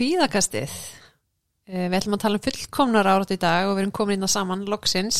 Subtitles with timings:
[0.00, 0.72] Kvíðakastið.
[1.68, 4.24] Eh, Við ætlum að tala um fullkomnar árat í dag og við erum komin inn
[4.24, 5.18] að saman loksins.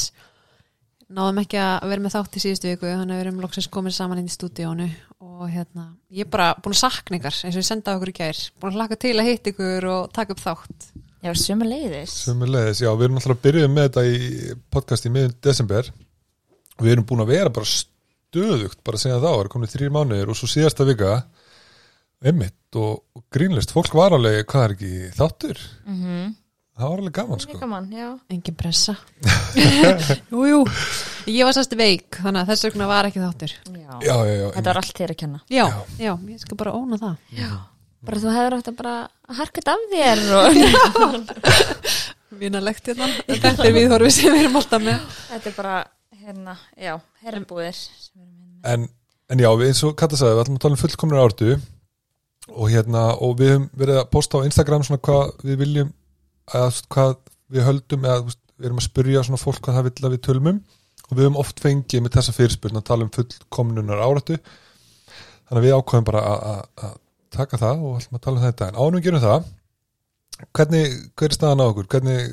[1.10, 3.93] Náðum ekki að vera með þátt í síðustu viku, þannig að við erum loksins komin
[3.93, 4.86] saman inn í stúdíónu
[5.21, 8.14] og hérna, ég er bara búin að sakna ykkar eins og ég senda okkur í
[8.16, 8.40] gær.
[8.57, 10.86] Búin að hlaka til að hitta ykkur og taka upp þátt.
[11.21, 12.14] Já, sömu leiðis.
[12.24, 15.90] Sumulegis, já, við erum alltaf að byrja með þetta í podcast í miðjum desember
[16.80, 19.93] við erum búin að vera bara stöðugt bara að segja það, það er komin þrýr
[19.99, 21.18] mánuðir og svo síðasta vika
[22.24, 26.34] emmitt og, og grínlist, fólk var alveg, hvað er ekki, þáttur Mm -hmm.
[26.80, 28.18] það var alveg gaman sko Gaman, já.
[28.30, 28.96] Engin pressa.
[30.32, 30.60] jú, jú.
[31.26, 33.52] Ég var sérst veik, þannig að þess vegna var ekki þáttur.
[33.66, 33.92] já.
[34.02, 35.40] já, já, já, Þetta var allt þér að kenna.
[35.50, 35.84] Já, Já.
[35.98, 37.16] já, ég skal bara óna það.
[37.36, 37.50] Já.
[38.02, 40.46] Bara þú hefur átt að bara harkat af þér og
[42.40, 43.08] Vinalegt hérna.
[43.27, 45.00] Þetta er viðhorfið sem við erum alltaf með.
[45.32, 45.74] þetta er bara,
[46.20, 47.77] hérna, já, herrbúðir.
[48.64, 48.88] en,
[49.30, 51.50] en já, við eins og Katta sagði, við ætlum að tala um fullkomnir ártu
[52.48, 55.91] og hérna, og við höfum verið að posta á Instagram svona hvað við viljum
[56.56, 57.14] að hvað
[57.50, 60.50] við höldum eða við erum að spyrja svona fólk hvað það vill að við tölum
[60.55, 60.61] um.
[61.11, 65.64] Og við höfum oft fengið með þessa fyrirspurn að tala um fullkomnunar áratu þannig að
[65.66, 66.20] við ákveðum bara
[66.55, 66.98] að-
[67.30, 69.44] taka það og ætlum að tala um þetta en ánum gerum það
[70.56, 71.86] hvernig, hver er staðan á okkur?
[71.92, 72.30] Hvernig,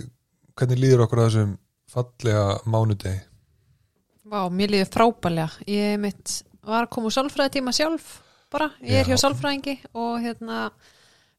[0.57, 1.51] hvernig líður okkur að þessum
[1.93, 3.19] fallega mánudegi?
[4.27, 5.51] Vá, mér líður frábælega.
[5.69, 6.33] Ég mitt
[6.65, 8.07] var að koma úr sálfræði tíma sjálf
[8.53, 8.69] bara.
[8.81, 9.13] Ég er Já.
[9.15, 10.59] hjá sálfræðingi og hérna,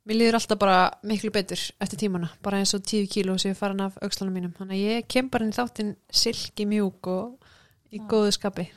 [0.09, 2.31] mér líður alltaf bara miklu betur eftir tímana.
[2.42, 4.55] Bara eins og 10 kíló sem ég farin af aukslanum mínum.
[4.56, 7.53] Þannig að ég kem bara inn í þáttinn silki mjúk og
[7.92, 8.69] í góðu skapi.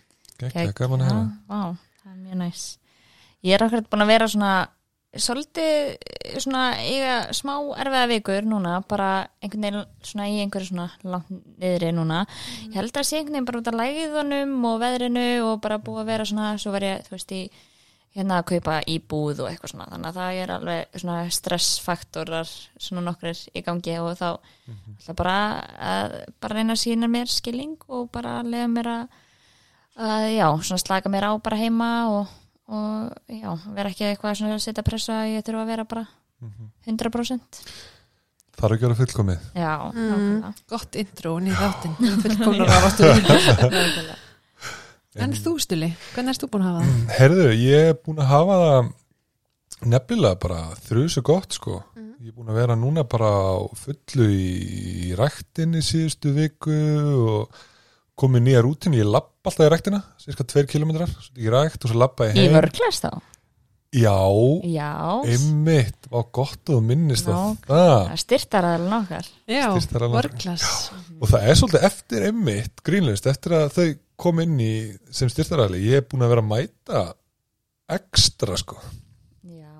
[0.41, 1.61] Gekka, gaman að Já, vá,
[2.03, 2.67] það er mjög næs.
[3.41, 4.51] Ég er akkurat búin að vera svona,
[5.21, 7.53] svolítið svona eiga smá
[7.83, 9.09] erfiða vikur núna, bara
[9.41, 11.31] einhvern veginn svona í einhverju svona langt
[11.61, 12.21] niðri núna.
[12.67, 16.03] Ég held að sé einhvern veginn bara út af læðunum og veðrinu og bara búið
[16.03, 17.41] að vera svona, svo var ég, þú veist, í
[18.15, 22.49] hérna að kaupa íbúð og eitthvað svona þannig að það er alveg svona stressfaktorar
[22.83, 24.27] svona nokkrir í gangi og þá
[24.99, 25.35] ætla bara
[25.91, 29.05] að bara reyna að sína mér skilling og bara lega mér að,
[29.95, 32.35] að já, svona slaka mér á bara heima og,
[32.67, 36.05] og já, vera ekki eitthvað svona að setja pressa að ég þurfa að vera bara
[36.89, 37.63] 100%
[38.61, 40.09] Þarf ekki að vera fullkomið já, Mm.
[40.11, 40.49] nákvæmlega.
[40.69, 41.93] Gott intro inn í þáttinn.
[42.11, 43.21] um fullkomnar áráttur.
[43.25, 44.15] Nákvæmlega.
[45.19, 47.09] En þú Stuli, hvernig erst þú búin að hafa það?
[47.19, 48.91] Herðu, ég er búin að hafa það
[49.91, 51.79] nefnilega bara þrjusu gott sko.
[52.21, 56.75] Ég er búin að vera núna bara á fullu í ræktinni síðustu viku
[57.25, 57.61] og
[58.21, 61.89] komið nýja rútin, ég lapp alltaf í ræktina, cirka tveir kilometrar, svo í rækt og
[61.89, 62.53] svo lappa ég í heim.
[62.59, 63.11] vörglas þá
[63.91, 64.13] Já,
[64.71, 64.91] já,
[65.27, 67.57] einmitt, var gott þú minnist á Ná.
[67.65, 67.95] það.
[68.13, 70.15] það styrtar aðeins nokkar Já, Styrktar alveg.
[70.21, 70.67] vörglas.
[71.19, 73.87] Og það er svolítið eftir einmitt, grínlust, eftir að þau
[74.21, 74.71] kom inn í
[75.13, 77.03] sem styrtaræli, ég er búin að vera að mæta
[77.91, 78.77] ekstra sko,
[79.43, 79.71] já,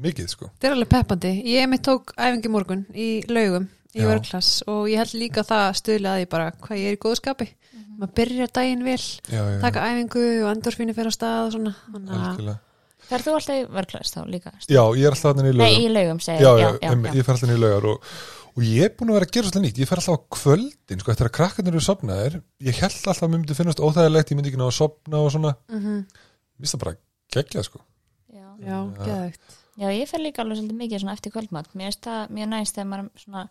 [0.00, 0.48] mikið sko.
[0.54, 1.32] Þetta er alveg peppandi.
[1.52, 4.08] Ég mitt tók æfingi morgun í laugum í Já.
[4.10, 7.18] vörglas og ég held líka það stuðlega að því bara hvað ég er í góðu
[7.20, 7.48] skapi.
[7.94, 8.96] Maður byrjar daginn vel,
[9.30, 9.58] Já, já, já.
[9.62, 11.74] taka æfingu og endorfínu fyrir á stað og svona.
[11.92, 12.56] Þannig að Algjörlega.
[13.04, 15.84] fer þú alltaf í vörglas þá líka Já, ég er alltaf þannig í nei, laugar
[15.84, 16.64] í laugum segir já, ég.
[16.64, 17.12] já, já, já, em, já.
[17.20, 18.08] ég fer alltaf í laugar og,
[18.56, 21.00] og ég er búin að vera að gera svolítið nýtt ég fer alltaf á kvöldin,
[21.02, 24.36] sko, eftir að krakkarnir eru sopnaðir ég held alltaf að mér myndi finnast óþægilegt ég
[24.38, 26.06] myndi ekki ná að sopna og svona Mhm.
[26.06, 26.96] mér finnst það bara
[27.34, 27.80] geggjað, sko
[28.34, 28.46] Já.
[28.64, 29.40] Já, geðvægt.
[29.78, 31.68] Já, ég fer líka alveg svolítið mikið svona eftir kvöldmatt.
[31.74, 33.48] Mér finnst það mjög næst þegar maður er svona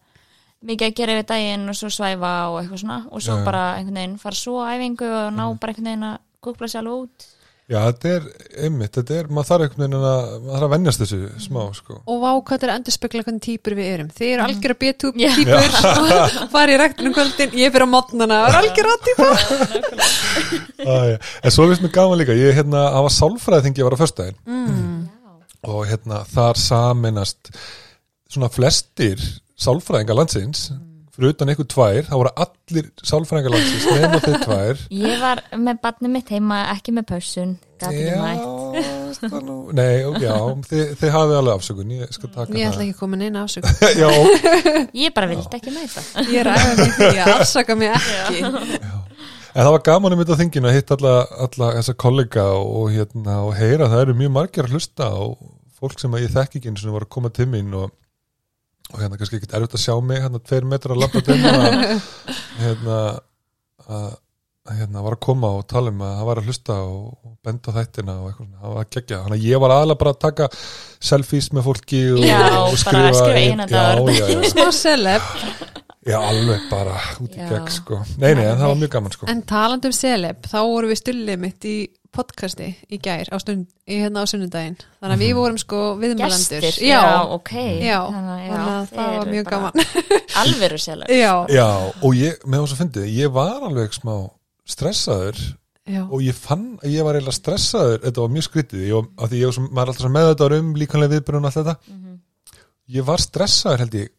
[0.63, 3.63] mikið að gera yfir daginn og svo svæfa og eitthvað svona og svo Já, bara
[3.77, 5.59] einhvern veginn fara svo á æfingu og ná Mhm.
[5.59, 7.27] bara einhvern veginn að kúkla sér alveg út.
[7.71, 8.23] Já, þetta er,
[8.65, 11.95] einmitt, þetta er, maður þarf einhvern veginn að, maður þarf að vennjast þessu smá, sko
[12.11, 14.09] Og vá hvað þetta er að endurspegla hvernig týpur við erum.
[14.17, 14.79] Þið eru algjör að
[15.23, 15.29] Já.
[15.37, 15.77] týpur
[16.43, 19.29] og fara í ræktinu kvöldin, ég fyrir á mótnana og er algjör að týpa.
[20.83, 24.39] En svo finnst mér gaman líka, ég hérna, hafa sálfræði þengi ég var á föstudaginn
[24.43, 25.07] Mm.
[25.71, 27.53] og hérna, þar saminast
[28.27, 29.21] svona flestir
[29.55, 30.67] sálfræðinga landsins
[31.13, 35.83] fyrir utan einhver tvær, það voru allir sálfræðinga landsins nema þeir tvær Ég var með
[35.83, 37.13] barni mitt heima, ekki með
[37.83, 39.19] ekki mætt.
[39.19, 40.35] það nú, nei, já,
[40.69, 43.19] þið, þið hafið alveg afsökun, ég skal taka Ég ætla það ekki að koma.
[44.01, 46.03] Já, ok, Ég bara vildi ekki mæta.
[46.29, 48.43] Ég er að æfa mig í því að afsaka mig ekki.
[49.53, 51.15] en það var gaman um þetta þingin að hitta alla,
[51.47, 55.35] alla þessa kollega og, hérna, og heyra að það eru mjög margir að hlusta og
[55.79, 57.91] fólk sem að ég þekki ekki eins og var að koma til mín og,
[58.93, 61.87] og hérna kannski ekkert erfitt að sjá mig hérna tveir metra að lappa til hérna
[62.61, 62.99] hérna
[63.93, 64.11] að
[64.79, 67.73] hérna var að koma og tala um að það var að hlusta og, og benda
[67.73, 70.13] á þættina og eitthvað svona, það var að gegja, þannig að ég var aðalega bara
[70.13, 70.47] að taka
[71.09, 74.13] selfies með fólki og, Já, og bara skrifa skrifa einn- eina já, dagur.
[74.15, 75.27] já, já, Smá celeb.
[76.07, 76.95] já, alveg bara
[77.25, 79.27] út í gegn sko, nei, nei, en það var mjög gaman sko.
[79.33, 81.75] En talandi um celeb, þá vorum við stullið mitt í
[82.13, 84.77] podcasti í gær á, stund, í, hérna á sunnudaginn.
[85.01, 87.01] Þannig að við vorum sko viðmælandur Gestir, já,
[87.33, 87.51] ok.
[87.83, 89.83] Já, Þannig, að, þannig að það var mjög gaman.
[90.43, 91.67] Alvöru selur Já, Já,
[92.03, 94.13] og ég, með þess að fyndi, ég var alveg smá
[94.73, 95.41] stressaður
[95.89, 99.09] já, og ég fann að ég var eiginlega stressaður, þetta var mjög skrítið, ég, var-
[99.25, 102.13] af því ég var, er alltaf með þetta um líkanlega viðbyrjun og allt þetta, Mhm.
[102.97, 104.13] ég var stressaður held ég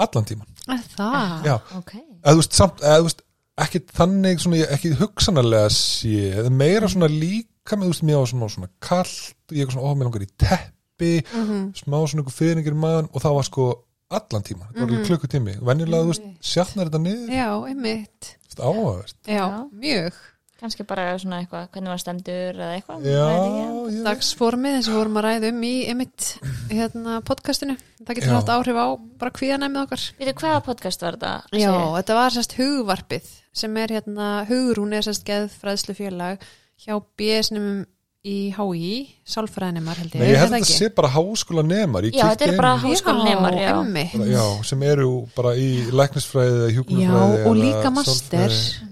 [0.00, 1.44] allan tíman, er það?
[1.44, 1.92] Já, Ok,
[2.24, 3.20] eða þú veist, samt, eða þú veist,
[3.64, 8.18] ekki þannig, svona, ég- ekki hugsanarlega sé, eða meira svona líka með, þú veist, mér
[8.22, 11.60] var svona, svona kallt, og ég var svona, ó, mér langar í teppi, Mhm.
[11.84, 13.68] smá svona ykkur fyrringir í maðan og það var sko
[14.10, 18.36] allan tíman, þetta var alveg klukkutími, venjulega, þú veist, sjatnar þetta niður, Já, einmitt.
[18.50, 19.14] Þetta áhugavert.
[19.26, 19.68] Já, Já.
[19.72, 20.12] mjög.
[20.60, 25.16] Kannski bara svona eitthvað hvernig var stemdur eða eitthvað Já, Dagsformið eins og við vorum
[25.16, 26.26] að ræða um í einmitt
[26.68, 27.76] hérna, podcastinu.
[28.04, 28.86] Það getur haft áhrif á
[29.16, 30.04] bara kvíðanæmið okkar.
[30.20, 31.32] Veitu, hvaða podcast var þetta?
[31.56, 36.42] Já, þetta var sérst hugvarpið sem er hérna, hugrún er sérst geðfræðslu félag
[36.80, 37.86] hjá BS-num
[38.20, 42.12] í HÍ, sálfræðinemar held ég, Nei, ég er held að þetta sé bara háskólanemar ég
[42.18, 43.70] Já, þetta er bara inn- háskólanemar, já.
[43.80, 44.12] einmitt.
[44.12, 48.50] bara, já, sem eru bara í læknisfræði eða hjúknarfræði Já, og líka master.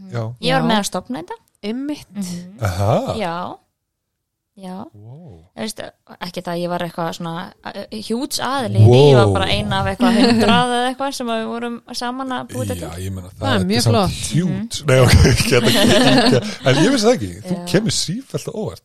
[0.08, 1.36] Já, Ég var með að stopna þetta.
[1.68, 2.20] Einmitt.
[2.62, 3.14] Aha.
[3.18, 3.36] Já Já,
[4.66, 5.34] wow.
[5.58, 5.80] veist,
[6.26, 7.34] ekki það að ég var eitthvað svona
[8.08, 8.96] hjúts aðli, Wow.
[9.08, 12.48] ég var bara eina af eitthvað hundrað eða eitthvað sem að við vorum saman að
[12.54, 14.18] búið Já, þetta ég menna það, Það er mjög samt flott.
[14.32, 15.70] Hjút Nei, ok, ekki þetta
[16.14, 18.84] ekki En ég vissi það ekki, þú kemur sífælt á óvart.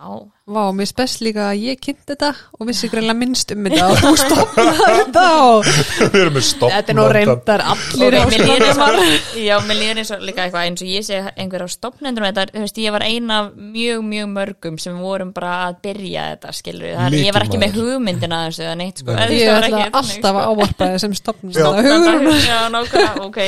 [0.00, 0.08] Já,
[0.50, 3.94] Vá, mér spes líka að ég kynnt þetta og vissi greinlega minnst um þetta og
[4.00, 5.68] þú stopnaði þetta og
[6.00, 8.90] Við erum með stopp þetta er nú reyndar allir Ok, mér líður eins og,
[9.38, 12.42] já, mér líður eins og líka eitthvað eins og ég sé einhver á stopnendur þetta,
[12.50, 16.48] þú veist, ég var eina af mjög, mjög mörgum sem vorum bara að byrja þetta,
[16.58, 20.34] skilur við, ég var ekki með hugmyndina þessu eða neitt, sko, Ég það þannig, alltaf
[20.34, 20.50] að sko.
[20.50, 21.66] ávarpa þið sem stopnist Já.
[21.70, 23.38] að hugrún Já, nákvæmlega, ok,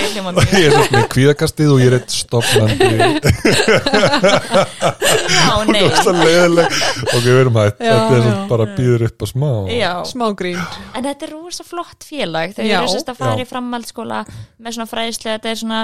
[6.92, 8.22] Já, Ok, við erum hægt Já, Þetta er já.
[8.26, 9.50] svona bara býður upp á smá.
[9.72, 9.92] Já.
[10.12, 10.58] Smá grín.
[10.94, 12.54] En þetta er rosa flott félag.
[12.56, 12.78] Þau Já.
[12.78, 13.44] eru sérst að fara Já.
[13.44, 14.22] í framhaldsskóla
[14.58, 15.82] með svona fræðislu, þetta er svona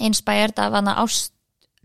[0.00, 1.32] inspired af hana ást,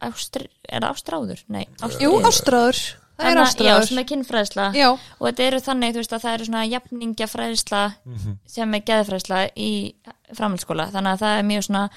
[0.04, 1.42] ástr, er ástráður?
[1.52, 2.80] Nei, ástr, Jú, ástráður,
[3.18, 3.88] það er Já, ástráður.
[3.90, 7.84] svona kynfræðisla Já, og þetta eru þannig, þú veist, að það eru svona jafningja fræðisla
[8.06, 8.38] Mhm.
[8.46, 9.72] sem er geðfræðisla í
[10.36, 10.90] framhaldsskóla.
[10.92, 11.90] Þannig að það er mjög svona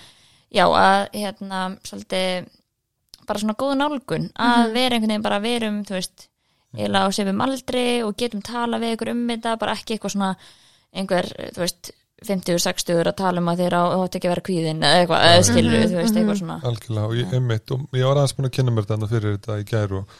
[0.54, 2.48] já, að hérna, svolítið
[3.28, 6.27] bara svona góð nálgun að vera einhvern veginn bara verum, þú veist
[6.76, 10.32] eiginlega á sefum aldri og getum tala við ykkur um þetta, bara ekki eitthvað svona
[10.98, 11.92] einhver, þú veist
[12.26, 15.44] 50-60 að tala um að þeir á átt ekki að vera kvíðin eða eitthvað, eða
[15.46, 16.56] skilur, þú veist, eitthvað svona.
[16.66, 19.58] Algjörlega, og ég, einmitt, og ég var aðeins búin að kynna mér þetta fyrir þetta
[19.60, 20.16] í gær og,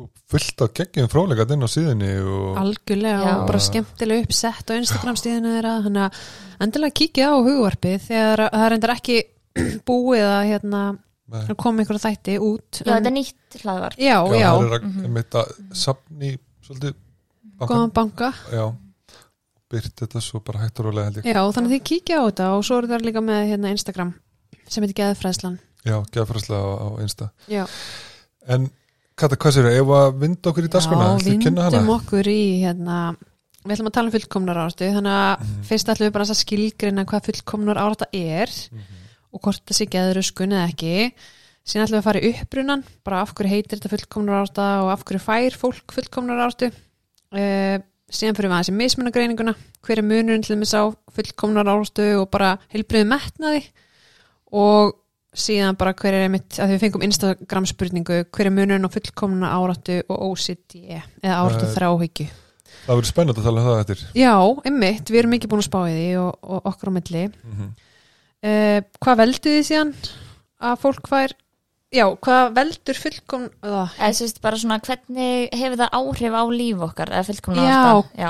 [0.00, 3.34] og fullt af geggjum frólegat inn á síðinni og algjörlega Já.
[3.34, 6.24] og bara skemmtilega uppsett á Instagram stíðinu þeirra þannig að
[6.64, 9.20] endilega kíkja á hugvarpið þegar það er endur ekki
[9.90, 10.82] búið að hérna
[11.30, 11.44] Nei.
[11.46, 14.86] að koma ykkur þætti út Já, þetta er nýtt hlaðvar já, já, það er að,
[15.04, 15.52] einmitt að
[15.84, 16.30] safni
[16.66, 16.94] svolítið
[17.60, 18.32] góðan banka.
[18.50, 18.64] Já,
[19.70, 21.28] byrt þetta svo bara hægt og rólega held ég.
[21.30, 24.12] Já, þannig að þið kíkja á þetta og svo eru það líka með hérna Instagram
[24.70, 25.58] sem heitir Geðfræðslan.
[25.86, 27.64] Já, geðfræslega á, á einsta já,
[28.48, 28.70] en
[29.20, 32.96] Kata, hvað sér, ef að vinda okkur í dagskona, já vindum okkur í hérna
[33.66, 35.58] við ætlum að tala um fullkomnar áratu þannig að Mhm.
[35.68, 38.48] fyrst ætlum við bara að skilgrina hvað fullkomnar árata er.
[38.72, 38.99] Mhm.
[39.30, 40.94] Og hvort það sé geðruskun eða ekki
[41.70, 44.92] síðan ætlum við að fara í upprunan bara af hverju heitir þetta fullkomnar árata og
[44.94, 47.76] af hverju fær fólk fullkomnar áratu uh,
[48.10, 49.54] síðan fyrir við aðeins í mismunagreininguna
[49.86, 50.84] hver er munurinn til þess á
[51.14, 53.62] fullkomnar áratu og bara heilbriðu metnaði
[54.50, 54.96] og
[55.30, 59.52] síðan bara hver er einmitt, að við fengum Instagram spurningu, hver er munurinn á fullkomna
[59.54, 62.26] áratu og OCD eða áratu Eh, þráhyggju?
[62.80, 64.02] það verður spennandi að tala um það eftir.
[64.18, 64.34] Já,
[64.66, 67.22] einmitt, við erum ekki búin að spá í því og, og okkur á milli.
[67.44, 67.70] Mm
[68.46, 69.94] uh, Hvað veldur því síðan
[70.60, 71.36] að fólk fær?
[71.90, 76.84] Já, hvað veldur fullkom uh, eða sérst bara svona hvernig hefur það áhrif á líf
[76.86, 77.80] okkar eða fullkomna Já,
[78.14, 78.28] Já.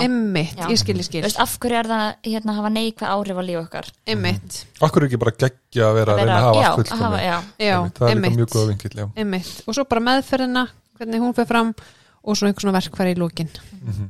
[0.70, 1.20] ég skil, ég skil.
[1.20, 3.90] Þú veist, af hverju er það hérna að hafa neikvæð áhrif á líf okkar?
[4.08, 7.04] Einmitt, Akkur er ekki bara geggja að vera að reyna að hafa já, allt fullkomi
[7.04, 9.06] hafa, já, já, það er líka mjög góða vinkill já.
[9.20, 10.64] Einmitt, og svo bara meðferðina
[10.96, 14.08] hvernig hún fer fram og svo einhver svona verkfæri í lókin mm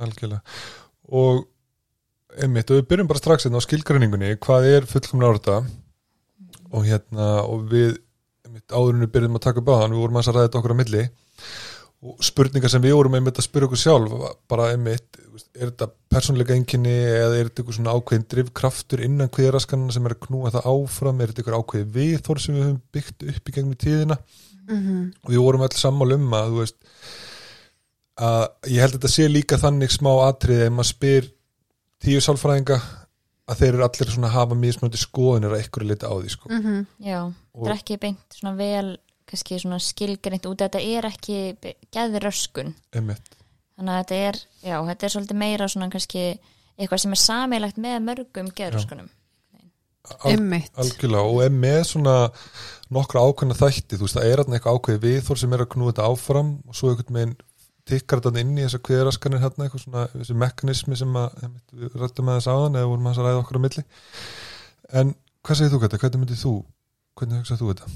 [0.00, 0.40] algjörlega.
[1.12, 1.44] Og
[2.38, 5.58] einmitt, og við byrjum bara strax hérna á skilgreiningunni, hvað er fullkomna árata
[6.70, 7.96] og hérna og við,
[8.46, 11.04] einmitt, áðurinn við byrjum að taka þann, við vorum að ræða þetta okkur á milli
[12.00, 14.12] og spurningar sem við vorum einmitt að spyrja okkur sjálf,
[14.48, 15.18] bara einmitt
[15.52, 20.14] er þetta persónleika einkinni eða er þetta eitthvað svona ákveðin drifkraftur innan kviðraskanna sem er
[20.16, 21.20] að knúa það áfram?
[21.20, 24.16] Er þetta eitthvað ákveði viðþór sem við höfum byggt upp í gegnum tíðina?
[24.70, 25.04] Mm -hmm.
[25.24, 26.58] og við vorum öll sammála um að
[28.20, 31.30] að ég held að þetta sé líka þannig smá atriði ef maður spyr
[32.00, 32.80] tíu sálfræðinga
[33.50, 36.50] að þeir eru allir svona að hafa mismöndi skoðunir að ykkur liti á því sko.
[36.50, 36.84] Mm -hmm.
[36.98, 37.20] já,
[37.54, 38.98] það er ekki beint svona vel
[39.30, 41.38] kannski svona skilgreint út þetta er ekki
[41.94, 46.24] geðröskun þannig að þetta er, já, þetta er svolítið meira svona kannski
[46.80, 49.10] eitthvað sem er samilegt með mörgum geðröskunum
[50.10, 50.72] Al, Einmitt.
[50.80, 52.14] algjörlega og er með svona
[52.90, 55.92] nokkra ákveðna þætti, þú veist, það er þarna eitthvað ákveði viðþór sem er að knúa
[55.92, 57.34] þetta áfram og svo einhvern veginn
[57.92, 61.48] tikkar þetta inn í þessar kveðraskanir hérna, eitthvað svona, þessi mekanismi sem að,
[61.80, 63.84] við rættum að þess aðan eða vorum að ræða okkur á milli.
[65.00, 65.14] En
[65.46, 66.54] hvað segir þú Kata, hvernig myndið þú
[67.20, 67.90] hvernig hugsað þú þetta?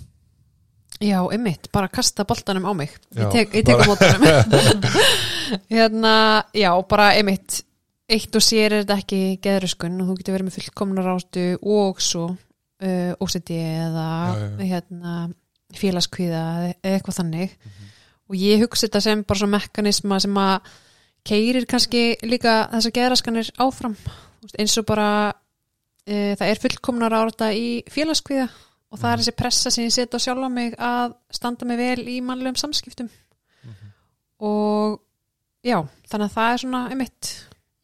[1.05, 2.93] Já, einmitt, bara kasta boltanum á mig.
[3.11, 4.85] Já, Ég tek, ég tek bara- boltanum.
[5.75, 6.13] Hérna,
[6.57, 7.63] já, bara einmitt
[8.09, 12.03] Eitt og sér er þetta ekki geðruskun og þú getur verið með fullkomnar áttu og
[12.05, 15.15] svo uh, OCD eða Já, já, hérna
[15.75, 16.43] félagskvíða
[16.85, 17.55] eða eitthvað þannig
[18.31, 20.69] og ég hugsa þetta sem bara svo mekanisma sem að
[21.25, 23.97] keirir kannski líka þessar geðraskanir áfram.
[24.61, 28.49] Eins og bara uh, það er fullkomnar áta í félagskvíða
[28.95, 32.09] og það er þessi pressa sem ég setja á sjálfa mig að standa mig vel
[32.09, 33.11] í mannlegum samskiptum.
[34.45, 35.01] Og
[35.65, 35.79] já,
[36.11, 37.31] þannig að það er svona einmitt.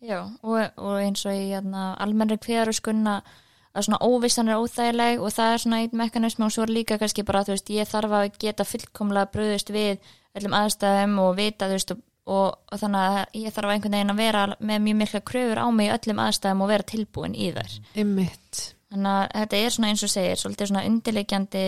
[0.00, 3.30] Já, og, og eins og í hérna, almennri kvíðaröskun að
[3.70, 6.99] að svona óvissan er óþægileg og það er svona einn mekanismi og svo er líka
[6.99, 10.00] kannski bara þú veist, ég þarf að geta fullkomlega bröðust við
[10.38, 14.14] öllum aðstæðum og vita þú veist og, og, og þannig að ég þarf einhvern veginn
[14.14, 17.80] að vera með mjög mikla kröfur á mig öllum aðstæðum og vera tilbúin í þær.
[17.96, 18.62] Einmitt.
[18.90, 21.66] Þannig að þetta er svona eins og segir svolítið svona undirleikjandi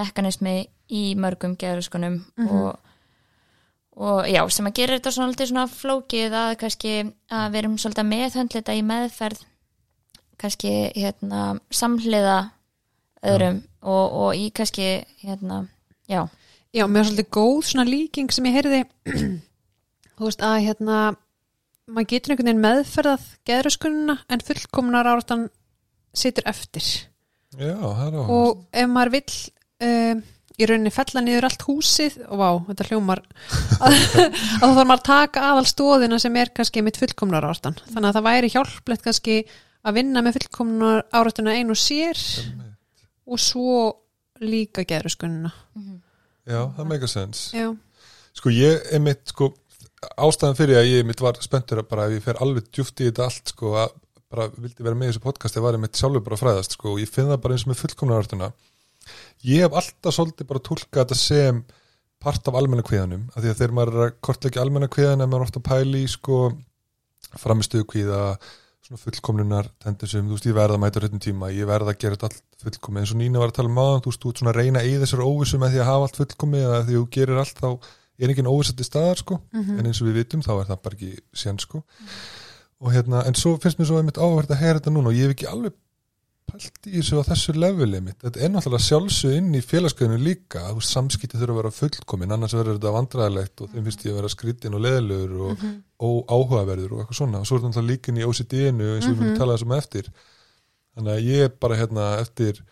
[0.00, 0.54] mekanismi
[0.90, 2.78] í mörgum geðröskunum og
[4.00, 6.92] og já, sem að gera þetta svona, svona flókið að kannski
[7.28, 9.42] að við erum svolítið að meðhöndla þetta í meðferð
[10.40, 11.42] kannski hérna
[11.74, 12.38] samhliða
[13.28, 14.86] öðrum og, og í kannski
[15.20, 15.64] hérna,
[16.08, 16.22] já,
[16.70, 18.82] Já, mér er svolítið góð svona líking sem ég heyrði.
[20.16, 20.98] Þú veist að hérna
[21.90, 25.48] maður getur einhvern veginn meðferðað geðröskunina en fullkomnar áratan
[26.14, 26.86] situr eftir.
[27.58, 29.38] Já, er og ef maður vill
[29.82, 30.20] um,
[30.60, 33.22] í rauninni fella niður allt húsið og vá, þetta hljómar
[33.80, 33.96] að,
[34.60, 38.10] að þá þarf maður að taka aðal stóðina sem er kannski mitt fullkomnar áratan þannig
[38.10, 39.38] að það væri hjálplegt kannski
[39.80, 42.20] að vinna með fullkomnar áratuna einu og sér
[43.26, 43.80] og svo
[44.44, 45.50] líka geðröskunina
[46.48, 47.68] Já, það meika sens Já,
[48.36, 49.50] Sko ég er mitt, sko
[50.20, 53.08] ástæðan fyrir að ég mitt var spenntur að bara ef ég fer alveg djúft í
[53.10, 53.96] þetta allt sko að
[54.30, 57.02] bara vildi vera með í þessu podcasti var ég mitt sjálfur bara fræðast sko og
[57.02, 58.50] ég finn það bara eins og með fullkomnarartuna
[59.48, 61.60] ég hef alltaf svolítið bara tólkað þetta sem
[62.22, 65.30] part af almenna kviðanum af því að þegar maður er að kortleggja almenna kviðan er
[65.32, 66.40] maður ofta að pæli í sko
[67.40, 68.22] framistuðu kviða
[68.90, 72.00] svona fullkomnunar tendensum, þú veist ég verða að mæta á réttum tíma, ég verða að
[72.02, 74.30] gera þetta allt fullkomi eins og Nína var að tala um maður, þú veist þú
[74.32, 76.96] ert svona að reyna í þessar óvissu með því að hafa allt fullkomi eða því
[76.96, 77.68] þú gerir allt þá
[78.20, 79.38] er engin óvissandi staðar sko.
[79.78, 81.82] En eins og við vitum þá er það bara ekki sén sko.
[82.80, 85.30] Og hérna, en svo finnst mér svo einmitt áverð að heyra þetta núna og ég
[85.30, 85.76] hef ekki alveg
[86.50, 88.18] pælt í þessu á þessu leveli mitt.
[88.22, 90.64] Þetta er náttúrulega sjálfsög inn í félagskeiðinu líka.
[90.74, 94.20] Þú samskipti þurfa að vera fullkomin annars verður þetta vandræðilegt og þeim finnst ég að
[94.20, 95.64] vera skrítin og leðilegur og
[96.34, 97.40] óáhugaverður og eitthvað svona.
[97.40, 100.12] Og svo er þetta náttúrulega líkin í OCD-inu eins og við mm talaðum um eftir.
[100.96, 102.62] Þannig að ég er bara hérna eftir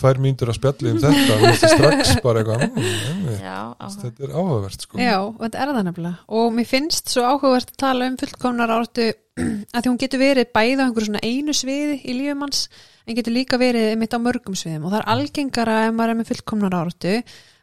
[0.00, 2.78] tvær mínútur að spjalli um þetta og þetta strax bara eitthvað mm,
[3.10, 3.90] einmitt, já, áhuga.
[4.04, 5.00] þetta er áhugavert sko.
[5.00, 6.28] Já, og þetta er það nefnilega.
[6.40, 9.08] Og mér finnst svo áhugavert að tala um fullkomnar áratu
[9.74, 12.66] að því hún getur verið bæði á einhverju svona einu sviði í lífum hans
[13.06, 14.86] en getur líka verið mitt á mörgum sviðum.
[14.86, 17.16] Og það er algengara ef maður er með fullkomnar áratu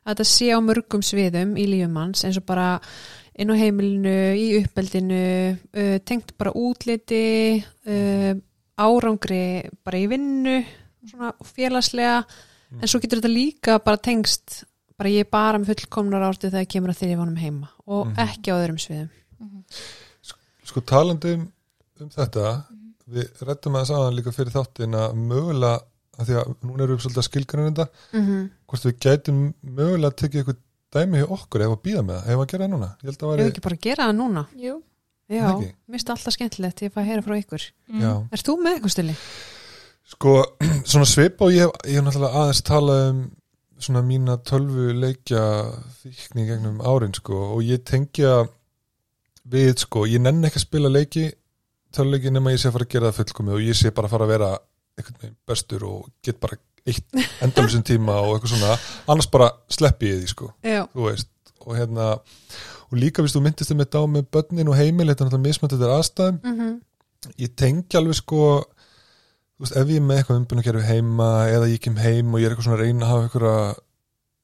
[0.08, 2.74] að þetta sé á mörgum sviðum í lífum hans eins og bara
[3.38, 8.34] inn á heimilinu, í uppeldinu uh, tengt bara útliti uh,
[8.78, 10.58] árangri bara í vinnu
[11.12, 12.18] svona félagslega
[12.78, 14.64] en svo getur þetta líka bara tengst
[14.98, 18.18] bara ég er bara með fullkomnar áratu þegar kemur að þegar ég vonum heima og
[18.24, 19.12] ekki á öðrum sviðum.
[20.68, 21.46] Sko talandi um,
[22.02, 22.56] um þetta
[23.08, 25.84] við rættum að saman líka fyrir þáttin að mögulega,
[26.18, 28.48] að því að núna erum við svolítið að skilgræna þetta, mm -hmm.
[28.68, 30.60] hvort við gætum mögulega að tekja eitthvað
[30.98, 32.90] dæmi hjá okkur ef að býða með það, ef að gera það núna?
[32.98, 34.44] Ég held að Ef væri, ekki bara að gera það núna?
[34.58, 34.76] Jú.
[35.28, 37.64] Já, Það mér finnst alltaf skemmtilegt ég fæ að heyra frá ykkur.
[38.00, 39.16] Já, Er þú með eitthvað stili?
[40.08, 40.38] Sko
[40.90, 43.26] svona svipa og ég hef, náttúrulega aðeins talað um
[43.78, 45.42] svona mína tölvu leikja
[46.02, 48.48] fíkni gegnum árin sko og ég tengja
[49.48, 51.28] við sko, ég nenni ekki að spila leiki
[51.94, 54.16] tölvuleiki nema ég sé að fara að gera það fullkomi og ég sé bara að
[54.16, 54.50] fara að vera
[54.98, 58.78] veginn bestur og get bara eitt endalusum tíma og eitthvað svona.
[59.12, 60.52] Annars bara sleppi ég því sko
[60.96, 61.32] veist,
[61.66, 62.16] og hérna
[62.88, 65.48] og líka hvis þú myndist um þetta á með börnin og heimil þetta er náttúrulega
[65.48, 66.44] mismönd þetta er aðstæðum.
[66.44, 66.76] Mm
[67.42, 68.42] ég tengi alveg sko
[69.58, 72.46] þú veist, ef ég er með eitthvað umbunarkerfi heima eða ég kem heim og ég
[72.46, 73.80] er eitthvað svona að reyna að hafa eitthvað,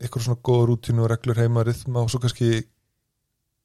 [0.03, 2.63] eitthvað svona góða rútínu og reglur heima, rithma og svo kannski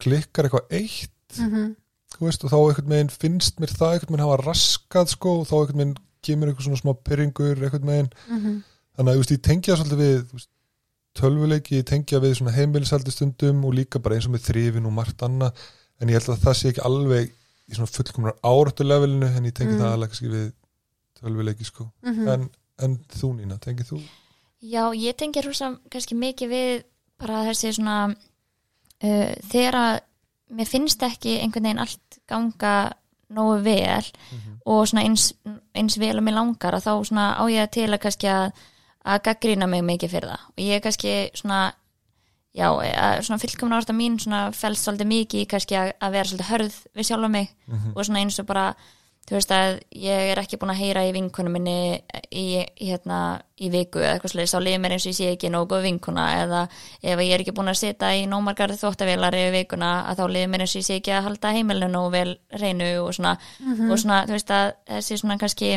[0.03, 1.77] klikkar eitthvað eitt Mhm.
[2.15, 5.47] þú veist, og þá einhvern veginn finnst mér það einhvern veginn hafa raskað sko og
[5.49, 8.63] þá einhvern veginn kemur eitthvað svona smá pyrringur einhvern veginn, Mhm.
[8.97, 10.49] þannig að þú veist, ég tengi það svolítið við veist,
[11.19, 15.19] tölvuleiki tengja við svona heimilisaldi stundum og líka bara eins og með þrifin og margt
[15.19, 15.53] annað
[16.01, 17.33] en ég held að það sé ekki alveg
[17.69, 19.81] í svona fullkomnar áratu levelinu en ég tengi Mm.
[19.81, 20.53] það alveg kannski við
[21.21, 22.29] tölvuleiki sko Mhm.
[22.29, 22.49] en,
[22.79, 24.01] en þú Nína, tengið þú?
[24.63, 26.85] Já, ég tengi rosa kannski mikið við
[27.19, 30.01] bara þessi svona uh, þegar að
[30.59, 32.93] mér finnst ekki einhvern veginn allt ganga
[33.31, 34.05] nógu vel
[34.65, 35.35] og svona eins,
[35.77, 38.53] eins vel og mér langar að þá svona á ég til að kannski að,
[39.05, 41.59] að gaggrýna mig mikið fyrir það og ég er kannski svona
[42.57, 46.51] já, að, svona fullkomna orða mín svona fælst svolítið mikið kannski að, að vera svolítið
[46.53, 47.49] hörð við sjálfa mig
[47.95, 48.67] og svona eins og bara
[49.29, 51.75] þú veist að ég er ekki búin að heyra í vinkunum minni
[52.33, 53.19] í, í, hérna,
[53.61, 55.83] í viku eða eitthvað sliðis, þá liður mér eins og ég sé ekki nógu góð
[55.85, 56.63] vinkuna eða
[57.03, 60.51] ef ég er ekki búin að setja í nómargar þvóttavélar yfir vikuna að þá liður
[60.55, 62.33] mér eins og ég sé ekki að halda heimilinu nógu vel
[62.65, 63.37] reynu og svona,
[63.91, 65.71] og svona þú veist að þessi svona kannski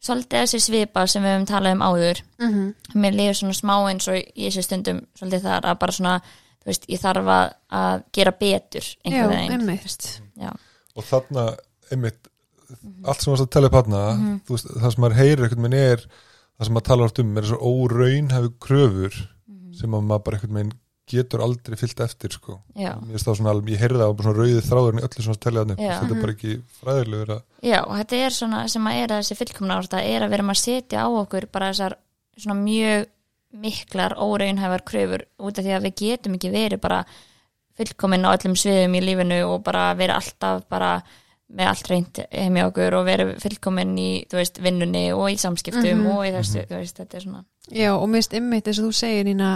[0.00, 2.74] svolítið þessi svipa sem við höfum talað um áður Mhm.
[2.96, 6.66] mér liður svona smá eins og í þessu stundum svolítið þar að bara svona þú
[6.70, 10.50] veist, ég þarf að, að gera betur einhvern veginn einmitt Já.
[10.96, 11.44] og þarna,
[11.92, 12.28] einmitt
[13.04, 14.02] allt sem varst að tala upp þarna
[14.46, 17.40] þú veist, það sem maður heyrir einhvern veginn er það sem maður talar oft um
[17.40, 19.18] er svo óraun hefur kröfur
[19.80, 20.78] sem að maður bara einhvern veginn
[21.10, 22.60] getur aldrei fyllt eftir sko.
[22.76, 25.82] Það svona ég heyrði það á svona rauðið þráðurinn í öllu svona telja þarna upp.
[25.82, 25.94] Já.
[25.98, 29.38] þetta er bara ekki fræðilegur að Já, og þetta er svona sem að er þessi
[29.40, 31.96] fullkomna orða er að vera maður að setja á okkur bara þessar
[32.40, 33.08] svona mjög
[33.50, 37.00] miklar óraunhæfar kröfur út af því að við getum ekki verið bara
[37.80, 40.92] fullkomin á öllum sviðum í lífinu og bara verið alltaf bara
[41.50, 46.04] með allt reynd heim í okkur og verið fullkomin í, veist, vinnunni og í samskiptum
[46.12, 48.92] og í þessu, þú veist, þetta er svona Já, og mist einmitt eins og þú
[49.00, 49.50] segir Nína,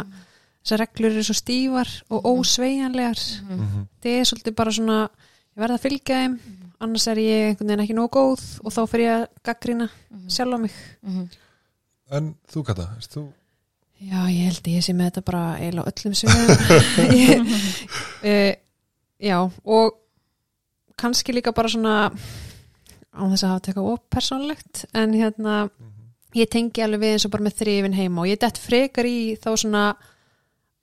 [0.63, 3.23] þessar reglur eru svo stífar og ósveigjanlegar.
[3.47, 3.87] Mhm.
[4.03, 6.37] það er svolítið bara svona ég verð að fylgja þeim,
[6.81, 9.89] annars er ég einhvern veginn ekki nóg góð og þá fyrir ég að gaggrina
[10.29, 10.73] sjálf á mig.
[11.03, 11.29] Mhm.
[12.11, 13.27] en þú Kata, veist þú?
[14.05, 16.49] Já, ég held ég sé með þetta bara eiginlega á öllum sviðum.
[17.25, 17.47] Ég-
[18.25, 18.55] uh,
[19.25, 19.95] Já, og
[21.01, 21.95] kannski líka bara svona
[23.15, 25.69] á þess að hafa tekað of persónlegt en hérna
[26.35, 29.37] ég tengi alveg við eins og bara með þrifin heima og ég dett frekar í
[29.39, 29.85] þá svona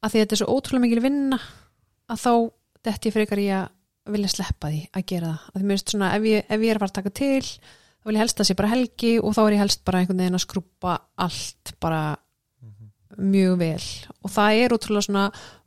[0.02, 1.39] að því að þetta er svo ótrúlega mikil vinna
[2.12, 2.34] að þá
[2.88, 3.69] dett ég frekar í að
[4.12, 5.45] vilja sleppa því að gera það.
[5.52, 7.43] Að því veist svona ef ég, ef ég er að fara að taka til
[8.02, 10.24] þá vil ég helst að sé bara helgi og þá er ég helst bara einhvern
[10.24, 12.02] veginn að skrúpa allt bara
[13.21, 13.88] mjög vel.
[14.24, 15.26] Og það er útrúlega svona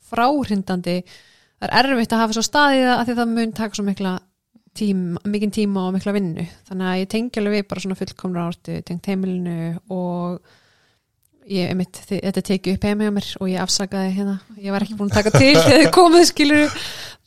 [0.09, 0.97] fráhrindandi.
[1.61, 4.15] Það er erfitt að hafa svo staðið að því það mun taka svo mikla
[4.79, 6.45] tíma, mikinn tíma og mikla vinnu.
[6.69, 9.57] Þannig að ég tengi alveg við bara svona fullkomra ártu tengt heimilinu
[9.95, 10.41] og
[11.51, 14.37] ég, einmitt, þi- þetta tekið upp heima hjá mér og ég afsakaði hérna.
[14.59, 16.79] Ég var ekki búin að taka til þegar komið skilur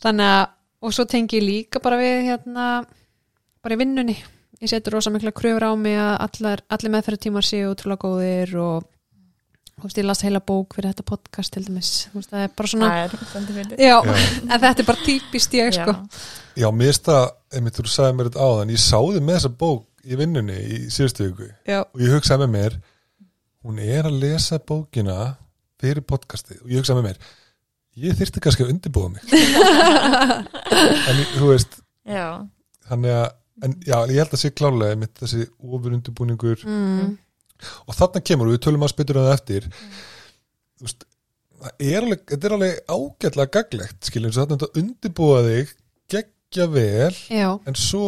[0.04, 0.46] þannig að,
[0.84, 2.68] og svo tengi ég líka bara við hérna
[3.64, 4.18] bara í vinnunni.
[4.58, 6.16] Ég setur rosa mikla kröfur á mig að
[6.74, 8.88] allir meðferðartímar séu útrúlega góðir og
[9.78, 12.54] þú veist, ég las heila bók fyrir þetta podcast til dæmis, þú veist, það er
[12.58, 14.14] bara svona Það er já, Já.
[14.52, 15.96] en þetta er bara típist ég sko.
[16.58, 20.18] Já, mér það, einmitt þú sagði mér þetta áðan ég sáði með þessa bók í
[20.18, 22.78] vinnunni í síðustu viku já, og ég hugsaði með mér
[23.68, 25.18] hún er að lesa bókina
[25.82, 27.22] fyrir podcastið og ég hugsaði með mér
[28.08, 29.24] ég þyrfti kannski að undirbúa mig.
[31.08, 32.26] En þú veist Já,
[32.90, 33.30] þannig að,
[33.66, 37.10] en já, ég held að sé klárlega einmitt þessi ofur undirbúningur mm,
[37.86, 39.70] og þarna kemur, við tölum að spytur það eftir.
[40.78, 41.08] Þú veist
[41.58, 45.74] það er alveg, þetta er alveg ágætlega gaglegt skiljum, svo þarna þetta undirbúa þig
[46.14, 47.48] geggja vel já.
[47.58, 48.06] en svo,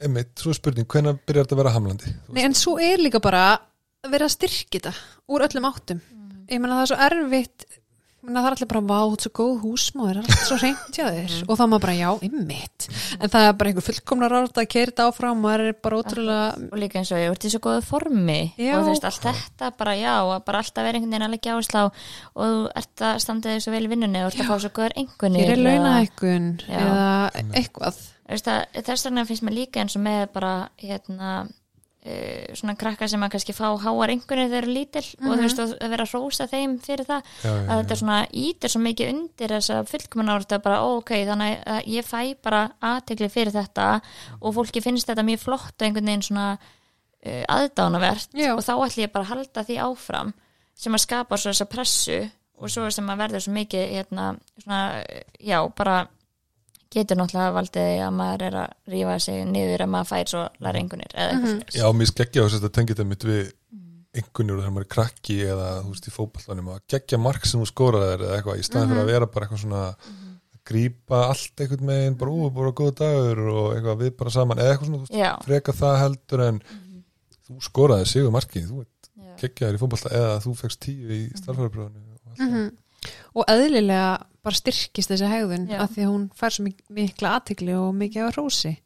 [0.00, 2.14] einmitt, svo spurning hvenær byrjar þetta að vera hamlandi?
[2.28, 3.44] Þú Nei, en svo er líka bara
[4.04, 4.94] að vera að styrkja þetta
[5.30, 6.02] úr öllum áttum.
[6.50, 7.66] Ég meina það er svo erfitt
[8.20, 10.98] það er allir bara, vá, þetta er svo góð húsmáður það er allt svo reynt
[10.98, 11.36] hjá þér.
[11.46, 14.92] Og þá maður bara, já, ymmit en það er bara einhver fullkomna rátt að keira
[14.92, 17.84] þetta áfram maður er bara ótrúlega og líka eins og ég ert í svo góðu
[17.88, 18.38] formi.
[18.60, 18.74] Já.
[18.76, 21.56] og þú veist allt þetta bara já og bara alltaf vera einhvern veginn að leggja
[21.56, 24.50] áherslu á og þú ert að standa þig svo vel í vinnunni og ert að
[24.50, 26.80] fá svo góður einhvernir hér er launahækkun Já.
[26.80, 27.08] eða
[27.56, 28.02] eitthvað.
[28.30, 31.48] Þess vegna finnst mér líka eins og með bara hérna
[32.06, 35.38] uh, svona krakka sem að kannski fá háar einhvernir þegar þeir eru lítil og þú
[35.44, 37.30] veist og að vera að rósa þeim fyrir það.
[37.44, 40.64] Já, já, að þetta er svona ítir svo mikið undir þess að fullkomun árt að
[40.66, 43.88] bara ok, þannig að ég fæ bara aðtegli fyrir þetta
[44.40, 48.54] og fólki finnst þetta mjög flott og einhvern veginn svona uh, aðdánavert Já.
[48.56, 50.34] og þá ætlum ég bara að halda því áfram
[50.80, 52.20] sem að skapa svo þessa pressu
[52.60, 54.80] og svo sem að verður svo mikið hérna, svona,
[55.40, 56.02] já, bara
[56.90, 60.44] getur náttúrulega valdið því að maður er að rífa sig niður að maður fær svo
[60.66, 63.52] læringunir eða eitthvað mm Já, mér skeggja þess að þetta tengið það mitt við
[64.10, 67.68] einhvernur þegar maður er krakki eða þú veist í fótballanum að geggja mark sem þú
[67.70, 70.16] skoraðir eða eitthvað í staðin fyrir að vera bara eitthvað svona að
[70.70, 74.74] grípa allt einhvern megin bara ú, bara góða dagur og eitthvað við bara saman eða
[74.74, 76.58] eitthvað svona, þú veist, freka það heldur en
[77.46, 78.84] þú skoraði sigur markið, þú
[79.40, 82.06] geggjaður í fótballa eða þú fegst tíu í starfæðarbröðinu
[82.40, 82.66] Mhm.
[83.34, 84.10] og eðlilega
[84.42, 85.80] bara styrkist þessi hegðun Já.
[85.84, 88.76] af því að hún fær svo mik mikla aðtikli og mikið á rósi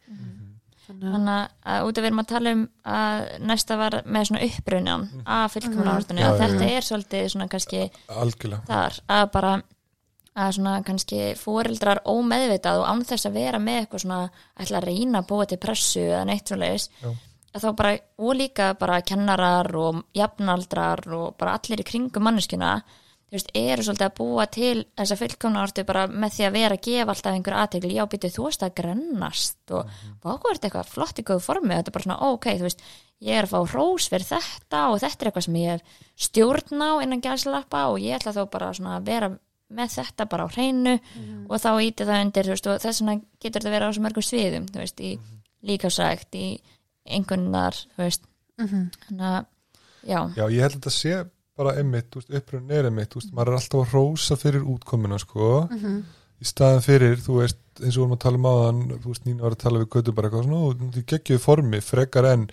[0.84, 4.26] þannig að Þannig að út af við erum að tala um að næsta var með
[4.28, 5.96] svona upprunjan af fullkomna Mhm.
[5.96, 6.76] ártunni Já, að já, þetta já.
[6.76, 9.52] er svolítið svona kannski algjörlega þar að bara
[10.36, 14.84] að svona kannski fóreldrar ómeðvitað og án þess að vera með eitthvað svona ætla að
[14.90, 17.08] reyna að búa til pressu eða neitt svo leiðis Já.
[17.54, 22.82] að þá bara, og líka bara kennarar og jafnaldrar og bara allir í kringum manneskjuna
[23.28, 26.74] þú veist, eru svolítið að búa til þessa fullkomna ártu bara með því að vera
[26.78, 29.90] að gefa alltaf einhver aðtegli, já, býtu þú veist að grennast og mm
[30.22, 30.60] -hmm.
[30.64, 32.82] eitthvað flott í góðu formi, þetta er bara svona, ok, þú veist
[33.20, 35.82] ég er að fá rós fyrir þetta og þetta er eitthvað sem ég hef
[36.16, 39.30] stjórn á innan gæslappa og ég ætla þá bara svona að vera
[39.70, 40.98] með þetta bara á hreinu
[41.48, 44.02] og þá íti það undir, þú veist, og þess vegna getur þetta verið á svo
[44.02, 45.18] mörgum sviðum, þú veist, í
[45.64, 46.60] líkásækt, í
[47.04, 48.22] einhvernar, þú veist,
[48.58, 48.90] Mhm.
[49.08, 49.46] þannig að,
[50.06, 53.82] já, Já, ég held að þetta sé bara veist, upprunn er veist, maður er alltaf
[53.84, 55.66] að rósa fyrir útkomuna, sko,
[56.40, 59.28] í staðan fyrir, þú veist, eins og við erum að tala um áðan, þú veist,
[59.28, 62.46] Nína var að tala við Gautu bara eitthvað og þú geggjuði formi, frekar en,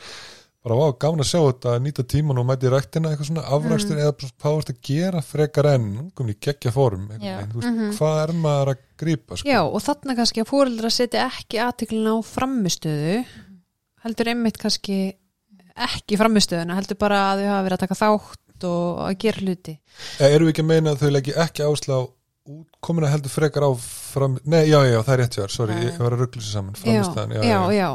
[0.62, 4.02] bara, vá, gáðan að sjá þetta, nýta tíman og mæti í ræktina, eitthvað svona afrakstur,
[4.02, 7.38] eða bara, hvað þú ert að gera frekar en, komin í geggja form, einhvern Já.
[7.40, 9.50] veginn, þú veist, hvað er maður að grípa, sko?
[9.50, 13.18] Já, og þarna kannski að fóreldra setja ekki aðtiklina á framistöðu
[14.02, 15.00] heldur einmitt kannski
[15.82, 19.78] ekki framistöðuna, heldur bara að þau hafa verið að taka þátt og að gera hluti.
[20.20, 21.98] Eða Erum við ekki að meina að þau leggi ekki áslá
[22.52, 24.38] útkomuna heldur frekar á fram...
[24.50, 25.84] Nei, já, já, það er rétt hjá þér, sorry, Já.
[25.86, 27.90] ég var að ruggla sér saman já, framistæðan, já, já,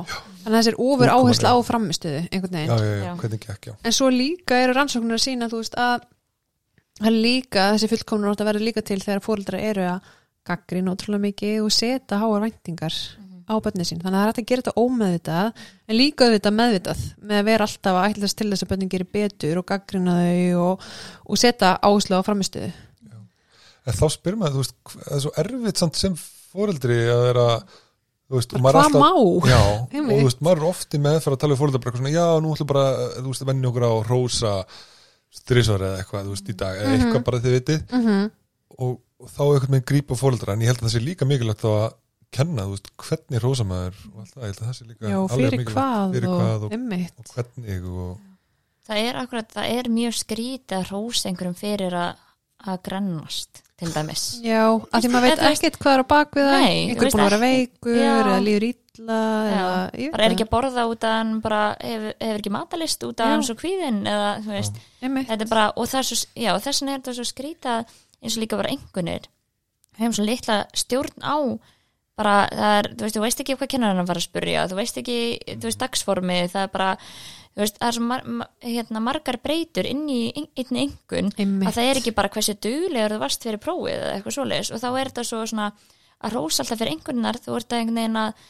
[0.46, 1.50] Þannig að þessi er ofur já.
[1.50, 2.70] á framistöðu einhvern veginn.
[2.70, 3.14] Já, já, já, Já.
[3.22, 3.74] hvernig gekk, já.
[3.90, 6.06] En svo líka eru rannsóknir að sína þú veist að
[7.00, 10.12] það er líka, þessi fullkomnur átt að vera líka til þegar fóreldra eru að
[10.46, 12.94] gaggrinn ótrúlega mikið og setja háar væntingar
[13.46, 14.00] á bönni sín.
[14.02, 17.48] Þannig að það er hægt að gera þetta ómeðvitað en líka auðvitað meðvitað með að
[17.50, 20.86] vera alltaf að ætlast til þess að bönnin gerir betur og gaggrina þau og,
[21.30, 22.72] og setja áherslu á framistöðu.
[23.86, 26.16] En þá spyr maður, þú veist, það er svo erfitt sem
[26.56, 27.46] fóreldri að vera
[28.34, 29.10] veist, og Hvað alltaf má?
[29.46, 29.60] Já,
[30.02, 32.70] og þú veist, maður er ofti með fyrir að tala eitthvað svona, já, nú ætlum
[32.72, 32.86] bara
[33.20, 34.54] þú veist, venni okkur á rósa
[35.36, 37.04] strísvar eða eitthvað, þú veist, í dag eða Mhm.
[37.06, 38.26] eitthvað bara þið vitið Mm
[38.76, 41.62] og, og þá eitthvað með grípa fóreldra en ég held að það sé líka mikilvægt
[41.62, 41.94] þá að
[42.34, 45.10] kenna, þú veist, hvernig rósa maður og allt það, ég held að það sé líka
[45.10, 47.20] Já, alveg fyrir hvað, fyrir og, hvað og, einmitt.
[47.20, 48.16] og hvernig og
[48.86, 52.24] það er akkurat, það er mjög skrítið að rósa einhverjum fyrir að,
[52.66, 54.24] að grennast, til dæmis.
[54.46, 57.40] Já, að því maður veit ekkert hvað er á bakvið það, einhver búin að vera
[57.42, 58.10] veikur Já.
[58.22, 59.18] eða líður illa
[59.50, 60.36] eða, ég veit bara er það.
[60.36, 63.34] ekki að borða út að hann bara hefur, hefur ekki matalist út að Já.
[63.34, 66.80] hann svo kvíðin eða þú veist, þetta er bara og það er svo, já, þess
[66.82, 69.28] vegna er þetta svo skrítið eins og líka bara einhvernir
[70.00, 71.36] hefum svo litla stjórn á
[72.16, 75.00] bara það er, þú veist, þú veist ekki hvað kennarinn var að spurja, þú veist
[75.02, 75.16] ekki
[75.60, 76.90] þú veist, dagsformi, það er bara
[77.56, 81.68] þú veist, það er svo mar, ma- hérna, margar breytur inn í ein- einni Einmitt.
[81.68, 84.80] að það er ekki bara hversu duglegur þú varst fyrir prófið eða eitthvað svoleiðis og
[84.82, 85.68] þá er þetta svo svona
[86.24, 88.44] að rósa alltaf fyrir einhvernar þú ert að einhvern veginn að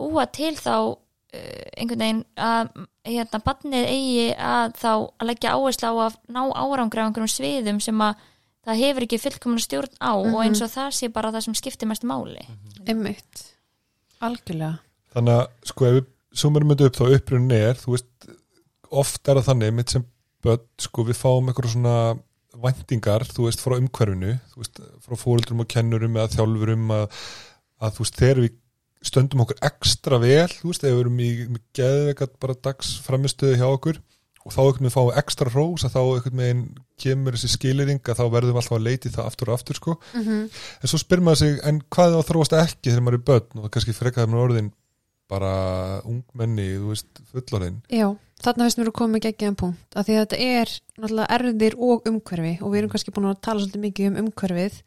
[0.00, 2.70] búa til þá uh, einhvern veginn að
[3.10, 7.80] hérna, bannið eigi að þá að leggja áherslu á að ná árangri á einhverjum sviðum
[7.82, 8.26] sem að
[8.66, 11.90] það hefur ekki fullkomna stjórn á og eins og það sé bara það sem skiptir
[11.90, 12.42] mest máli
[12.84, 13.44] Einmitt.
[14.20, 14.78] Algjörlega.
[15.14, 16.08] þannig að sko ef við
[16.42, 18.10] sumurum þetta upp þá upprunnin er þú veist,
[18.90, 20.04] oft er það þannig mitt sem
[20.44, 21.96] börn, sko við fáum eitthvað svona
[22.60, 27.20] væntingar, þú veist, frá umhverfinu þú veist, frá fóreldrum og kennurum eða þjálfurum að,
[27.80, 28.56] að þú veist, þegar við
[29.10, 33.60] stöndum okkur ekstra vel þú veist, ef við erum í, í geðveikat bara dags framistöðu
[33.60, 34.00] hjá okkur
[34.40, 36.62] og þá veginn fáum við ekstra rós að þá einhvern veginn
[37.00, 39.96] kemur þessi skilirðing að þá verðum við alltaf að leiti það aftur og aftur sko.
[40.14, 40.22] Mm
[40.80, 43.60] En svo spyr maður sig, en hvað að þróast ekki þegar maður er börn?
[43.60, 44.72] Og kannski frekaði maður orðin
[45.30, 45.52] bara
[46.08, 47.78] ungmenni, þú veist, fullorðin.
[47.92, 48.08] Já,
[48.42, 51.76] þarna finnst mér að koma ekki geggjum punkt að því að þetta er náttúrulega erðir
[51.78, 54.80] og umhverfi og við erum kannski búin að tala svolítið mikið um umhverfið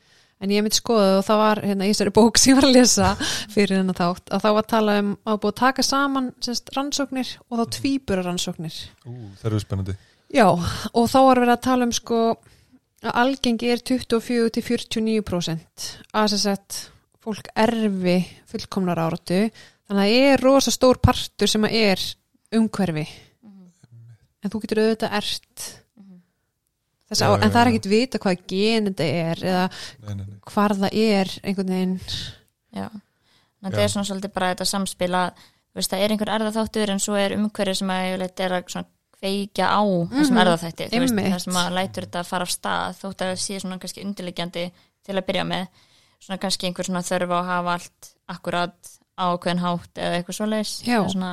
[0.43, 2.77] en ég mitt skoða og það var hérna í þessari bók sem ég var að
[2.77, 3.11] lesa
[3.53, 6.71] fyrir hennar þátt að þá var að tala um að búið að taka saman semst,
[6.75, 8.79] rannsóknir og þá tvíbura rannsóknir.
[9.07, 9.95] Ú, það eru spennandi.
[10.33, 12.23] Já, og þá var verið að tala um sko
[13.03, 16.81] að algengi er 24 til 49% að þess að
[17.23, 18.17] fólk erfi
[18.51, 19.45] fullkomnar áratu.
[19.87, 22.03] Þannig að það er rosa stór partur sem að er
[22.57, 23.05] umhverfi.
[24.43, 25.67] En þú getur auðvitað ert
[27.13, 30.13] þess Já, að, já, en það er ekkit vita hvað gen þetta er eða Nei,
[30.15, 30.37] nei, nei.
[30.53, 31.95] hvar það er einhvern veginn
[32.73, 32.87] Já,
[33.63, 33.83] þetta Já.
[33.85, 37.37] er svona svolítið bara þetta samspila, þú veist, það er einhver erðaþáttur en svo er
[37.37, 38.89] umhverju sem að yfirleitt er að svona
[39.23, 41.31] kveikja á þessum Mhm, erðaþætti, þú veist, einmitt.
[41.31, 44.03] það sem að lætur þetta að fara af stað, þótt að það sé svona kannski
[44.03, 44.65] undirliggjandi
[45.07, 45.67] til að byrja með
[46.23, 50.73] svona kannski einhver svona þörfa að hafa allt akkurat á hvern hátt eða eitthvað svoleiðis
[50.87, 50.97] Já.
[50.99, 51.31] Það svona,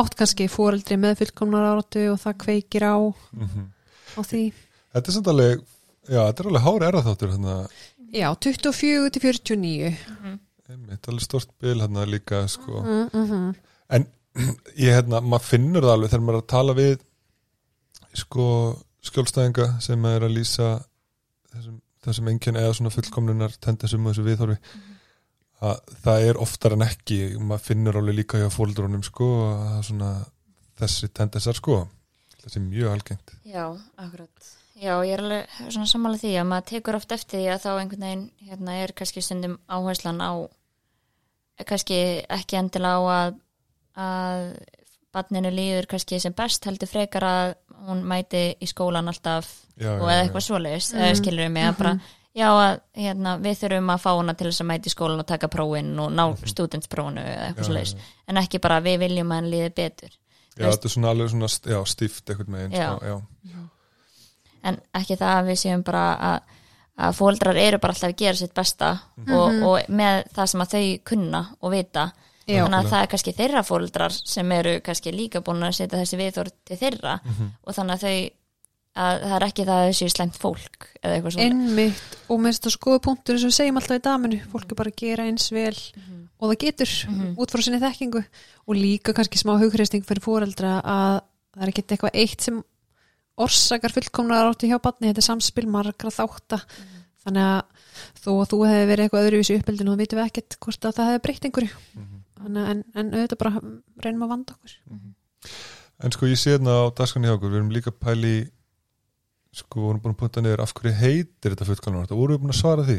[0.00, 2.96] átt kannski fóreldri með fullkomnar áratu og það kveikir á,
[3.32, 3.70] Mm
[4.18, 4.42] á því
[4.90, 5.60] Þetta er samt alveg
[6.10, 7.56] já, þetta er alveg hári erða þáttur hérna,
[8.10, 9.90] Já, 24 til 49
[10.70, 12.82] einmitt, alveg stort bil hérna líka sko.
[12.82, 13.54] mm -hmm.
[13.88, 14.06] en
[14.86, 16.98] ég hérna, maður finnur það alveg þegar maður er að tala við
[18.14, 18.46] sko
[19.06, 20.68] skjólstæðinga sem er að lýsa
[21.52, 24.58] þessum, þessum enginn eða svona fullkomnunar tendensum og þessu viðhorfi
[25.60, 29.78] að það er oftar en ekki maður finnur alveg líka hjá fóldrónum sko að það
[29.78, 30.10] er svona
[30.80, 31.88] þessi tendensar sko
[32.42, 34.59] þessi mjög algengt Já, akkurat.
[34.80, 37.70] Já, ég er alveg svona sammála því að maður tekur oft eftir því að þá
[37.74, 40.32] einhvern veginn hérna er kannski stundum áherslan á
[41.68, 41.98] kannski
[42.32, 43.34] ekki endilega á að,
[44.00, 44.44] að
[45.12, 47.52] barninu líður kannski sem best heldur frekar að
[47.88, 51.18] hún mæti í skólan alltaf já, og eða eitthvað svoleiðis, mm.
[51.18, 51.92] skilur við mig að bara,
[52.36, 55.28] já að hérna, við þurfum að fá hana til þess að mæti í skólan og
[55.28, 56.52] taka prófin og ná mm.
[56.54, 58.16] stúdentsprófinu eða eitthvað Já, svoleiðis, já.
[58.32, 60.16] en ekki bara við viljum að hann líði betur
[60.56, 62.88] já, þetta er svona alveg svona já, stíft eitthvað með einn Já.
[62.88, 63.64] sko, já,
[64.66, 66.56] en ekki það að við séum bara að,
[67.06, 68.90] að fóldrar eru bara alltaf að gera sitt besta
[69.26, 72.10] og, og með það sem að þau kunna og vita.
[72.50, 72.64] Já.
[72.64, 76.18] þannig að það er kannski þeirra fóldrar sem eru kannski líka búin að setja þessi
[76.18, 77.12] viðþór til þeirra.
[77.62, 78.14] Og þannig að þau
[79.00, 81.46] að það er ekki það að þessi slæmt fólk eða eitthvað svona.
[81.46, 82.16] Einmitt.
[82.26, 85.02] Og með þetta skoðu punktur sem við segjum alltaf í daminu fólk er bara að
[85.04, 85.76] gera eins vel
[86.40, 86.94] og það getur
[87.36, 88.24] út frá sinni þekkingu.
[88.66, 91.20] Og líka kannski smá hugreisting fyrir fóreldra að
[91.54, 92.60] það er ekki eitthvað eitt sem
[93.38, 96.62] orsakar fullkomnar átti hjá batni, þetta er samspil margra þátta.
[97.20, 97.86] Þannig að
[98.24, 100.94] þó að þú hefði verið eitthvað öðruvísi uppeldin og þá vitum við ekkert hvort að
[100.96, 101.72] það hefði breytt einhverju.
[102.40, 103.52] Þannig, að- en, en auðvitað bara
[104.06, 104.76] reynum að vanda okkur.
[106.00, 108.34] En sko ég sé hérna á dagskan hjá okkur við erum líka pæli
[109.52, 112.42] sko, við erum búin að punta niður af hverju heitir þetta fullkomnunar, þetta voru við
[112.44, 112.98] búin að svara því?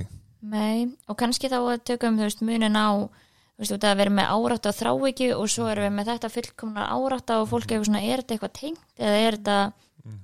[0.52, 4.00] Nei, og kannski þá að tökum þú veist munin á þú veist, út af að
[4.02, 7.65] vera með árætt á þráhyggju og svo erum við með þetta fullkomnar árætt og fólk
[7.70, 9.58] er eitthvað svona, er þetta eitthvað tengt eða er þetta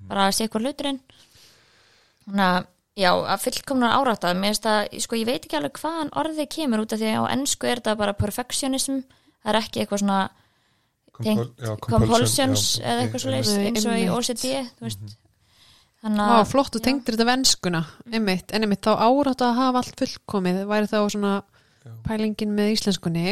[0.08, 1.00] bara að sé eitthvað hluturinn.
[2.26, 2.66] Þannig að,
[2.98, 6.84] já, að fullkomnar árætt mér finnst að, sko, ég veit ekki alveg hvaðan orðið kemur
[6.84, 9.00] út af því að á ennsku er þetta bara perfectionism,
[9.44, 10.20] það er ekki eitthvað svona
[11.18, 13.38] tengt Compul- já, compulsions já, eða eitthvað svo já.
[13.68, 14.04] eins og í.
[14.14, 14.46] OCD,
[14.78, 15.16] þú veist.
[15.98, 17.80] Þannig að, flott, þú tengdir þetta venskuna
[18.14, 21.32] einmitt, en einmitt þá árætt að hafa allt fullkomið væri þá svona
[22.06, 23.32] pælingin með íslenskunni.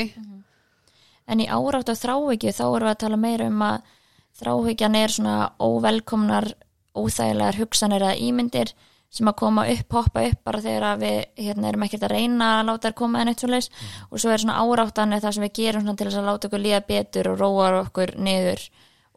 [1.30, 3.94] En í árátt af þráhyggju þá erum við að tala meira um að
[4.40, 6.52] þráhyggjan er svona óvelkomnar,
[6.96, 8.74] óþægilegar hugsanir eða ímyndir
[9.16, 12.66] sem að koma upp, hoppa upp bara þegar við hérna, erum ekkert að reyna að
[12.70, 13.70] láta þær koma en eitt svo leis
[14.10, 16.82] og svo er svona áráttan það sem við gerum til þess að láta okkur líða
[16.90, 18.66] betur og róa okkur niður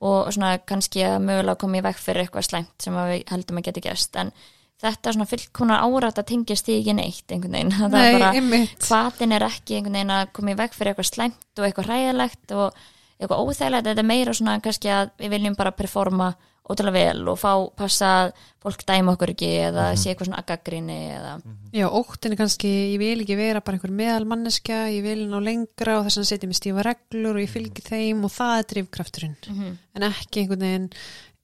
[0.04, 3.66] og svona kannski að mögulega koma í vekk fyrir eitthvað slæmt sem við heldum að
[3.68, 4.18] geti gerst.
[4.20, 4.30] En
[4.78, 7.74] þetta svona fullkonar árátt að tengist því ekki neitt einhvern veginn.
[7.80, 11.10] Það Nei, er bara hvatin er ekki einhvern veginn að koma í veg fyrir eitthvað
[11.10, 12.78] slæmt og eitthvað hræðilegt og
[13.18, 16.32] eitthvað óþægilegt, þetta er meira svona kannski að við viljum bara performa
[16.68, 20.98] ótrúlega vel og fá passa að fólk dæma okkur ekki eða sé eitthvað svona agaggrinni
[21.16, 21.30] eða
[21.72, 25.96] Já, óttin er kannski, ég vil ekki vera bara einhver meðalmanneskja, ég vil ná lengra
[25.98, 29.38] og þess að setja mig stífa reglur og ég fylgi þeim og það er drifkrafturinn
[29.48, 30.90] en ekki einhvern veginn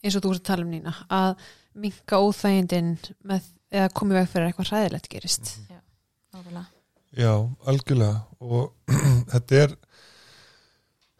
[0.04, 1.46] eins og þú ert að tala um Nína að
[1.84, 2.92] minka óþægindin
[3.26, 5.52] með, eða komið veg fyrir að eitthvað hræðilegt gerist.
[6.34, 6.66] Nákvæmlega.
[7.14, 7.32] Já,
[7.70, 8.20] algjörlega.
[8.44, 8.92] Og
[9.32, 9.74] þetta er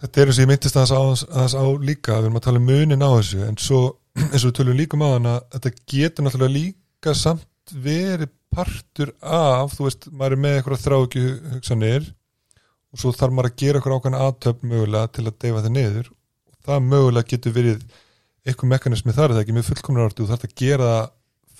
[0.05, 2.69] þetta er eins og ég myndist á, aðeins á líka, við erum að tala um
[2.69, 3.81] munin á þessu en svo
[4.31, 9.11] eins og við tölum líka um á hana þetta getur náttúrulega líka samt verið partur
[9.25, 11.23] af þú veist, maður er með eitthvað þráki
[11.57, 12.05] hugsanir
[12.95, 16.11] og svo þarf maður að gera eitthvað ákveðna aðtöfn mögulega til að deyfa það niður.
[16.47, 17.81] Og það mögulega getur verið
[18.47, 19.57] eitthvað mekanismi þar er það ekki?
[19.57, 21.09] Með fullkomna orðu, þú þarf að gera það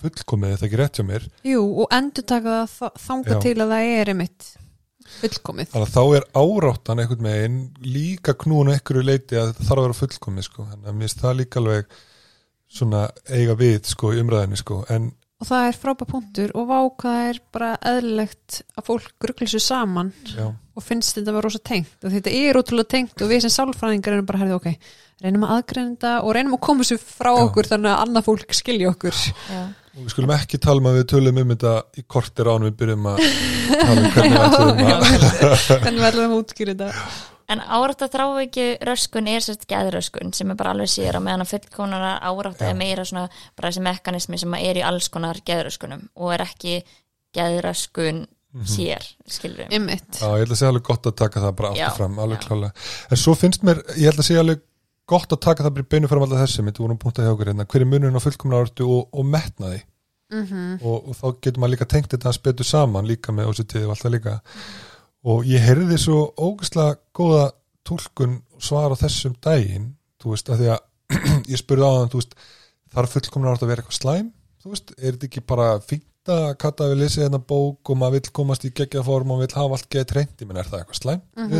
[0.05, 1.25] fullkomið, þetta ekki rétt hjá mér?
[1.51, 3.41] Jú, og endur taka það þa- þangað Já.
[3.49, 4.47] til að það er einmitt
[5.19, 9.67] fullkomið Þannig að þá er áráttan einhvern megin líka knúin á einhverju leiti að þetta
[9.69, 10.67] þarf að vera fullkomið sko.
[10.71, 11.99] Þannig að mér finnst það líka alveg
[12.75, 14.81] svona eiga við sko í umræðinni sko.
[14.89, 19.09] En og það er frábæð punktur og vá hvað það er bara eðlilegt að fólk
[19.21, 22.91] gruggli sér saman já, og finnst þetta að vera rosa tengt og þetta er ótrúlega
[22.95, 24.93] tengt og við sem sálfræðingar erum bara herðið ok,
[25.25, 27.41] reynum að aðgreinda og reynum að koma sér frá Já.
[27.43, 29.19] okkur þannig að annað fólk skilji okkur
[29.51, 29.61] Já.
[29.95, 32.75] Og við skulum ekki tala um að við tölum um þetta í kortir án við
[32.81, 33.21] byrjum að
[33.69, 35.07] tala um hvernig við ætlum að
[35.85, 36.91] hvernig við ætlum að útskýra þetta
[37.45, 41.27] En árætt að þrá ekki röskun er sérst geðröskun sem er bara alveg sér að
[41.27, 45.37] meðan að fullkonar árætt er meira svona bara þessi mekanismi sem er í alls konar
[45.45, 46.79] geðröskunum og er ekki
[47.37, 48.23] geðröskun
[48.65, 49.73] sér, skilur við.
[49.75, 50.07] Einmitt.
[50.17, 52.39] Já, ég held að sé alveg gott að taka það bara Já, aftur fram, alveg
[52.39, 52.45] já.
[52.47, 54.61] klálega En svo finnst mér, ég held að sé alveg
[55.09, 57.33] gott að taka það bara í beinu fram alltaf þessi mitt, við vorum punktað hjá
[57.35, 59.83] okkur hérna, hver er munurinn á fullkomna áratu og, og metnaði?
[60.33, 63.75] Mm og, og þá getur maður líka tengt þetta að spetu saman líka með OCT
[63.83, 64.39] og alltaf líka.
[65.25, 67.51] Og ég heyrði svo ógæslega góða
[67.85, 70.81] túlkun og svar á þessum daginn þú veist, að því að
[71.53, 72.35] ég spurði á þann, þú veist
[72.95, 74.29] þarf fullkomna árt að vera eitthvað slæm?
[74.63, 78.17] Þú veist, er þetta ekki bara fínt að kata við lesið hérna bók og maður
[78.17, 81.01] vill komast í geggjað form og vill hafa allt geðið treyndi, menn er það eitthvað
[81.01, 81.51] slæm mm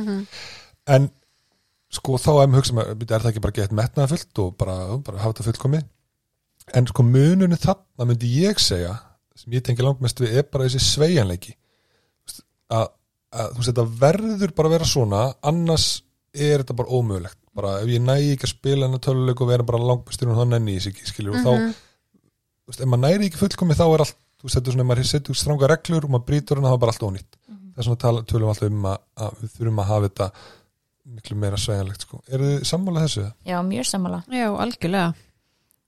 [0.00, 0.22] mhm.
[0.94, 1.10] en
[1.94, 4.76] sko þá er maður hugsa maður, er það ekki bara gett metnaða fullt og bara,
[5.06, 5.84] bara hafa þetta fullkomið?
[6.74, 8.94] En sko mununni þarna myndi ég segja
[9.38, 10.80] sem ég tengi langt mest við er bara þessi
[12.24, 12.40] veist,
[12.72, 12.86] að,
[13.34, 15.88] að þú veist þetta verður bara að vera svona annars
[16.34, 17.38] er þetta bara ómögulegt.
[17.54, 20.48] Bara ef ég nægi ekki að spila hennar töluleik og vera bara langbæstur og þá
[20.50, 21.74] nenni ég sig ekki og þá, Mhm.
[22.64, 24.84] þú veist, ef maður næri ekki fullkomið þá er allt, þú veist, þetta er svona,
[24.84, 27.32] ef maður setur stranga reglur og maður brýtur hennar þá er bara allt ónýtt.
[27.74, 30.26] Það er svona tala, tölum alltaf um að, að við þurfum að hafa þetta
[31.04, 32.22] miklu meira sveigjanlegt sko.
[32.28, 33.28] eru þið sammála þessu?
[33.44, 34.22] já, mjög sammála.
[34.32, 35.14] Já, algjörlega.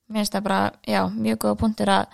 [0.07, 2.07] Mér finnst það bara, já, mjög góða punktur að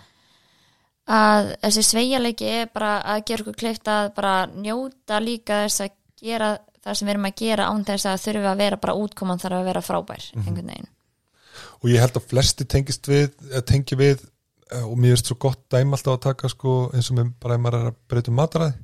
[1.13, 5.97] að þessi sveigjarleiki er bara að gera okkur kleift að bara njóta líka þess að
[6.23, 6.51] gera
[6.83, 9.59] það sem við erum að gera án þess að þurfi að vera bara útkoman þarf
[9.59, 10.91] að vera frábær einhvern veginn.
[11.83, 15.39] Og ég held að flesti tengist við eða tengi við eh, og mér finnst svo
[15.43, 18.33] gott dæm alltaf að taka sko, eins og mér bara ef maður er að breyta
[18.33, 18.79] um mataræði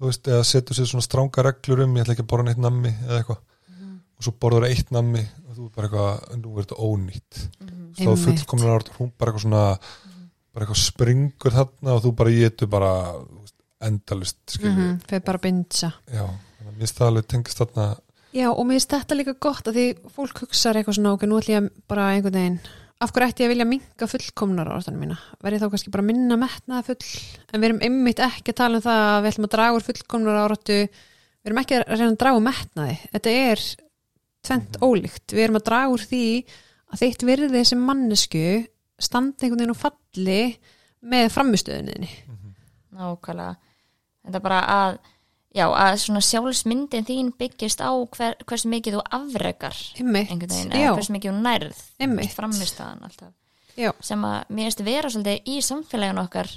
[0.00, 2.62] þú veist, eða setur sér svona stránga reglur um ég ætla ekki að borða neitt
[2.64, 3.40] nammi eða eitthvað.
[4.20, 7.42] Og svo borður eitt nammi og þú er bara eitthvað, nú er þetta ónýtt.
[8.00, 8.24] Þá Einmitt.
[8.24, 9.64] fullkomlega árt hún bara eitthvað svona
[10.50, 12.92] bara eitthvað springur þarna og þú bara getur bara
[13.86, 15.00] endalist skilur mm -hmm.
[15.08, 17.96] Fyrir bara að bindsa já, þannig að mér finnst það alveg tengist þarna.
[18.32, 19.86] Já, og mér finnst þetta líka gott að því
[20.16, 22.60] fólk hugsaður eitthvað svona ok, nú ætlum ég bara einhvern veginn
[23.00, 26.36] af hverju ætti ég að vilja minka fullkomnar ástæðanum mína verði þá kannski bara minna
[26.40, 26.98] metnaða full
[27.50, 29.86] en við erum einmitt ekki að tala um það að við ætlum að draga úr
[29.86, 30.76] fullkomnar áratu
[31.40, 32.96] við erum ekki að reyna að draga úr metnaði.
[33.14, 33.62] Þetta er
[34.46, 35.32] tvent ólíkt.
[35.32, 36.24] Við erum að draga úr því
[36.90, 38.44] að þitt virði sem mannesku
[39.00, 40.40] standa einhvern veginn og falli
[41.10, 42.10] með framistöðuninni
[43.00, 43.54] nákvæmlega.
[44.26, 44.98] Þetta bara að
[45.54, 49.02] já, að svona sjálfsmyndin þín byggist á hver, hversu mikið þú
[49.98, 52.34] einmitt, einhvern veginn, já, hversu mikið þú nærð einmitt.
[52.36, 53.32] framistæðan alltaf.
[53.76, 56.48] Já, sem að mér finnst vera svolítið í samfélaginu okkar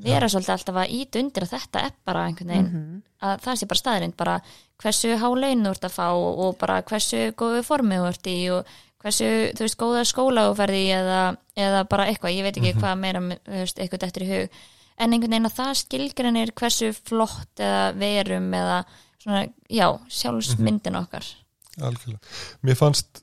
[0.00, 3.02] vera svolítið alltaf að íta undir að þetta er bara einhvern veginn Mhm.
[3.22, 4.40] að það sé bara staðrind bara
[4.80, 8.38] hversu há laun þú ert að fá og bara hversu góðu formi þú ert í
[8.50, 8.64] og
[9.02, 12.98] hversu, þú veist, góða skóla þú ferði eða, eða bara eitthvað, ég veit ekki hvað
[13.00, 14.48] meira, þú veist, eitthvað eftir í hug
[15.00, 18.78] en einhvern veginn að það skilgreinir hversu flott eða verum eða
[19.20, 19.86] svona, já,
[20.20, 21.26] sjálfsmyndin okkar
[21.80, 22.20] algjörlega.
[22.66, 23.22] Mér fannst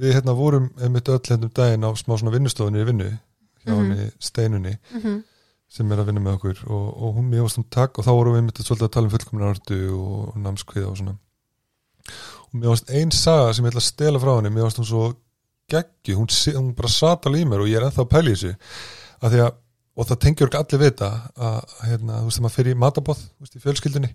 [0.00, 3.74] við hérna vorum einmitt öll hérna um daginn á smá svona vinnustofunni í vinnu hjá
[3.74, 3.80] Mhm.
[3.90, 5.22] henni steinunni Mhm.
[5.68, 8.10] sem er að vinna með okkur og, og hún mér varst um takk og þá
[8.16, 11.16] vorum við einmitt svolítið að tala um fullkomna ordu og námskviða og svona
[12.50, 14.88] og mér varst ein saga sem ég ætla að stela frá henni mér varst hún
[14.88, 15.02] svo
[15.70, 18.34] geggi hún, hún bara sat alveg í mér og ég er ennþá að pæla í
[18.34, 18.54] þessu
[19.22, 19.52] að því að,
[19.96, 21.10] og það tengjur ekki allir við þetta
[21.48, 24.12] að hérna, þú veist, maður fyrir matabóð veist, í fjölskyldunni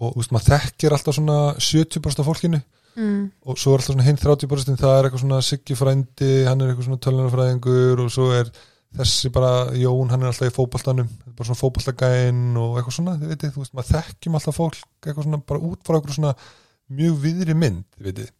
[0.00, 2.62] og þú veist, maður þekkir alltaf svona 70% af fólkinu
[2.98, 3.28] Mm.
[3.46, 6.72] og svo er alltaf svona hinn 30% það er eitthvað svona Siggi frændi hann er
[6.72, 8.48] eitthvað svona tölunarfræðingur og svo er
[8.98, 11.06] þessi bara Jón, hann er alltaf í fótboltanum
[11.38, 15.28] bara svona fótboltagæinn og eitthvað svona þið veitir, þú veist, maður þekkjum alltaf fólk eitthvað
[15.28, 16.34] svona bara út frá eitthvað svona
[16.98, 18.32] mjög viðri mynd, þið veitir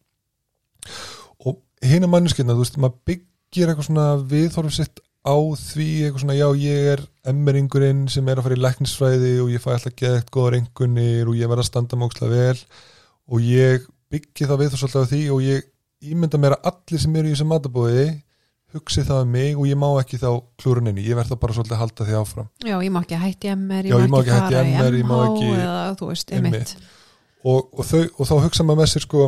[1.47, 1.61] og
[1.93, 6.47] hina mannskina, þú veist, maður byggir eitthvað svona viðhorfum sitt á því eitthvað svona, já,
[6.57, 10.57] ég er emmeringurinn sem er að fara í læknisfræði og ég fæ alltaf geðegt góðar
[10.57, 12.63] engunir og ég verð að standa mókslega vel
[13.31, 15.69] og ég byggi það við svolítið á því og ég
[16.11, 18.07] ímynda mér að allir sem eru í þessu matabóði
[18.75, 20.29] hugsi það um mig og ég má ekki þá
[20.61, 22.49] klúruninni, ég verð það bara svolítið að halda því áfram.
[22.63, 23.55] Já, ég má ekki hætti Já,
[23.99, 26.73] ég má ekki hætta í MH eða þú veist, einmitt.
[27.41, 29.27] Og, og, og þá hugsa maður með sér sko,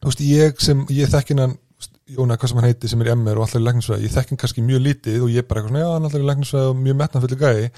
[0.00, 1.67] þú veist, ég sem ég þekkin hann, þú veist,
[2.08, 4.62] Jóna, hvað sem hann heiti sem er MR og allir í læknisfræði, ég þekkin kannski
[4.64, 7.36] mjög lítið og ég bara eitthvað svona, já, hann allir í læknisfræði og mjög metnafulli
[7.42, 7.68] gæi.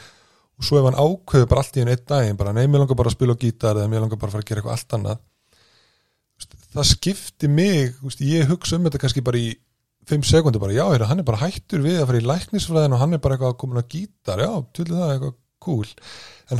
[0.60, 2.98] Og svo ef hann ákveður bara allt í einn einn daginn, bara, nei, mér langar
[3.00, 4.92] bara að spila á gítar eða mér langar bara að fara að gera eitthvað allt
[4.98, 5.18] annað.
[6.70, 7.78] Það skipti mig,
[8.22, 9.50] ég hugsa um þetta kannski bara í
[10.06, 13.14] 5 sekundur bara, já, hann er bara hættur við að fara í læknisfræðin og hann
[13.16, 15.10] er bara eitthvað að gítar, já, tullu það,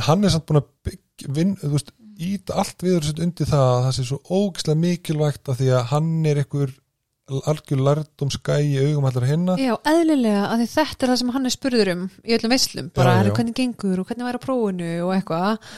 [0.09, 0.51] hann er samt
[7.51, 9.55] algjör lærdum skæ í augum allar hinna.
[9.61, 12.89] Já, eðlilega, að því þetta er það sem hann er spurður um í öllum veislum,
[12.95, 15.69] bara Já, já, hvernig gengur og hvernig væri á prófinu og eitthvað?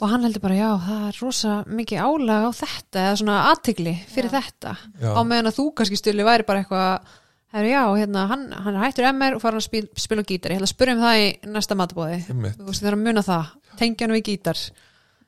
[0.00, 3.96] Og hann heldur bara, já, það er rosa mikið álag á þetta eða svona aðtigli
[4.12, 4.76] fyrir þetta.
[5.00, 5.10] Já.
[5.10, 7.16] á meðan að þú kannski stuli væri bara eitthvað
[7.50, 10.54] herru, já, hérna, hann, hann er hættur MR og fara að spil, spila á gítar,
[10.54, 12.60] ég ætla að spyrja um það í næsta matabóði, einmitt.
[12.60, 13.50] þú veist, það er að muna það.
[13.80, 14.60] Tengja hann við gítar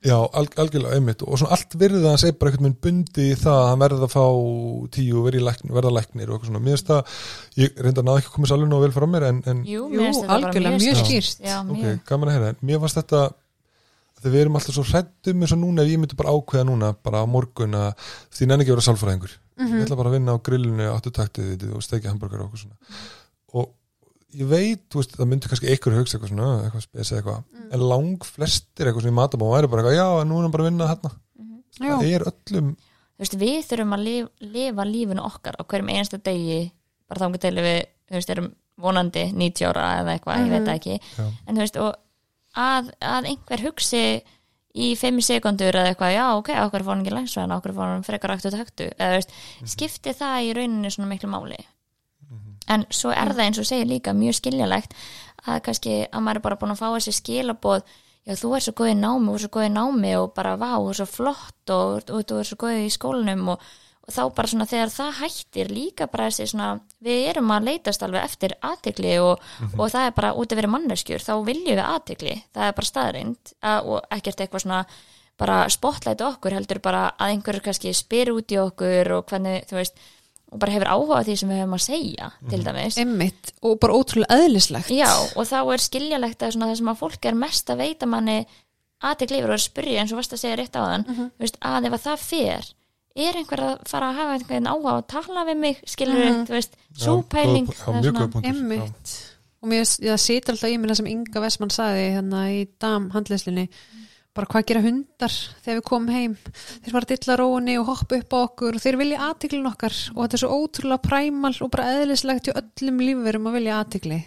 [0.03, 1.21] Já, al, algjörlega einmitt.
[1.23, 4.07] Og svona allt virðið hans er bara einhvern veginn bundi í það að hann verða
[4.09, 4.25] að fá
[4.97, 7.01] tíu verða læknir og eitthvað svona, mér finnst það
[7.63, 9.59] ég reynda að náða ekki að koma sér alveg nóg vel frá mér en, en
[9.63, 11.39] Jú, Jú, mér bara algjörlega, mjög skýrt.
[11.47, 12.03] Já, ok, mjög.
[12.09, 13.21] gaman að heyra, en mér fannst þetta
[14.23, 16.89] þegar við erum alltaf svo hrættum eins og núna ef ég myndi bara ákveða núna,
[16.99, 17.91] bara á morgun að
[18.35, 19.33] því nenni ekki að vera sálfræðingur.
[19.63, 19.79] Mhm.
[19.79, 20.87] ég ætla bara að vinna á grillinu
[24.39, 27.67] ég veit, þú veist, það myndi kannski einhver hugsa eitthvað svona, eitthvað spes eða eitthvað.
[27.73, 30.67] En lang flestir eitthvað svona í matabóma væri bara eitthvað, já, nú er hann bara
[30.67, 31.13] að vinna hérna
[31.81, 35.91] Já, það er öllum þú veist, við þurfum að lif, lifa lífinu okkar á hverjum
[35.93, 36.61] einasta degi
[37.09, 38.51] bara þá til við, þú veist, erum
[38.83, 40.97] vonandi 90 ára eða eitthvað, ég veit það ekki.
[41.19, 41.27] Já.
[41.47, 44.03] en þú veist, og að, að einhver hugsi
[44.73, 48.07] í 5 sekundur eða eitthvað, já, ok, okkur fór hann ekki lænsvæðan, okkur fór hann
[48.07, 49.37] frekar ræktu taktu eða, þú veist,
[49.75, 51.61] skipti það í rauninni svona miklu máli
[52.71, 54.97] en svo er það eins og segir líka mjög skiljalegt
[55.47, 57.87] að kannski að maður er bara búin að fá þessi skilaboð
[58.27, 60.57] já þú er svo góð í námi, þú er svo góð í námi og bara
[60.59, 63.49] vá, þú er svo flott og, og þú er svo góð í skólanum.
[63.55, 63.71] Og,
[64.03, 66.69] og þá bara svona þegar það hættir líka bara þessi svona,
[67.03, 69.45] við erum að leitast alveg eftir aðtegli og,
[69.77, 72.91] og það er bara út að vera manneskjur, þá viljum við aðtegli, það er bara
[72.91, 74.81] staðrind og ekkert eitthvað svona
[75.43, 79.79] bara spotlight okkur heldur bara að einhver kannski spyr út í okkur og hvernig, þú
[79.79, 80.03] veist,
[80.53, 83.79] og bara hefur áhuga á því sem við hefum að segja, til dæmis einmitt og
[83.81, 87.35] bara ótrúlega eðlislegt Já, og þá er skiljalegt að svona það sem að fólk er
[87.41, 88.37] mest að veita manni
[89.03, 91.31] aðeins lifur og er spyrja eins og varst að segja rétt á þann Mhm.
[91.41, 92.65] veist, að ef að það fer
[93.17, 96.47] er einhver að fara að hafa einhvern áhuga á að tala við mig, skilur Mhm.
[96.47, 98.49] þú veist, súpæling já, mjög góð punktur já.
[98.53, 99.13] einmitt
[99.63, 103.11] og mér það situr alltaf í mér það sem Inga Vestmann saði hérna í dam
[103.11, 103.69] handleyslinni
[104.33, 106.35] bara hvað gera hundar þegar við komum heim?
[106.83, 109.97] Þeir fara að dilla róunni og hoppa upp á okkur og þeir vilja aðtiklin okkar
[110.15, 114.21] og þetta er svo ótrúlega præmal og bara eðlislegt í öllum lífverum að vilja aðtikli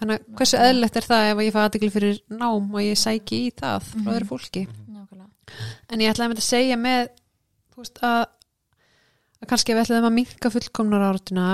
[0.00, 3.42] þannig að hversu eðlilegt er það ef ég fæ aðtikli fyrir nám og ég sæki
[3.46, 4.64] í það frá öðru fólki?
[4.66, 5.28] Nákvæmlega.
[5.90, 7.04] en ég ætlaði að mynda að segja með
[7.78, 8.20] veist að,
[9.42, 11.48] að kannski ef við ætlaðum að minka fullkomnar áratuna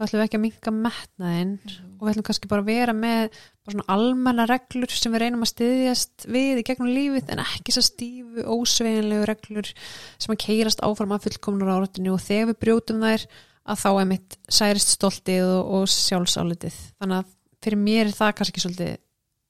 [0.00, 3.34] þá ætlum við ekki að minka metnaðinn og við ætlum kannski bara að vera með
[3.36, 7.74] bara svona almenna reglur sem við reynum að styðjast við í gegnum lífið en ekki
[7.76, 9.68] svo stífu, ósveginlegu reglur
[10.16, 13.26] sem að keirast áfram af fullkomnar áratinu og þegar við brjótum þær
[13.68, 16.80] að þá er mitt særist stoltið og, og sjálfsálitið.
[16.96, 18.96] Þannig að fyrir mér er það kannski svolítið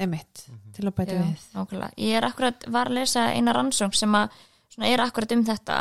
[0.02, 0.44] emitt
[0.74, 1.46] til að bæta Já, við.
[1.54, 1.94] nákvæmlega.
[2.02, 4.36] Ég er akkurat, var að lesa eina rannsókn sem að
[4.74, 5.80] svona, er akkurat um þetta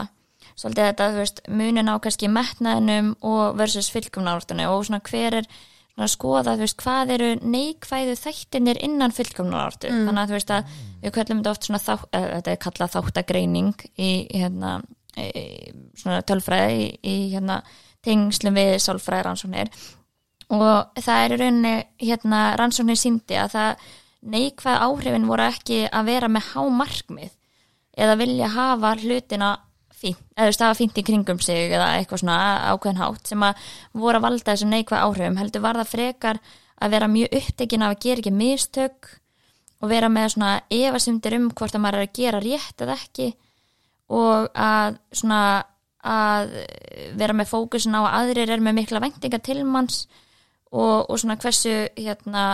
[0.60, 5.48] svolítið þetta, þú veist, munin á kannski metnaðinum og versus fylgkomnáráttunni og svona hver er
[5.50, 10.06] svona að skoða, þú veist, hvað eru neikvæðu þættinir innan fylgkomnáráttu Mm.
[10.08, 12.94] þannig að þú veist að við kallum þetta oft svona þá, eða, þetta er kallað
[12.96, 14.74] þáttagreining í hérna
[15.18, 15.30] í,
[16.00, 17.62] svona tölfræði í, í hérna
[18.06, 19.72] tengslum við sálfræði rannsóknir
[20.50, 23.90] og það er í rauninni hérna rannsóknir síndi að það
[24.34, 27.34] neikvæð áhrifin voru ekki að vera með hámarkmið
[28.00, 29.52] eða vilja hafa hlutina
[30.00, 32.40] fínt, eða hafa fínt í kringum sig eða eitthvað svona
[32.72, 35.40] ákveðin hátt sem að voru að valda þessum neikvæð áhrifum.
[35.42, 36.42] Heldur var það frekar
[36.80, 39.12] að vera mjög upptekin af að gera ekki mistök
[39.80, 43.30] og vera með svona efasundir um hvort að maður er að gera rétt eða ekki
[44.10, 45.42] og að svona
[46.00, 46.54] að
[47.20, 50.06] vera með fókusin á að aðrir er með mikla væntinga til manns
[50.72, 52.46] og, og svona hversu hérna,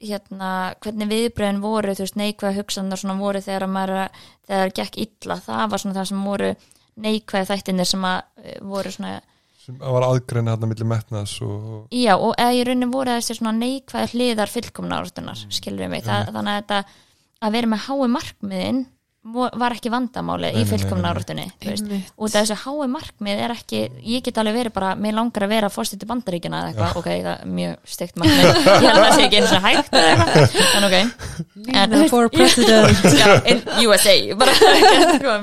[0.00, 4.00] hérna hvernig viðbröðin voru, þú veist, neikvæða hugsanar svona voru þegar að maður
[4.46, 6.50] þegar það gekk illa, það var svona það sem voru
[7.02, 9.20] neikvæða þættinir sem að eh, voru svona,
[9.64, 13.54] sem var aðgreina hérna milli metnaðs og já, og eða í rauninni voru þessi svona
[13.58, 16.82] neikvæða hliðar fylgkomna árastunar, skilur við mig, það, þannig að þetta
[17.46, 18.84] að vera með hái markmiðin
[19.34, 20.66] var ekki vandamálið Nei, í
[22.16, 25.52] út af þessu hái markmið er ekki ég get alveg verið bara, mér langar að
[25.54, 29.14] vera fórstætti bandaríkina eða eitthvað, ok, það er mjög steikt markmið, ég held að það
[29.16, 30.96] sé ekki eins og hægt eða eitthvað, en ok.
[31.66, 33.06] Nina for president.
[33.20, 34.58] Já, in USA bara,
[35.16, 35.38] sko,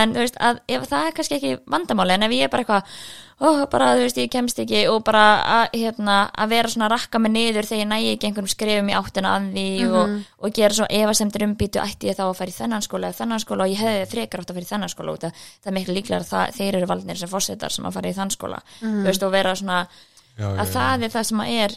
[0.00, 2.66] en þú veist, að ef það er kannski ekki vandamáli, en ef ég er bara
[2.66, 2.98] eitthvað
[3.36, 5.24] ó, bara, þú veist, ég kemst ekki og bara
[5.58, 8.90] að, hérna, að vera svona að rakka mig niður þegar ég nægi ekki einhverjum skrifum
[8.92, 12.54] í áttina að því og, og gera svo efasemtir umbýtu ætti ég þá að fara
[12.54, 14.92] í þennan skóla eða þennan skóla og ég hefði frekar átt að fara í þennan
[14.94, 17.88] skóla út að það er miklu líklega að það, þeir eru valdnir sem fórsetar sem
[17.90, 18.62] að fara í þann skóla.
[18.80, 21.76] Þú veist, og vera svona já, já, að það er það sem að er,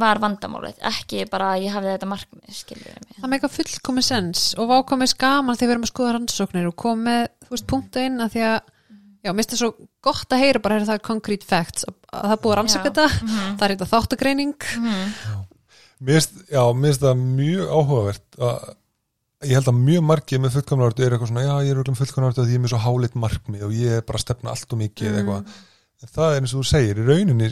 [0.00, 3.16] var vandamálið, ekki bara að ég hafði þetta markmið, skilur mig.
[3.18, 6.76] Það með eitthvað fullkomi sens og vákomið skaman þegar við erum að skoða rannsóknir og
[6.80, 8.70] koma með, þú veist, punktu inn að því að,
[9.20, 9.70] já, mér finnst það svo
[10.04, 11.86] gott að heyra bara að það er concrete facts.
[11.88, 14.68] Að að það búið að rannsaka þetta, það er eitthvað þáttagreining.
[16.10, 18.68] Finnst, já, mér finnst það mjög áhugavert að
[19.40, 22.42] ég held að mjög margið með fullkomnarvördu er eitthvað svona, já, ég er öllum fullkomnarvördu
[22.42, 24.80] að ég er með svo hálit markmið og ég er bara að stefna allt og
[24.80, 25.54] mikið eða eitthvað.
[26.00, 27.50] En það er eins og þú segir, í rauninni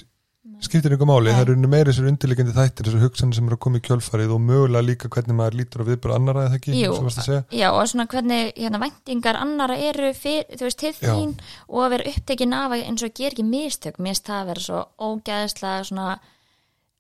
[0.65, 1.35] skiptir einhver máli, Nei.
[1.37, 4.33] það er rauninni meira þessar undirleikandi þættir, þessar hugsanir sem eru að koma í kjölfarið
[4.35, 6.95] og mögulega líka hvernig maður lítur á viðbara annara eða ekki, Jú.
[6.97, 7.43] sem varst að segja.
[7.61, 11.13] Já, og svona hvernig hérna, væntingar annara eru fyr, þú veist, til Já.
[11.15, 11.37] þín
[11.69, 14.65] og að vera upptekin af að eins og ger ekki mistök finnst það að vera
[14.67, 16.09] svo ógæðislega svona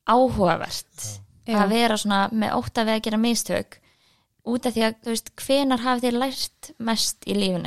[0.08, 0.98] áhugavert
[1.48, 1.58] Já.
[1.58, 3.80] að vera svona með ótt að við að gera mistök
[4.48, 7.66] út af því að, þú veist, hvenar hafið þið lært mest í lífun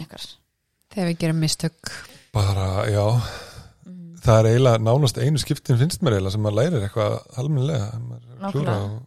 [2.31, 3.03] Bara, já,
[4.21, 8.51] það er eiginlega nánast einu skiptin finnst mér eiginlega sem maður lærir eitthvað er að
[8.53, 8.99] klúra og,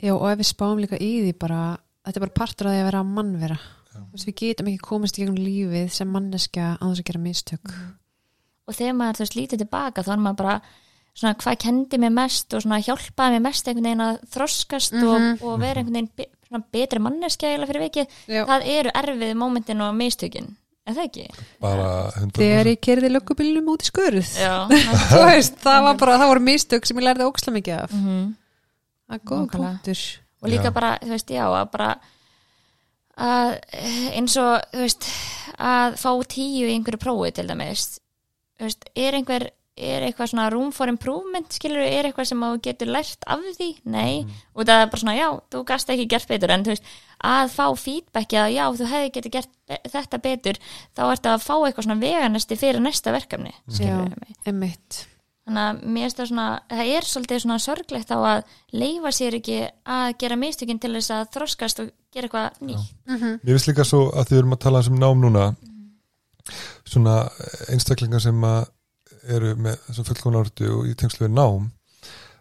[0.00, 1.60] Já, og ef við spáum líka í því bara,
[2.06, 3.56] þetta er bara partur af því að vera mannvera.
[3.92, 7.20] Þú veist, við getum ekki komist í gegnum lífið sem manneskja á þess að gera
[7.20, 7.74] mistök.
[8.70, 10.54] Og þegar maður veist lítið tilbaka þá er maður bara
[11.20, 15.10] svona hvað kendi mér mest og svona hjálpaði mér mest einhvern veginn að þroskast Mhm.
[15.10, 18.42] og, og vera einhvern veginn be, svona betri manneskja eiginlega fyrir vikið, Já.
[18.46, 20.48] það eru erfið mómentin og mistökin,
[20.86, 21.26] er það ekki?
[21.60, 24.54] bara 100% Þegar ég kerði löggubílum út í skurð Já,
[25.12, 28.22] Þú veist, það var bara, það voru mistök sem ég lærði óksla mikið af Mhm.
[29.10, 29.70] Það er góð Nákvæmlega.
[29.70, 30.00] punktur
[30.40, 30.74] og líka Já.
[30.74, 31.90] bara, þú veist, já að bara
[33.20, 33.50] að
[34.16, 35.08] eins og, þú veist
[35.60, 37.82] að fá tíu í einhverju prófi til dæmis
[38.56, 39.48] þú veist, er einhver
[39.80, 43.68] er eitthvað svona room for improvement skilur, er eitthvað sem þú getur lært af því?
[43.90, 44.24] Nei,
[44.54, 46.90] og það er bara svona, já þú gast ekki gert betur, en þú veist
[47.30, 50.60] að fá feedbacki að já, þú hefði getið gert be- þetta betur,
[50.96, 54.36] þá ertu að fá eitthvað svona veganesti fyrir næsta verkefni skilur mig.
[54.46, 55.06] emmitt
[55.50, 58.42] þannig að mér finnst það svona það er svolítið svona sorglegt á að
[58.76, 59.56] leifa sér ekki
[59.96, 62.92] að gera mistökin til þess að þroskast og gera eitthvað nýtt.
[63.08, 65.44] Mér finnst líka svo að þið erum að tala um nám núna
[66.88, 67.16] svona
[67.70, 68.68] einstaklingar sem að
[69.28, 71.68] eru með þessum fullkomna orðu og í tengslu við nám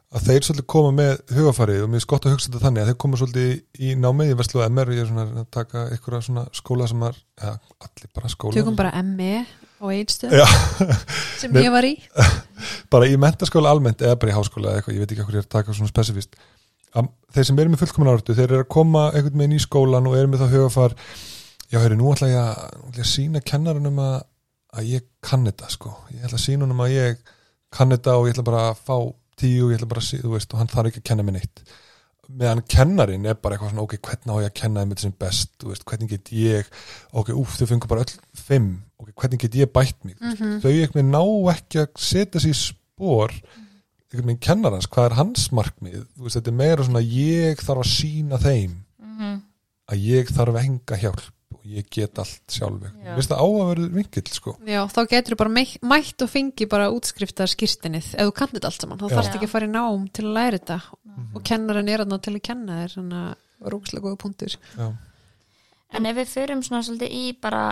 [0.09, 2.89] að þeir svolítið koma með hugafarið og mér finnst gott að hugsa þetta þannig að
[2.89, 6.45] þeir koma svolítið í námið í Verslu MR ég er svona að taka einhverja svona
[6.57, 7.51] skóla sem er, ja,
[7.85, 9.33] allir bara skóla Tökum bara ME
[9.79, 10.45] einstöð Já,
[11.39, 11.93] sem ég var í.
[12.91, 15.43] Bara í mentaskóla almennt eða bara í háskóla eða eitthvað, ég veit ekki hvað ég
[15.43, 16.39] er að taka svona spesifist
[16.97, 20.09] að þeir sem eru með fullkomna orðu þeir eru að koma einhvern veginn í skólan
[20.09, 20.95] og eru með það hugafar
[21.69, 23.43] já, heyri, nú ætla ég að, nú ætla ég að sína
[24.69, 27.19] að, að ég kann þetta sko, ég ætla að sína honum að ég
[27.73, 28.97] kann þetta og ég ætla bara að fá
[29.39, 31.63] tíu og ég ætla bara að, veist, og hann þarf ekki að kenna mér neitt.
[32.29, 35.13] Meðan kennarin er bara eitthvað svona, ok, hvernig á ég að kenna þeim þetta sem
[35.17, 36.67] best, veist, hvernig get ég
[37.17, 38.67] ok, úf, þau fengur bara öll fimm
[39.01, 40.15] ok, hvernig get ég bætt mig?
[40.19, 40.59] Mm Mhm.
[40.61, 41.23] þau veginn ná
[41.55, 46.05] ekki að setja sér í spór einhvern veginn kennarans, hvað er hans markmið?
[46.17, 49.41] Veist, þetta er meira svona ég þarf að sína þeim mm
[49.89, 52.91] að ég þarf enga hjálp og ég get allt sjálf Já.
[52.95, 55.53] mér finnst það áhugaverður vinkill sko Já, þá getur þú bara
[55.93, 59.53] mætt og fengi bara útskriftar skýrtinnið ef þú kannið allt saman, þá þarfst ekki að
[59.53, 60.79] fara í nám til að læra þetta
[61.09, 61.35] Mhm.
[61.35, 64.87] og kennarinn er þarna til að kenna þér þannig að rúkslega góða punktur Já.
[65.93, 67.63] en ef við förum svona svolítið í bara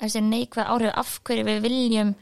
[0.00, 2.14] þessi neikvæð áhrif af hverju við viljum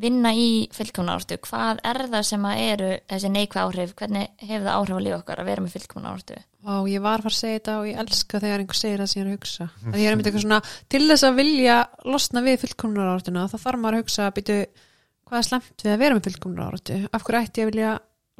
[0.00, 4.64] vinna í fullkomna ártu, hvað er það sem að eru þessi neikvæð áhrif, hvernig hefur
[4.64, 7.34] það áhrif að lífa okkar að vera með fullkomna ártu og ég var að fara
[7.34, 9.66] að segja þetta og ég elska þegar einhver segir það sem ég er að hugsa.
[9.92, 10.60] Að ég er einmitt eitthvað svona,
[10.94, 11.76] til þess að vilja
[12.06, 14.58] losna við fullkomnar árátuna, þá þarf maður að hugsa býtu,
[15.26, 17.92] hvað er slemt við að vera með fullkomnar árátu, af hverju ætti ég að vilja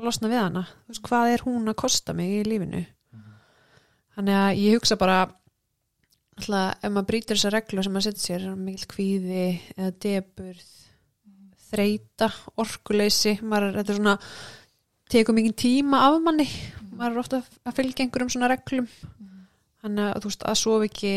[0.07, 2.85] losna við hana, veist, hvað er hún að kosta mig í lífinu?
[4.13, 5.19] Þannig að ég hugsa bara
[6.39, 10.71] alltaf, ef maður brýtur þessa reglu sem maður setur sér, mikil kvíði eða deburð
[11.73, 12.29] þreita,
[12.61, 14.17] orkuleysi maður, þetta er svona
[15.13, 16.49] tekur mikið tíma af manni.
[16.93, 18.91] Maður er ofta að fylgja einhverjum svona reglum.
[19.83, 21.15] Þannig að þú veist að sofa ekki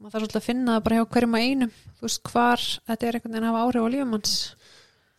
[0.00, 1.72] maður þarf svolítið að finna það bara hjá hverjum að einum.
[2.00, 4.36] Þú veist hvar þetta er einhvern veginn að hafa áhrif á lífum hans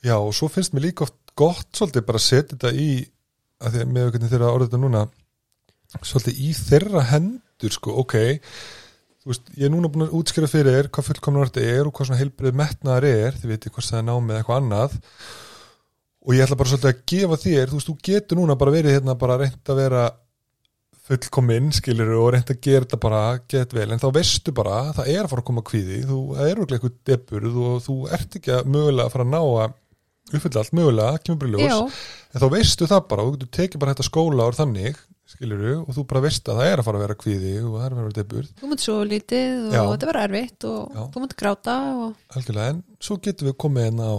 [0.02, 2.92] Já, og svo finnst mér líka oft gott svolítið bara að setja þetta í
[3.62, 5.02] að því að með hvernig þeirra orðið þetta núna
[6.02, 8.16] svolítið í þeirra hendur sko, ok
[9.22, 11.93] þú veist, ég er núna búin að útskýra fyrir þér hvað fullkomna orðið er og
[11.93, 14.97] hvað svona heilbrið metnaðar er, þið veitir hvort það er námið eitthvað annað.
[16.22, 18.97] Og ég ætla bara svolítið að gefa þér, þú veist, þú getur núna bara verið
[18.97, 20.03] hérna bara reynd að vera
[21.11, 25.11] fullkominn, skilur og reynd að gera þetta bara, get vel, en þá veistu bara það
[25.11, 28.53] er að fara að koma kvíði, þú er örugglega eitthvað deburð og þú ert ekki
[28.55, 29.78] að mögulega að fara að ná að
[30.32, 31.65] uppfylla allt mögulega, kemur bara í ljós.
[31.65, 35.01] Já, en þá veistu það bara, þú getur tekið bara þetta skóla ár þannig,
[35.42, 37.86] skilur og þú bara veist að það er að fara að vera kvíði og það
[37.86, 39.82] er að vera deburð, þú mútt svo lítið og Já.
[39.82, 41.02] þetta verður erfitt og Já.
[41.14, 44.16] þú mútt gráta og algjörlega, en svo getum við komið hérna á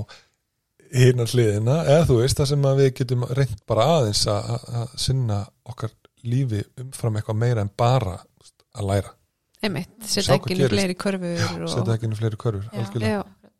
[0.93, 5.41] hinnar hliðina, eða þú veist það sem að við getum reynd bara aðeins að, sinna
[5.73, 5.95] okkar
[6.27, 8.18] lífi umfram eitthvað meira en bara
[8.73, 9.14] að læra,
[9.62, 11.70] einmitt, setja ekki inn fleiri körfur og...
[11.70, 13.23] setja ekki inn í fleiri körfur, algjörlega.
[13.23, 13.53] Já,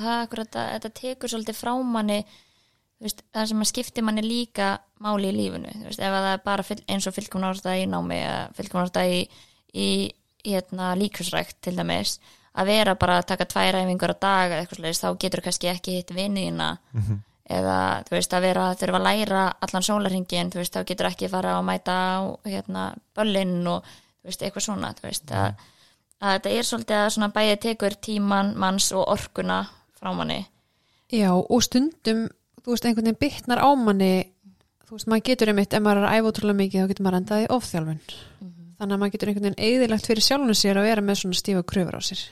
[0.00, 2.22] það er akkurat að þetta tekur svolítið frá manni
[3.06, 4.70] veist, það sem að skipti manni líka
[5.00, 5.70] máli í lífinu.
[5.78, 8.42] Þú veist, ef að það er bara full, eins og fullkomna ástæða í námi eða
[8.58, 9.22] fullkomna ástæða í,
[9.74, 9.88] í,
[10.44, 12.18] hérna, líkusrækt til dæmis
[12.60, 15.68] að vera bara að taka tvær æfingur á dag eða eitthvað slegist, þá getur kannski
[15.70, 17.18] ekki hitt vinniðina Mhm.
[17.50, 17.76] eða
[18.06, 21.28] þú veist að vera að þurfa að læra allan sólarhingin, þú veist, þá getur ekki
[21.30, 25.54] fara að mæta á hérna böllinn og þú veist, eitthvað svona, þú veist að,
[26.20, 29.60] að þetta er svolítið að svona bæði tekur tíman manns og orkuna
[30.00, 30.46] frá manni.
[31.10, 32.28] Já, og stundum
[32.64, 34.12] þú veist, einhvern veginn bytnar á manni
[34.88, 37.20] þú veist, maður getur einmitt, ef maður er að æfa ótrúlega mikið þá getur maður
[37.20, 38.00] endað í ofþjálfun.
[38.80, 41.62] Þannig að maður getur einhvern veginn eðilegt fyrir sjálfum sér að vera með svona stífa
[41.68, 42.24] kröfur á sér.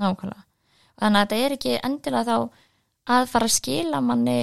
[0.00, 0.44] Nákvæmlega.
[0.98, 4.38] Þannig að þetta er ekki endilega þá að fara að skila manni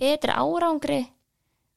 [0.00, 1.00] betri árangri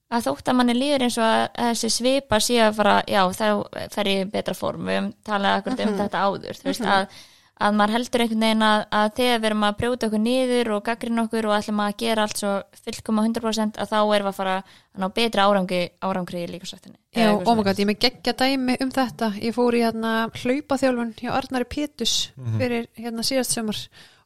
[0.08, 3.48] að þótt að manni líður eins og að þessi svipa að fara, já þá
[3.94, 7.18] fer ég betra form, við höfum talað akkurat um þetta áður, þú veist að,
[7.58, 10.84] að maður heldur einhvern veginn að, að þegar við erum að brjóta okkur niður og
[10.86, 12.51] gaggrinn okkur og ætlum að gera allt svo
[12.84, 16.97] fullkoma 100% að þá erum við að fara að ná betri árangri, árangri í líkasrættinni
[17.18, 19.32] Já, ómagat, ég er með geggja dæmi um þetta.
[19.41, 22.14] Ég fór í hérna hlaupaþjálfun hjá Arnari Pétus
[22.60, 23.80] fyrir hérna síðast sömur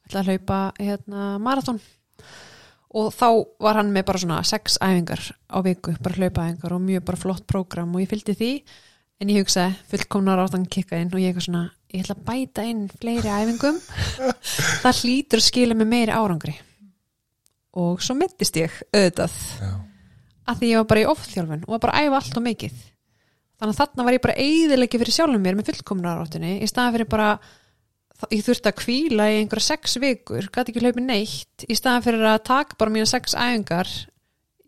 [0.08, 1.80] ætla að hlaupa hérna marathon.
[2.92, 3.28] Og þá
[3.64, 7.46] var hann með bara svona sex æfingar á viku, bara hlaupaæfingar og mjög bara flott
[7.48, 8.52] prógram og ég fylgdi því.
[9.22, 12.66] En ég hugsaði fullkomnar áttan kikka inn og ég eitthvað svona, ég ætla að bæta
[12.68, 13.80] inn fleiri æfingum.
[14.84, 16.56] Það hlýtur að skila með meiri árangri.
[17.82, 19.72] Og svo mittist ég auðvitað Já.
[20.52, 22.82] að því ég var bara í ofþjálfun og var bara að æfa allt og mikið.
[23.62, 27.12] Þannig að þarna var ég bara eðilegi fyrir sjálfum mér með fullkomnaráttunni í staðan fyrir
[27.12, 27.32] bara
[28.30, 32.28] ég þurfti að kvíla í einhverja sex vikur gæti ekki hlaupi neitt í staðan fyrir
[32.30, 33.90] að taka bara mína sex æfingar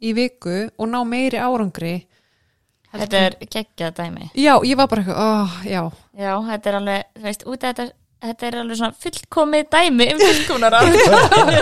[0.04, 1.96] í viku og ná meiri árangri
[2.94, 4.30] Þetta er geggjað dæmi.
[4.38, 5.82] Já, ég var bara eitthvað, oh, já.
[6.14, 7.88] Já, þetta er alveg, þú veist, út af þetta
[8.24, 10.84] þetta er alveg svona fullkomið dæmi um fullkomnara.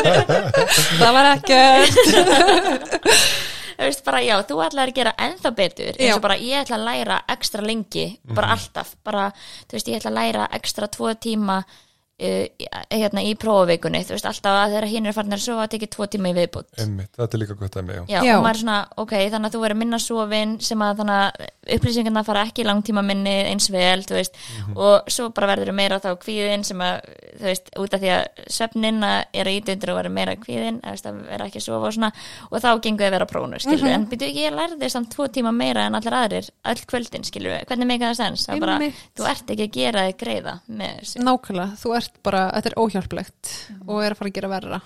[1.02, 1.96] Það var ekkert.
[3.82, 6.78] Þú veist bara, já, þú ætlar að gera ennþá betur eins og bara ég ætla
[6.78, 8.92] að læra ekstra lengi, bara alltaf.
[9.02, 9.32] Bara,
[9.66, 11.58] þú veist, ég ætla að læra ekstra tvo tíma
[12.22, 16.08] hérna í prófavikunni, þú veist, alltaf að þegar hinn er farin að sofa, tekið tvo
[16.12, 18.04] tíma í viðbútt Einmitt, þetta er líka gott dæmi, já.
[18.12, 18.34] Já, Já.
[18.38, 21.30] og maður er svona, ok, þannig að þú verður minna sofin sem að þannig að
[21.78, 24.38] upplýsingarna fara ekki í langtíma minni eins vel, þú veist,
[24.76, 27.10] og svo bara verður meira þá kvíðin sem að,
[27.40, 28.24] þú veist, út af því að
[28.58, 31.96] svefnin að er að ítundur og verður meira kvíðin, að vera ekki að sofa og
[31.98, 32.12] svona,
[32.50, 35.28] og þá gengur þið að vera prófnur, skilur en byrju ekki, ég lærði samt tvo
[35.32, 38.78] tíma meira en allir aðrir, öll kvöldin, skilur hvernig meika það sens, það bara,
[41.82, 43.54] þú ert ert bara, þetta er óhjálplegt
[43.88, 44.82] og er að fara að gera verra.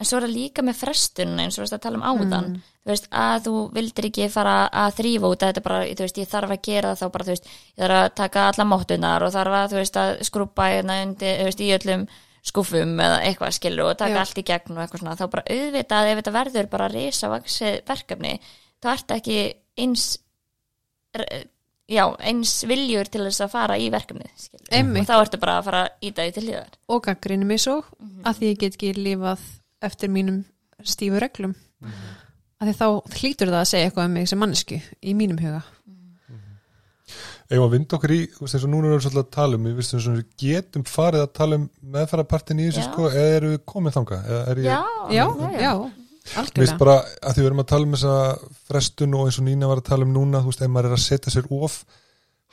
[0.00, 2.54] En svo er það líka með frestun eins og að tala um áðan.
[2.82, 6.18] Þú veist að þú vildir ekki fara að þrýfa út þetta er bara, þú veist,
[6.18, 9.26] ég þarf að gera það þá bara, þú veist, ég þarf að taka alla máttunar
[9.26, 12.06] og þarf að, þú veist, að skrúpa hérna undir, þú veist, í öllum
[12.42, 14.20] skúfum eða eitthvað skilur og taka Já.
[14.24, 17.76] allt í gegn og eitthvað svona, þá bara auðvitað ef þetta verður bara risa vaksið
[17.86, 18.32] verkefni
[18.82, 19.36] þá ert ekki
[19.78, 20.06] eins
[21.92, 25.82] já, eins viljur til þess að fara í verkefnið og þá ertu bara að fara
[25.84, 26.72] að íta því til hliðar.
[26.88, 27.76] Og gaggrinni mig svo
[28.24, 29.44] að því ég get ekki lifað
[29.82, 30.42] eftir mínum
[30.82, 31.54] stífu reglum.
[32.62, 32.86] Að því þá
[33.18, 35.62] hlýtur það að segja eitthvað um mig sem mannesku í mínum huga.
[37.52, 39.56] Ef að vinda okkur í, þú veist eins og núna erum við svolítið að tala
[39.58, 42.86] um, við veistum svona, við getum farið að tala um meðfærapartin í þessu Já.
[42.86, 43.98] sko, eða erum við komið?
[44.16, 44.78] Eða er ég, já,
[45.12, 45.72] já, já, já,
[46.38, 46.78] Algjörlega.
[46.80, 48.14] Bara að því við erum að tala um þessa
[48.68, 50.96] frestun og eins og Nína var að tala um núna, þú veist, ef maður er
[50.96, 51.82] að setja sér of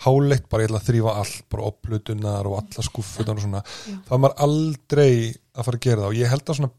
[0.05, 3.63] háleitt, bara ég ætla að þrýfa allt, bara oplutunar og alla skúffutan og svona,
[4.07, 6.09] þá er maður aldrei að fara að gera það.
[6.09, 6.72] Og ég held að svona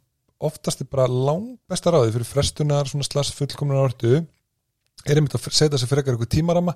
[0.51, 4.23] oftast er bara langbesta ráði fyrir frestunar, svona slags fullkomnar ártu
[5.09, 6.75] er einmitt að setja sér frekar ykkur tímarama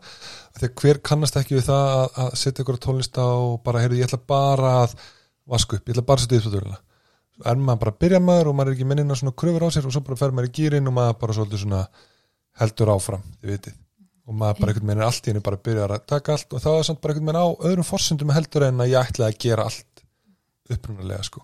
[0.56, 4.08] að hver kannast ekki við það að, setja ykkur tónlist á og bara, heyrðu, ég
[4.08, 4.96] ætla bara að
[5.50, 6.93] vaska upp, ég ætla bara að setja upp
[7.42, 9.88] er maður bara að byrja maður og maður er ekki minnina svona kröfur á sér
[9.88, 11.80] og svo bara fer maður í gýrin og maður bara svolítið svona
[12.60, 13.80] heldur áfram, þið vitið.
[14.24, 16.54] Og maður bara einhvern veginn er allt í henni bara að byrja að taka allt
[16.54, 19.28] og þá er samt bara einhvern veginn á öðrum forsendum heldur en að ég ætla
[19.28, 20.04] að gera allt
[20.70, 21.42] upprunalega sko.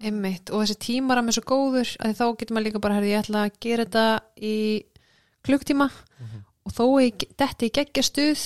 [0.00, 3.22] Einmitt, og þessi tímaram er svo góður að þá getur maður líka bara, herði, ég
[3.24, 4.04] ætla að gera þetta
[4.50, 4.56] í
[5.44, 5.88] klukktíma.
[6.68, 8.44] Og þó ég detti í geggja stuð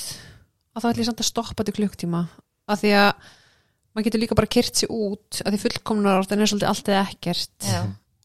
[0.75, 2.25] að þá ætla ég samt að stoppa til klukktíma
[2.71, 3.33] af því að
[3.95, 6.91] maður getur líka bara kyrt sér út að því fullkomnar átt en er svolítið allt
[6.91, 7.57] eða ekkert.
[7.71, 7.83] Já.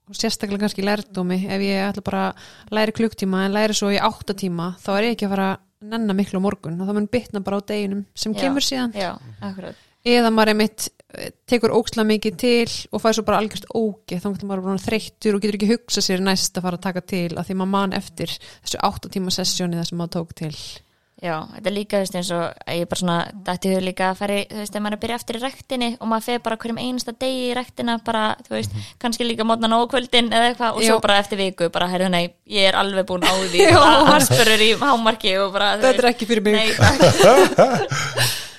[0.09, 3.91] og sérstaklega kannski lærdómi ef ég ætla bara að læra í klukktíma en læra svo
[3.93, 6.79] í áttatíma þá er ég ekki að fara að nenna miklu á morgun.
[6.81, 8.41] Og það mun bitna bara á deginum sem Já.
[8.41, 8.95] kemur síðan.
[8.97, 9.13] Já,
[10.09, 14.23] eða maður einmitt eh, tekur óksla mikið til og fær svo bara algjörst ógeð.
[14.25, 17.05] Þá getur maður bara þreyttur og getur ekki hugsa sér næst að fara að taka
[17.13, 20.53] til að því maður man eftir þessu 8 tíma sessjóni það sem maður tók til
[21.19, 23.15] Já, þetta er líka, þú veist, eins og að ég bara svona,
[23.49, 25.41] þetta hefur líka að fara í, þú veist, ef maður er að byrja eftir í
[25.43, 29.47] rektinni og maður fer bara hverjum einasta degi í rektina, bara, þú veist, kannski líka
[29.47, 32.79] mótnan og kvöldin eða eitthvað og svo bara eftir viku, bara, heyrðu, nei, ég er
[32.79, 36.45] alveg búin á því, bara harspörur í hámarki og bara, þú Þetta er ekki fyrir
[36.47, 36.55] mig.
[36.79, 38.29] Nei.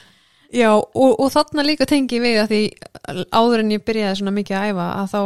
[0.60, 2.62] Já og, og þarna líka tengi ég við að því
[3.30, 5.20] áður en ég byrjaði svona mikið að æfa að þá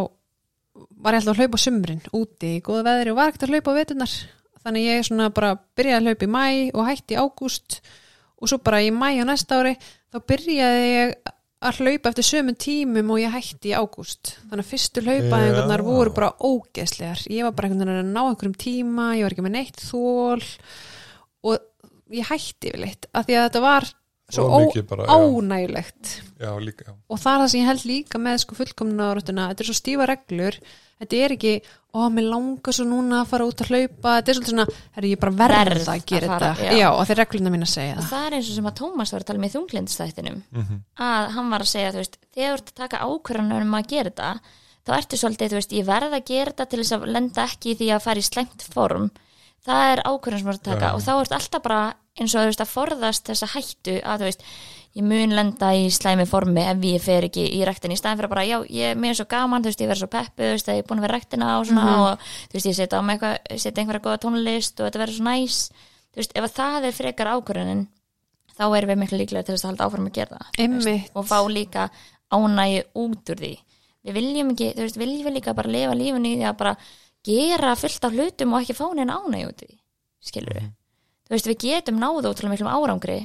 [1.04, 3.54] var ég alltaf að hlaupa á sumrin úti í góða veðri og var ekkert að
[3.54, 4.16] hlaupa á vetunar
[4.64, 7.78] þannig ég svona bara byrjaði að hlaupa í mæ og hætti í ágúst
[8.40, 11.14] og svo bara í mæ á næsta ári þá byrjaði ég
[11.64, 15.86] að hlaupa eftir sömu tímum og ég hætti í ágúst þannig að fyrstu hlaupaðingarnar Já.
[15.86, 19.46] voru bara ógeðslegar ég var bara einhvern veginn að ná einhverjum tíma ég var ekki
[19.46, 20.42] með neitt þól
[21.44, 23.88] og ég hætti yfir leitt af því að þetta var
[24.34, 25.14] svo mikið bara, já.
[25.14, 26.94] ónægilegt já, líka, já.
[27.08, 29.76] og það er það sem ég held líka með sko fullkomna áratuna, þetta er svo
[29.78, 30.58] stífa reglur
[31.04, 31.52] þetta er ekki,
[31.94, 35.10] ó, mér langar svo núna að fara út að hlaupa, þetta er svolítið svona herri,
[35.14, 36.78] ég bara verð Verð að gera að fara, þetta já.
[36.80, 38.76] já, og þeir regluna mín að segja og það það er eins og sem að
[38.80, 40.78] Tómas var að tala með þunglindstættinum Mhm.
[41.08, 43.88] að hann var að segja, þú veist, þegar þú ert að taka ákvörðanur um að
[43.94, 44.30] gera þetta
[44.84, 47.70] þá ertu svolítið, þú veist, ég verð að gera þetta til þess að lenda ekki
[47.72, 49.10] í því að fara í slengt form
[49.64, 50.94] það er ákvörðan sem þú ert að taka Já.
[50.94, 51.82] og þá ert alltaf bara
[52.20, 54.44] eins og þú veist að forðast þessa hættu að þú veist
[54.94, 58.30] ég mun lenda í slæmi formi ef ég fer ekki í rektin í staðin fyrir
[58.30, 60.70] bara, já, ég er mér svo gaman þú veist, ég verð svo peppu, þú veist,
[60.70, 63.06] að ég er búin að vera rektina og svona og þú veist, ég setja á
[63.06, 65.58] mig eitthvað setja einhverja góða tónlist og þetta verður svo næs.
[66.14, 67.84] Þú veist, ef að það er frekar ákvörðunin
[68.54, 71.10] þá erum við miklu líklega til þess að halda áfram að gera það Einmitt.
[71.18, 71.88] og fá líka
[72.30, 73.54] ánægi út úr því.
[74.04, 76.76] Við viljum ekki, þú veist, viljum við líka bara lifa lífinu í því að bara
[77.26, 79.72] gera fullt af hlutum og ekki fá neina ánægi út því
[80.24, 80.83] skilur við, þú
[81.36, 83.18] veist, við getum náðu ótrúlega miklum árangri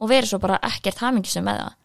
[0.00, 1.76] og verið svo bara ekkert hamingjusum með það.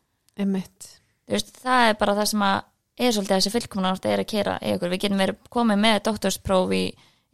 [0.44, 0.88] Einmitt,
[1.26, 2.58] þú veist, það er bara það sem að
[2.96, 5.98] er svolítið þessi fullkomna átt er að kera í okkur, við getum verið komið með
[6.08, 6.84] doktorspróf í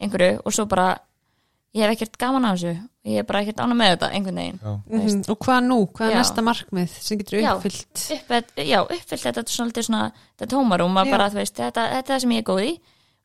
[0.02, 0.88] einhverju og svo bara
[1.78, 2.72] ég hef ekkert gaman á þessu.
[3.08, 6.14] Ég er bara ekkert ána með þetta einhvern veginn mm og hvað nú, hvað er
[6.14, 6.18] Já.
[6.22, 8.02] næsta markmið sem getur uppfyllt?
[8.62, 11.14] já, uppfyllt þetta svolítið svona þetta tómarum að Já.
[11.16, 12.74] bara, þú veist, þetta, þetta er það sem ég er góð í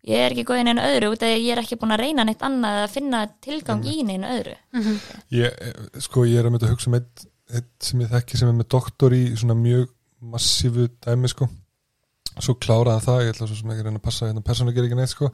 [0.07, 1.94] ég er ekki góð í neina öðru út af því að ég er ekki búin
[1.96, 4.57] að reyna neitt annað eða finna tilgang í neina öðru.
[5.34, 8.40] Ég, eh, sko, ég er að mynda að hugsa um eitt, eitt sem ég þekki
[8.40, 9.88] sem er með doktor í svona mjög
[10.22, 11.48] massífu dæmi, sko.
[12.36, 14.74] Svo kláraði hann það, ég ætla svo sem ekki að reyna að passa hérna persónu
[14.76, 15.30] ger ekki neitt, sko.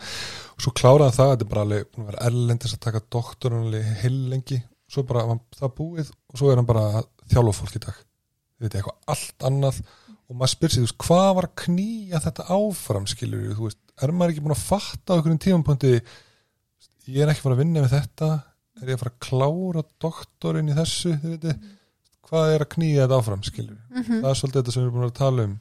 [0.54, 3.02] Og svo kláraði hann það, þetta er bara alveg búin að vera erlendis að taka
[3.10, 4.62] doktor alveg heil lengi.
[4.92, 8.00] Svo bara var það búið og svo er hann bara að þjálfa fólk í dag.
[8.62, 9.80] Þetta er eitthvað allt annað
[10.30, 13.80] og maður spyr sig, þú veist, hvað var að knýja þetta áfram, skilur þú veist,
[14.02, 15.92] er maður ekki búin að fatta á einhverjum tímapunkti
[17.12, 18.28] ég er ekki fara að vinna með þetta
[18.82, 21.58] er ég að fara að klára doktorinn í þessu þið veitir,
[22.28, 24.20] hvað er að knýja þetta áfram skilur, Mhm.
[24.22, 25.58] það er svolítið þetta sem við erum búin að tala um.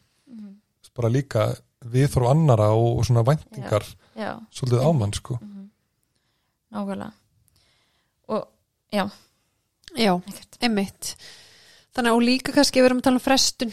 [0.95, 1.43] Bara líka
[1.88, 3.86] viðþorf annara og, og svona væntingar
[4.20, 5.38] já, svolítið ámann sko.
[6.72, 7.12] Nákvæmlega.
[8.32, 8.43] Og,
[8.91, 9.05] já,
[9.95, 10.57] já, ekkert.
[10.62, 11.16] einmitt.
[11.95, 13.72] Þannig að og líka kannski við erum að tala um frestun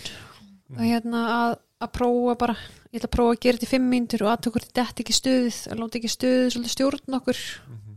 [0.76, 1.54] og hérna að,
[1.84, 2.56] að prófa bara
[2.88, 5.58] ég ætla að prófa að gera þetta í fimm mínútur og aðtökur þetta ekki stuðið,
[5.68, 7.40] að láta ekki stuðið svolítið stjórn okkur,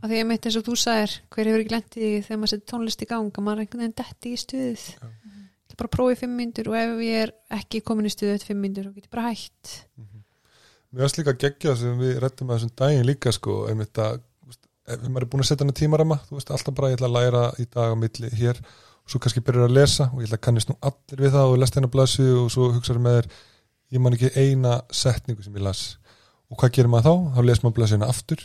[0.02, 2.68] af því einmitt eins og þú sagðir, hver hefur ekki lent í þegar maður setur
[2.72, 4.84] tónlist í gang, að maður er einhvern veginn detti í stuðið.
[4.92, 8.12] Ég ætla bara að prófa í fimm mínútur og ef ég er ekki komin í
[8.12, 9.66] stuðið eftir fimm mínútur, þá get ég bara hætt.
[10.92, 14.20] Mér varst líka geggja sem við rettum að þessum daginn líka sko að,
[14.92, 15.64] ef maður er búin að setja
[19.02, 21.52] og svo kannski byrjar að lesa og ég ætla að kannist nú allir við það
[21.52, 23.30] og lest hennar blasu og svo hugsaður með þér
[23.96, 25.82] ég man ekki eina setningu sem ég las
[26.52, 27.36] og hvað gerir maður þá?
[27.36, 28.44] Þá les maður blasina aftur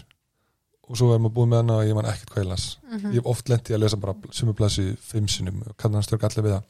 [0.87, 3.11] og svo er maður búin með hana og ég man ekkert hvað ég las Mhm.
[3.11, 6.23] ég hef oft lent í að lesa bara sumu blasi fimm sinnum og kannan stjórn
[6.29, 6.63] allir við það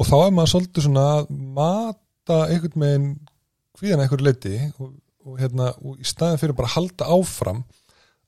[0.00, 3.08] og þá er maður svolítið svona að mata einhvern meginn
[3.78, 4.92] hvíðan einhverju leiti og,
[5.26, 7.60] og, hérna, og í staðin fyrir bara að halda áfram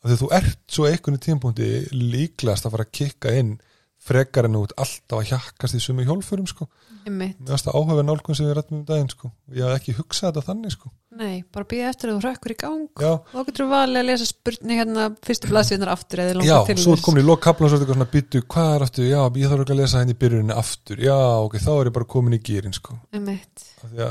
[0.04, 3.56] af því þú ert svo einhvern tímpúndi líklegast að fara að kikka inn
[3.98, 6.68] frekar en út alltaf að hjakkast í sumu hjólfurum sko.
[7.08, 9.30] einmitt, mér varst að áhuga nálgun sem við rættum um daginn sko.
[9.54, 10.90] ég hafði ekki hugsað þetta þannig sko.
[11.18, 14.00] nei, bara býða eftir að þú rökkur í gang já, og þá getur þú valið
[14.00, 17.06] að lesa spurning hérna fyrstu blaðsvíðnar aftur eða já, langar til svo er þess.
[17.08, 19.64] komin í lokkaplan og svo er þetta svona býtu, hvað er aftur, já, ég þarf
[19.64, 21.18] ekki að lesa henni í byrjuninni aftur, já,
[21.48, 22.98] ok, þá er ég bara komin í gýrin sko.
[23.18, 23.34] að,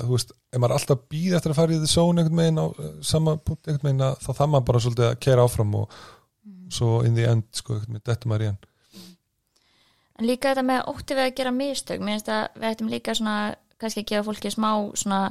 [0.03, 2.61] þú veist, ef maður er alltaf býð eftir að fara í þessu zone einhvern veginn
[2.63, 5.97] á eh, sama punkt einhvern veginn þá það maður bara svolítið að kera áfram og
[6.71, 8.61] svo in the end, sko, dettur maður í hann
[10.17, 12.01] en líka þetta með ótti við að gera mistök.
[12.01, 13.37] Mér finnst að við ættum líka svona
[13.77, 15.21] kannski að gefa fólki smá svona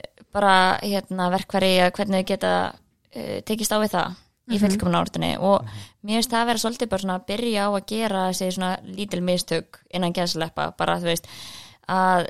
[0.00, 4.18] eh, bara hérna verkværi að hvernig þau geta uh, tekist á við það
[4.50, 4.62] í Mhm.
[4.64, 5.62] fullkomna orðinni og
[6.02, 8.70] mér finnst það að vera svolítið bara svona að byrja á að gera þessi svona
[8.82, 11.28] lítil mistök innan gæðsleppa bara þú veist
[11.86, 12.26] að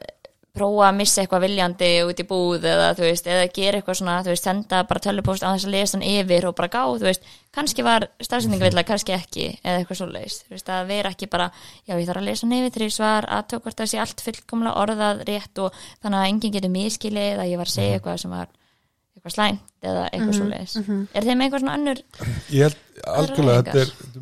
[0.57, 4.17] prófa að missa eitthvað viljandi út í búð eða þú veist, eða gera eitthvað svona
[4.27, 7.07] þú veist, senda bara tölvupóst á þess að lesa hann yfir og bara gá, þú
[7.07, 10.39] veist, kannski var stafsendingavilla, kannski ekki, eða eitthvað svoleiðis.
[10.47, 11.51] Þú veist, að vera ekki bara,
[11.87, 14.81] já ég þarf að lesa hann yfir þrjú svar, að hvort það sé allt fullkomlega
[14.85, 18.35] orðað rétt og þannig að enginn getur miskilið að ég var að segja eitthvað sem
[18.35, 18.51] var
[19.21, 20.39] eitthvað slæmt eða eitthvað
[21.15, 22.01] er þeim eitthvað önnur
[22.55, 22.79] Ég held
[23.11, 24.21] algjörlega, þetta er, þetta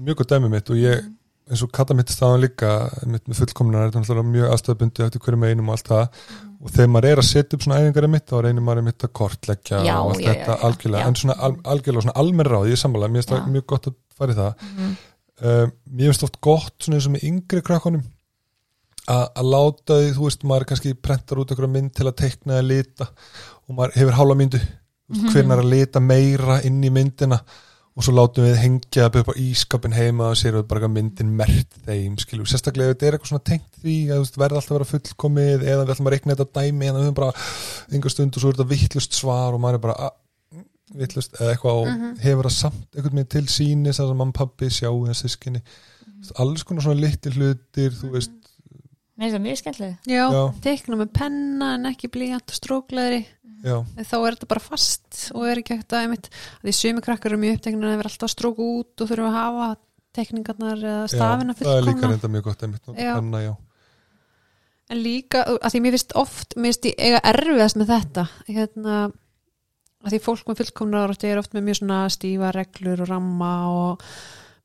[0.94, 1.06] er
[1.48, 2.72] eins og kata mitt staðan líka
[3.08, 6.20] mitt með fullkomnar, þetta er náttúrulega mjög aðstöðbundi eftir hverju með einum og allt það.
[6.58, 9.12] Og þegar maður er að setja upp svona æfingar mitt þá reynir maður mitt að
[9.20, 12.68] kortleggja Já, og allt já, þetta já, algjörlega, en svona al, algjörlega svona almenn ráð,
[12.68, 14.64] ég er sammála, mér finnst það mjög gott að fara í það.
[14.68, 14.96] Mhm.
[15.52, 18.06] um, mér finnst oft gott svona eins og með yngri krakkonum
[19.08, 22.66] að láta því, þú veist, maður kannski prentar út einhverja mynd til að teikna eða
[22.68, 24.76] lita og maður hefur hálfa myndu mm
[25.08, 27.38] hvernig er að lita meira inn í myndina
[27.98, 31.32] og svo látum við hengja upp á ískapin heima og sér við bara eitthvað myndin
[31.34, 34.70] mert þeim, skilur, sérstaklega ef þetta er eitthvað svona tengt því að veist, verði alltaf
[34.70, 37.32] að vera fullkomið eða við ætlum að reikna þetta dæmi en við höfum bara
[37.98, 40.16] enga stund og svo er þetta vittlust svar og maður er bara að,
[41.02, 42.14] vitlust eða eitthvað og Mhm.
[42.22, 45.60] hefur það samt einhvern veginn til sínis að mamma pappi sjáu þessi sískinni
[46.38, 48.30] alls konar svona litir hlutir þú veist,
[49.18, 50.42] mér finnst það mjög skemmtileg já, Já.
[50.64, 53.20] teikna með penna en ekki blíjant og strókleðri
[53.66, 56.30] já, þá er þetta bara fast og er ekki hægt að einmitt,
[56.62, 59.30] því sumi krakkar eru mjög uppteknir að þeir vera alltaf að stróka út og þurfa
[59.30, 59.68] að hafa
[60.18, 63.14] tekningarnar eða já stafina það er líka fullkomna reynda mjög gott einmitt, nota Já.
[63.18, 63.54] penna, já.
[64.88, 68.98] en líka, að því mér finnst oft mér finnst ég eiga erfiðast með þetta hérna
[70.06, 73.52] að því fólk með fullkomna áratti er oft með mjög svona stífa reglur og ramma
[73.74, 74.04] og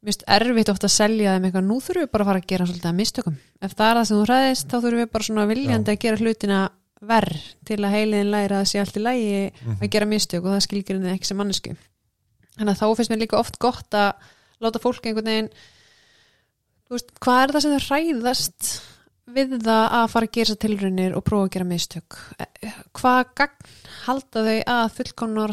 [0.03, 2.65] finnst erfitt oft að selja þeim eitthvað, nú þurfum við bara að fara að gera
[2.69, 3.35] svolítið að mistökum.
[3.63, 6.17] Ef það er það sem þú hræðist, þá þurfum við bara svona viljandi að gera
[6.23, 6.61] hlutina
[7.03, 9.77] verð til að heiliðin læra að sé allt í lægi Mhm.
[9.83, 11.73] að gera mistök og það skilgir henni ekki sem mannesku
[12.57, 14.13] þannig að þá finnst mér líka oft gott að
[14.63, 15.49] láta fólk einhvern veginn
[16.93, 18.69] veist, hvað er það sem þau hræðast
[19.33, 22.17] við það að fara að gera þessar tilraunir og prófa að gera mistök?
[22.39, 23.69] Eh, hvað gagn
[24.05, 25.45] halda þau að fullkomna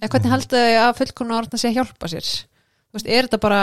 [0.00, 2.30] eða hvernig halda þau að fullkomna orðan sé að hjálpa sér?
[2.86, 3.60] Þú veist, er þetta bara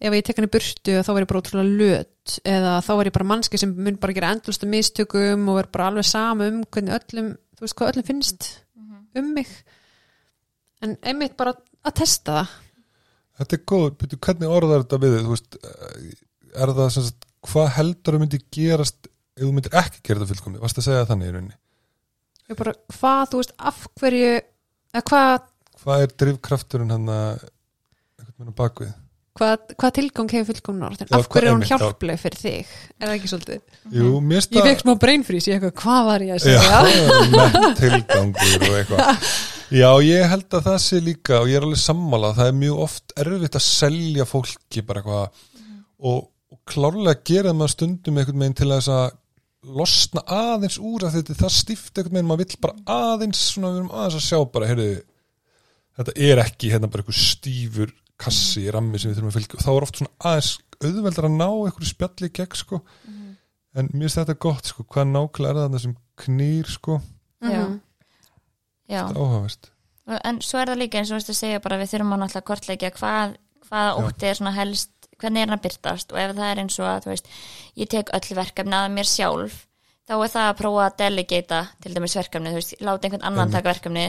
[0.00, 3.10] ef ég tek hann í burtu þá verð ég bara ótrúlega löt eða þá er
[3.10, 6.62] ég bara mannski sem mun bara gera endlustu mistökum og verð bara alveg sama um
[6.64, 8.48] hvernig öllum, þú veist hvað öllum finnst
[9.18, 9.50] um mig.
[10.80, 12.54] En einmitt bara að testa það.
[13.40, 15.58] Þetta er góð, byrju, hvernig orðar þetta við þú veist,
[16.60, 20.34] er það sem sagt, hvað heldur að myndi gerast ef þú myndir ekki gera þetta
[20.34, 21.56] fullkomni, varst að segja þannig í rauninni?
[22.58, 25.46] Bara, hvað, þú veist, af hverju eða hvað,
[25.82, 27.46] hvað er drifkrafturinn hann að
[28.56, 28.92] bakvið
[29.40, 31.70] hvað, hvað tilgang hefur fullkomna orðin, Já, af hverju er hún já.
[31.70, 33.60] hjálpleg fyrir þig, er það ekki svolítið?
[33.96, 37.06] Jú, mér ég fekk smá brainfrís í eitthvað, hvað var ég að Já, segja?
[37.36, 39.30] með tilgangur og eitthvað.
[39.70, 42.82] Já, ég held að það sé líka og ég er alveg sammála, það er mjög
[42.88, 45.46] oft erfitt að selja fólki bara eitthvað.
[46.10, 46.20] Og,
[46.50, 49.08] og klárlega gera maður stundum einhvern veginn til þess að
[49.76, 53.82] losna aðeins úr að þetta það stíft einhvern veginn, maður vill bara aðeins svona, við
[53.82, 54.90] erum aðeins að sjá bara, heyrðu
[55.98, 59.58] þetta er ekki hérna bara einhver stífur kassi í rammi sem við þurfum að fylgja.
[59.58, 62.82] Og þá er oft svona aðeins auðveldar að ná einhverju spjalli í gegn sko.
[63.70, 67.00] En mér finnst þetta gott sko, hvað nákvæmlega er það sem knýr sko,
[67.40, 67.60] Já.
[67.64, 67.80] Mhm.
[68.90, 69.70] já, áhagast
[70.26, 72.20] en svo er það líka eins og þú veist að segja bara við þurfum að
[72.24, 73.34] náttúrulega kortleikja hvað,
[73.68, 76.78] hvaða ótti er svona helst hvernig er hann að byrtast og ef það er eins
[76.80, 77.30] og að þú veist,
[77.76, 79.58] ég tek öll verkefni að mér sjálf
[80.08, 83.52] þá er það að prófa að delegata til dæmis verkefni, þú veist, láta einhvern annan
[83.54, 84.06] taka verkefni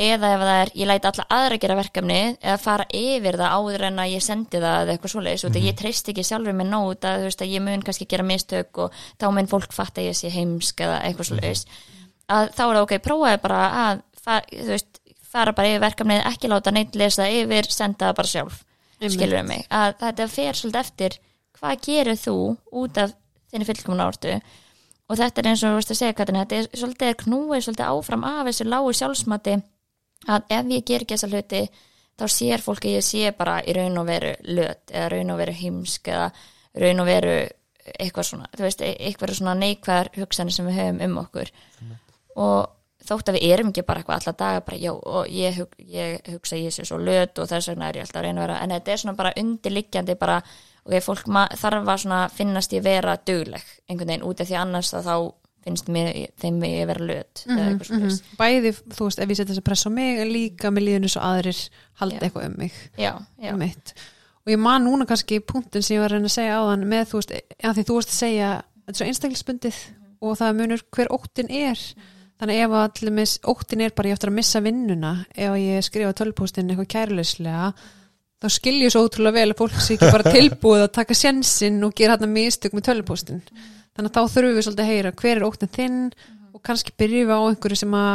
[0.00, 3.54] eða ef það er, ég læti alla aðra að gera verkefni eða fara yfir það
[3.58, 5.56] áður en að ég sendi það eða eitthvað svoleiðis mm Mhm.
[5.60, 5.68] -hmm.
[5.68, 8.92] ég treyst ekki sjálfur með nót að, veist, að ég mun kannski gera mistök og
[9.20, 11.66] þá mun fólk fatta að ég sé heimsk eða eitthvað svoleiðis
[12.28, 14.02] að þá er það ok, prófaði bara að
[14.66, 18.64] veist, fara bara yfir verkefnið ekki láta neitt lesa yfir, senda það bara sjálf
[19.00, 19.12] Einmitt.
[19.18, 21.18] skilur mig, að þetta fer svolítið eftir
[21.60, 23.12] hvað gerir þú út af
[23.52, 24.40] þinni fullkomna ortu
[25.10, 27.86] og þetta er eins og þú veist að segja Katrin, þetta er svolítið knúið svolítið
[27.90, 29.62] áfram af þessu lágu sjálfsmati
[30.28, 31.62] að ef ég ger ekki þessa hluti
[32.20, 35.38] þá sér fólk að ég sé bara í raun og veru löt eða raun og
[35.40, 36.26] veru heimsk eða
[36.82, 37.38] raun og veru
[37.98, 41.48] eitthvað svona, þú veist, eitthvað svona neikvæðar hugsanir sem við höfum um okkur.
[42.36, 42.68] Og
[43.08, 46.28] þótt að við erum ekki bara eitthvað alla daga bara, já, og ég, hug, ég
[46.34, 48.58] hugsa ég sé svo löt og þess vegna er ég alltaf að reyna að vera
[48.62, 50.36] en þetta er svona bara undirliggjandi bara,
[50.84, 54.50] og ég fólk ma- þarf að svona finnast ég vera dugleg einhvern veginn út af
[54.52, 55.14] því annars þá
[55.64, 58.36] finnst mér, þeim ég vera löt eða eitthvað svona Mhm.
[58.40, 61.10] bæði, þú veist, ef ég setja þess að pressa á mig en líka með líðinu
[61.12, 61.60] svo aðrir
[62.00, 62.20] halda Já.
[62.28, 62.72] eitthvað um mig.
[62.98, 63.92] Já, já, Einmitt.
[64.46, 66.86] og ég man núna kannski punktin sem ég var að reyna að segja á þann
[66.88, 67.32] með þú veist,
[67.62, 68.48] að því þú veist að segja
[68.86, 69.76] þetta er svo einstaklisbundið
[70.22, 71.78] og það munur hver óttin er.
[72.40, 76.14] Þannig ef allir mis, óttin er bara ég eftir að missa vinnuna ef ég skrifa
[76.16, 77.74] tölpóstin eitthvað kærleyslega
[78.40, 81.92] þá skilji svo ótrúlega vel að fólk sé ekki bara tilbúið að taka sjensinn og
[81.94, 83.42] gera hann mistök með tölpóstin
[84.00, 86.00] þannig að þá þurfum við svolítið að heyra hver er óttin þinn?
[86.56, 88.10] Og kannski byrjum við á einhverju sem að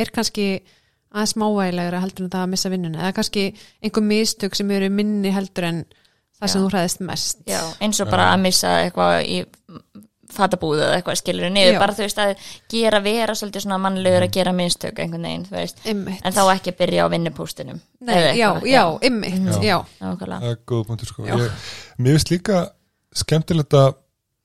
[0.00, 0.48] er kannski
[1.16, 3.04] aðeins smávægilegra heldur en það að missa vinnuna.
[3.04, 3.44] Eða kannski
[3.82, 5.84] einhver mistök sem eru minni heldur en
[6.36, 6.64] það sem Já.
[6.64, 7.44] þú hræðist mest.
[7.48, 9.38] Já, eins og bara að missa eitthvað í
[10.36, 11.80] fatabúðu eða eitthvað skilur niður, Já.
[11.80, 12.32] bara þú veist að
[12.72, 16.18] gera vera svolítið svona mannlegur að gera mistök einhvern veginn, þú veist, Einmitt.
[16.26, 17.78] en þá ekki að byrja á vinnupústinum
[18.10, 19.60] já, já, ymmit, Já.
[19.62, 20.40] já, nákvæmlega.
[20.42, 21.28] það er góð punktur sko.
[21.30, 21.70] Ég,
[22.02, 22.58] mér finnst líka
[23.16, 23.94] skemmtilegt að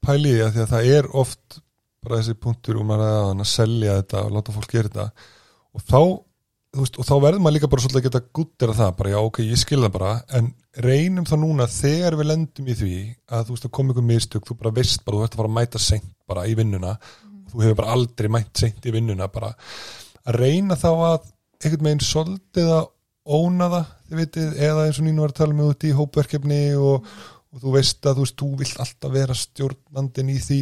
[0.06, 1.62] pæli því að því að það er oft
[2.02, 5.28] bara þessi punktur um að, að selja þetta og láta fólk gera þetta.
[5.72, 6.00] Og þá,
[6.82, 9.42] veist, og þá verður maður líka bara svolítið að geta gúttera það, bara já ok,
[9.46, 10.50] ég skil það bara en
[10.82, 12.96] reynum þá núna þegar við lendum í því
[13.32, 15.52] að þú veist að koma ykkur mistök þú bara veist bara, þú ert að fara
[15.52, 16.96] að mæta seint bara í vinnuna,
[17.52, 21.30] þú hefur bara aldrei mætt seint í vinnuna bara að reyna þá að
[21.62, 22.90] einhvern veginn svolítið að
[23.32, 26.62] óna það, þið veitir, eða eins og Nínu var að tala með út í hópverkefni
[26.82, 27.12] og,
[27.52, 30.62] og þú veist að þú veist, þú vilt alltaf vera stjórnandin í því.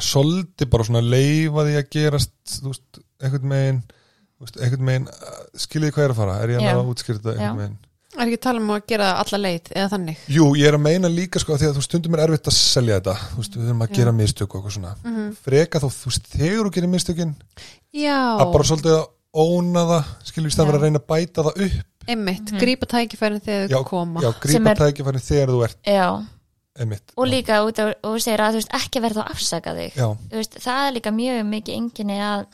[0.00, 5.94] Svolítið bara svona leifa því að gerast þú veist, þú veist, einhvern veginn uh, skiljið
[5.94, 7.62] hvað er að fara, er ég að útskýra þetta einhvern Já.
[7.64, 7.78] veginn
[8.18, 10.22] Er ekki að tala um að gera alla leið eða þannig?
[10.34, 12.96] Jú, ég er að meina líka sko því að þú stundum er erfitt að selja
[12.98, 13.12] þetta.
[13.30, 13.94] Þú veist, við þurfum að Já.
[14.00, 14.94] gera mistök og eitthvað svona.
[15.04, 15.28] Mhm.
[15.44, 17.34] freka þá, þú veist, þegar þú gerir mistökin
[17.94, 20.74] Já, að bara svolítið að óna það skilur við stað Já.
[20.74, 22.58] að reyna að bæta það upp einmitt, Mhm.
[22.60, 24.20] grípa tækifærin þegar þau koma.
[24.20, 26.26] já, grípa er- tækifæri þegar þú ert já,
[26.78, 29.74] einmitt og líka út af, og þú segir að þú veist ekki verða að afsaka
[29.74, 29.92] þig.
[29.94, 32.46] Þú veist, það er líka mjög mikið enginni að,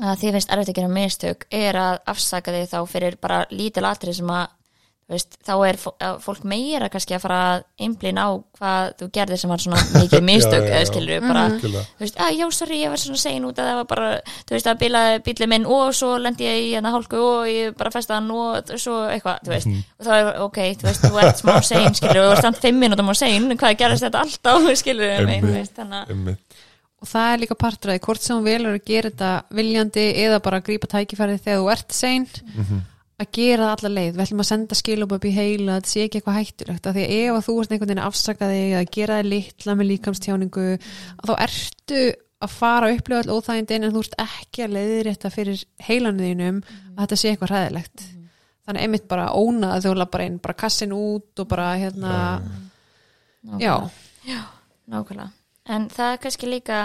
[0.00, 3.82] að því finnst erfitt að gera mistök er að afsaka þig þá fyrir bara lítil
[3.84, 4.57] atrið sem að þú
[5.14, 5.76] veist, þá er
[6.20, 8.28] fólk meira kannski að fara að einblín á
[8.58, 12.18] hvað þú gerðir sem var svona mikið mistök eða skilur við bara algjörlega þú veist,
[12.26, 14.10] að já, sorry, ég var svona sein út að það var bara,
[14.44, 17.78] þú veist, að bílaði bílið minn og svo lendi ég í hérna hálku og ég
[17.80, 19.80] bara festa hann og svo eitthvað, þú veist Mhm.
[19.98, 22.78] og þá er, ok, þú veist, þú ert smá sein skilur við, og stand fimm
[22.84, 25.42] minútum á sein, hvað gerðist þetta alltaf, skilur við, Einmitt.
[25.48, 26.36] þú veist, þannig að
[26.98, 30.58] og það er líka því hvort sem hún velur að gera þetta viljandi eða bara
[30.58, 32.24] að grípa tækifærið þegar þú ert sein
[32.58, 32.80] Mhm.
[33.18, 35.90] Að gera það alla leið, við ætlum að senda skilum upp í heila, að þetta
[35.90, 36.86] sé ekki eitthvað hættulegt.
[36.86, 39.30] Af því að ef að þú ert einhvern veginn að afsaka þig að gera þig
[39.32, 40.66] litla með líkamstjáningu
[41.26, 42.02] þá ertu
[42.38, 46.60] að fara að upplifa all óþægindin en þú ert ekki að leiðrétta fyrir heilanu þínum
[46.62, 48.04] að þetta sé eitthvað hræðilegt.
[48.68, 52.12] Þannig einmitt bara óna að þú lappar inn bara kassin út og bara hérna
[53.58, 53.74] já,
[54.88, 55.32] Nákvæmlega.
[55.68, 56.78] En það er kannski líka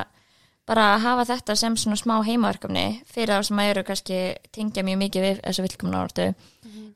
[0.70, 4.20] bara að hafa þetta sem svona smá heimaverkefni fyrir þá sem að eru kannski
[4.56, 6.28] tengja mjög mikið við þessu vilkumna orðu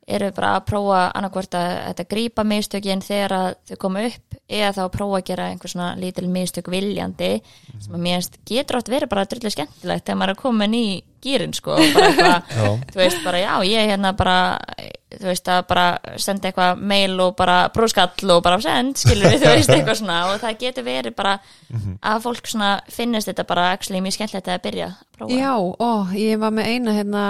[0.08, 4.70] eru bara að prófa annarkvort að þetta grípa mistökin þegar að þau koma upp eða
[4.76, 8.78] þá að prófa að gera einhver svona lítil mistök viljandi sem að mér finnst getur
[8.78, 10.86] átt verið bara drullu skemmtilegt þegar maður er komin í
[11.24, 12.38] gýrin sko og bara
[12.92, 14.38] þú veist bara já ég hérna bara
[15.12, 15.84] þú veist að bara
[16.20, 20.18] senda eitthvað mail og bara brúskall og bara send skilur við þú veist eitthvað svona
[20.30, 21.36] og það getur verið bara
[22.00, 25.36] að fólk svona finnist þetta bara actually mjög skemmtilegt að byrja að prófa.
[25.36, 27.24] Já, ó, ég var með eina hérna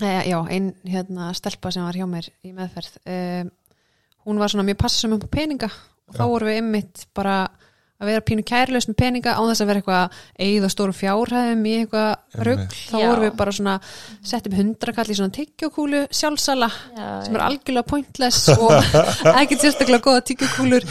[0.00, 3.52] e, já, ein hérna stelpa sem var hjá mér í meðferð um,
[4.24, 6.30] hún var svona mjög passum upp á peninga og þá Já.
[6.32, 7.36] vorum við ymmit bara
[8.02, 11.74] að vera pínu kærlaus með peninga án þess að vera eitthvað eigða stóru fjárhæðum í
[11.78, 13.04] eitthvað rugg, þá Já.
[13.06, 13.74] vorum við bara svona
[14.26, 18.74] sett upp hundrakall í svona tyggjókúlu sjálfsala Já, sem er algjörlega pointless og
[19.40, 20.88] ekkert sérstaklega góða tyggjókúlur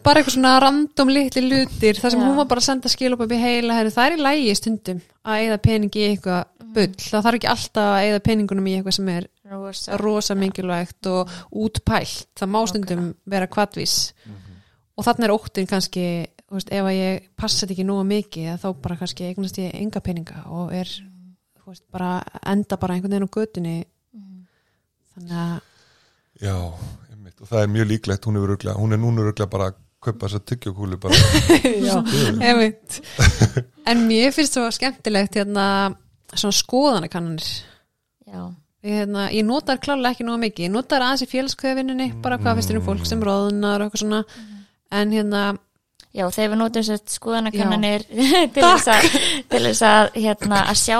[0.00, 2.26] bara eitthvað svona random litli lutir þar sem Já.
[2.30, 5.04] hún var bara að senda skil upp upp í heila það er í lægi stundum
[5.26, 8.96] að eigða peningi í eitthvað bull, það þarf ekki alltaf að eigða peningunum í eitthvað
[8.98, 9.98] sem er rosa.
[10.02, 12.30] rosa mikilvægt og útpælt.
[12.36, 13.96] Það má stundum vera kvatvís
[14.96, 16.06] og þannig er óttin kannski
[16.46, 19.58] þú veist, ef að ég passa þetta ekki nógu mikið að þá bara kannski eignast
[19.60, 22.10] ég enga peninga og er þú veist, bara
[22.46, 23.76] enda bara einhvern veginn á götunni.
[25.16, 26.54] Þannig að já,
[27.10, 27.40] einmitt.
[27.40, 30.28] Og það er mjög líklegt, hún er, örglega, hún er núna örglega bara að kaupa
[30.28, 31.18] þessa tyggjokúlu bara.
[31.88, 31.96] Já,
[32.44, 33.00] einmitt.
[33.88, 35.64] En mér finnst það skemmtilegt hérna
[36.34, 37.50] svona skoðanakannanir.
[38.26, 38.40] Já,
[38.82, 40.66] ég, hérna, ég notar klálega ekki nógu mikið.
[40.66, 44.02] Ég notar aðeins í félagskveðvinninni bara hvað finnst þér um fólk sem róðnar og eitthvað
[44.02, 44.24] svona.
[44.96, 45.44] En hérna
[46.16, 48.06] já þegar við notum sér skoðanakannanir
[48.54, 49.08] til þess að,
[49.50, 50.98] til þess að, hérna, að sjá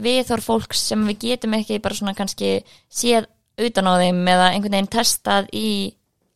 [0.00, 3.28] viðhor fólks sem við getum ekki bara svona kannski séð
[3.60, 5.70] utan á þeim eða einhvern veginn testað í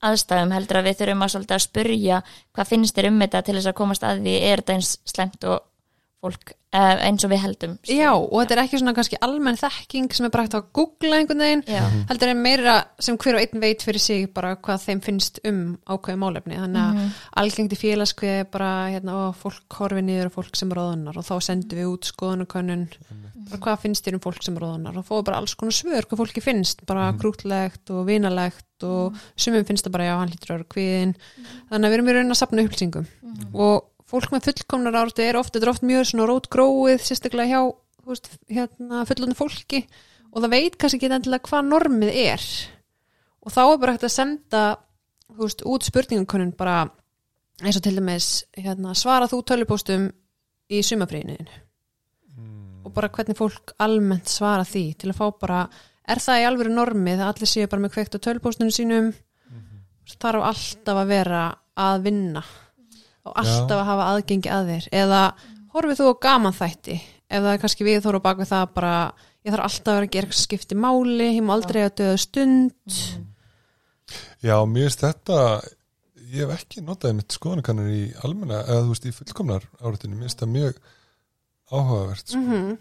[0.04, 2.18] aðstæðum heldur að við þurfum að svolítið að spurja
[2.54, 5.46] hvað finnst þér um þetta til þess að komast að því er þetta eins slemt
[5.48, 5.62] og
[6.24, 10.26] fólk eins og við heldum Já, og þetta er ekki svona kannski almenn þekking sem
[10.26, 11.62] er bara hægt að googla einhvern veginn.
[11.70, 11.82] Já.
[12.10, 15.60] heldur er meira sem hver og einn veit fyrir sig bara hvað þeim finnst um
[15.86, 16.58] ákveði málefni.
[16.58, 17.12] Þannig að Mhm.
[17.44, 21.34] algengt í félagskveði bara hérna, ó, fólk horfi niður og fólk sem róðunar og þá
[21.42, 22.88] sendum við út skoðanakönnun.
[23.50, 26.18] Bara hvað finnst þér um fólk sem róðunar og fóðu bara alls konar svör hvað
[26.22, 30.56] fólki finnst bara krútlegt og vinalegt og sumum finnst það bara já, hann lítur að
[30.58, 31.14] vera kviðin
[31.70, 33.06] þannig að við erum í raun að sapna upplýsingum.
[33.54, 37.50] Og fólk með fullkomnar áratu er ofta, þetta er oft mjög svona rót gróið sérstaklega
[37.50, 37.74] hjá
[38.08, 39.84] veist, hérna, fullorðnu fólki.
[40.34, 42.44] Og það veit kannski ekki endilega hvað normið er.
[43.44, 44.62] Og þá er bara hægt að senda
[45.38, 46.84] veist, út spurningakonun bara
[47.62, 50.08] eins og til dæmis hérna, svara þú tölupóstum
[50.72, 51.60] í sumafríðinu
[52.84, 55.60] og bara hvernig fólk almennt svara því til að fá bara,
[56.04, 59.12] er það í alvöru normið að allir séu bara með kveikt á tölupóstunum sínum?
[60.20, 61.44] Þarf alltaf að vera
[61.80, 62.42] að vinna
[63.24, 64.88] og alltaf að hafa aðgengi að þér.
[65.02, 65.20] Eða
[65.74, 66.98] horfið þú á gaman þætti?
[67.24, 68.96] Ef það er kannski við þóru bak við það bara
[69.44, 72.18] ég þarf alltaf að vera að gera eitthvað skipti máli ég má aldrei að döða
[72.24, 72.98] stund.
[74.44, 75.38] Já, mér finnst þetta
[76.34, 80.28] ég hef ekki notaði mitt skoðanakannir í almenna, eða þú veist, í fullkomnar áratinu, mér
[80.28, 80.80] finnst það mjög
[81.70, 82.42] áhugavert sko.
[82.42, 82.76] -hmm.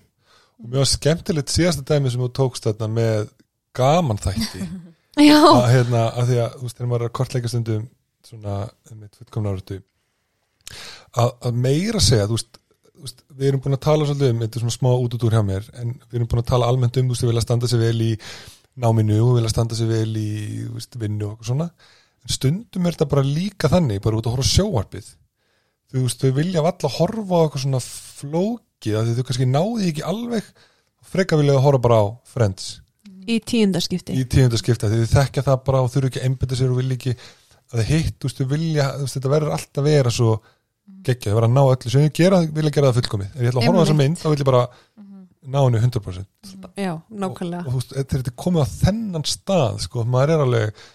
[0.63, 3.29] og mjög skemmtilegt síðasta dæmi sem þú tókst þarna með
[3.73, 4.67] gaman þætti.
[5.29, 7.89] Já, að hérna, að því að, þú veist, þegar maður er að kortleika stundum
[8.25, 8.55] svona,
[8.97, 9.81] mitt fullkomnar áratu
[11.23, 12.59] að, meira segja, þú veist
[13.03, 15.23] þú veist, við erum búin að tala svolítið um, þetta er svona smá út út
[15.27, 17.43] úr hjá mér en við erum búin að tala almennt um, þú veist, við vilja
[17.43, 18.11] standa sig vel í
[18.79, 20.29] náminu og vilja standa sig vel í
[20.61, 21.67] þú veist, vinnu og svona.
[22.23, 25.09] En stundum er þetta bara líka þannig bara út að horfa á sjóarpið
[25.91, 30.07] þú veist, þau vilja valla horfa á eitthvað svona flókið að þau kannski náði ekki
[30.13, 30.47] alveg
[31.13, 32.71] freka vilja að horfa bara á Friends.
[34.19, 35.43] Í tíundarskipti í þekkja
[37.73, 40.13] það og og það hitt, þú veist, vilja þú veist, þetta verður alltaf að vera
[40.13, 40.33] svo
[41.03, 43.31] geggja, þau verður að ná öllu sem þau gera, vilja gera það fullkomið.
[43.33, 44.63] Ef ég ætla að horfa þessa mynd, þá vil ég bara
[45.43, 47.63] ná henni 100% já, og, nákvæmlega.
[47.63, 50.85] Og þú veist, þetta er komið á þennan stað sko, maður er alveg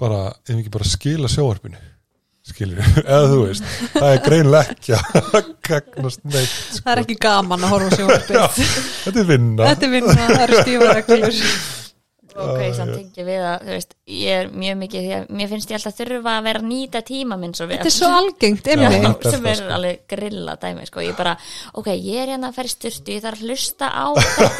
[0.00, 1.80] bara, ef ekki bara skila sjóarpinu
[2.50, 6.84] skilur, eða þú veist það er að gagnast neitt sko.
[6.86, 8.62] það er ekki gaman að horfa á sjónvarpið.
[9.04, 9.68] Þetta er vinna.
[9.68, 11.36] Þetta er vinna, það eru stífareglur
[12.36, 15.72] ok, samt tengi við að þú veist, ég er mjög mikið því að mér finnst
[15.72, 18.70] ég alltaf þurfa að vera að nýta tíma minn svo vel þetta er svo algengt,
[18.70, 19.30] Já.
[19.30, 21.04] sem er alveg grilla dæmi sko.
[21.04, 21.36] ég bara,
[21.80, 24.06] ok, ég er hérna að í styrtu ég þarf að hlusta á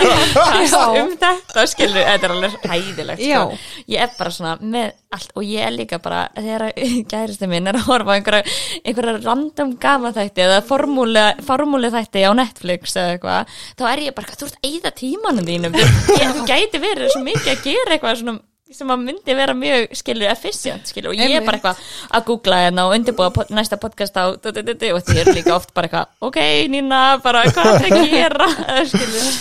[0.50, 3.60] þetta um þetta, skilur þetta er alveg hæðilegt sko.
[3.90, 6.68] ég er bara svona með allt og ég er líka bara, þegar
[7.11, 12.32] gæristu minn er að horfa á einhverja, einhverja random gama þætti eða formúli, þætti á
[12.38, 15.80] Netflix eða eitthvað þá er ég bara, þú ert að eyða tímanum þínum?
[15.80, 18.38] Þú gæti verið svo mikið að gera eitthvað svona
[18.70, 21.80] sem að myndi vera mjög skilur efficient skilur og ég er bara eitthvað
[22.14, 25.16] að googla hérna og undirbúa pod, næsta podcast á du, du, du, du, og því
[25.24, 26.38] er líka oft bara eitthvað ok
[26.70, 28.46] Nína, bara hvað er að gera?
[28.92, 29.32] Skilur.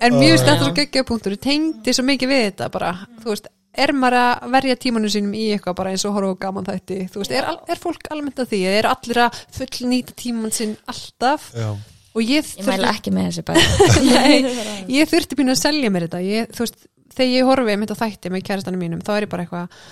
[0.00, 2.92] En mjög stættur svo geggja punktur ég tengdi svo mikið við þetta bara
[3.24, 6.42] þú veist, er maður að verja tímanu sínum í eitthvað bara eins og horfa á
[6.44, 6.98] gaman þætti?
[7.12, 8.60] Þú veist, er, er fólk almennt að því?
[8.72, 11.50] Er allir að fullnýta tíman sinn alltaf?
[11.54, 11.70] Já.
[12.10, 13.66] og ég ég mæla ekki með þessu bara.
[14.10, 14.54] Nei,
[14.96, 16.22] ég þurfti pínu að selja mér þetta.
[16.26, 16.80] Ég, þú veist,
[17.14, 19.84] þegar ég horfi á þætti með kærastanum mínum, þá er ég bara eitthvað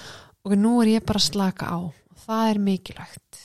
[0.49, 1.79] og nú er ég bara að slaka á.
[2.29, 3.45] Það er mikilvægt.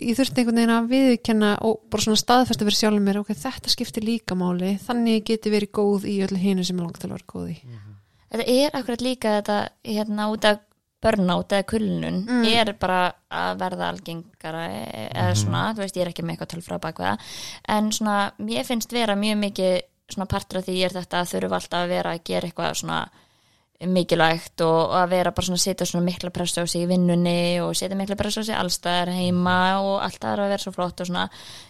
[0.00, 3.72] Ég þurfti einhvern veginn að viðkenna og bara svona staðfesta fyrir sjálfum mér ok, þetta
[3.72, 7.10] skiptir líka máli, þannig ég geti verið góð í öllu hinu sem ég langt til
[7.10, 7.58] að vera góð í
[8.34, 9.58] þetta er akkurat líka þetta
[9.94, 10.58] hérna út af
[11.04, 12.44] burnout eða kulnun Mm.
[12.48, 16.52] er bara að verða algengara e- eða svona, þú veist, ég er ekki með eitthvað
[16.54, 17.18] tölfra bak við það,
[17.68, 19.74] en svona mér finnst vera mjög mikið
[20.14, 23.02] svona partur af því er þetta að þurfa alltaf að vera að gera eitthvað svona
[23.84, 26.88] mikilvægt og, og að vera bara svona að setja svona mikla pressu á sig í
[26.88, 31.02] vinnunni og setja mikla pressu á sig allstaðar heima og alltaf að vera svo flott
[31.02, 31.24] og svona,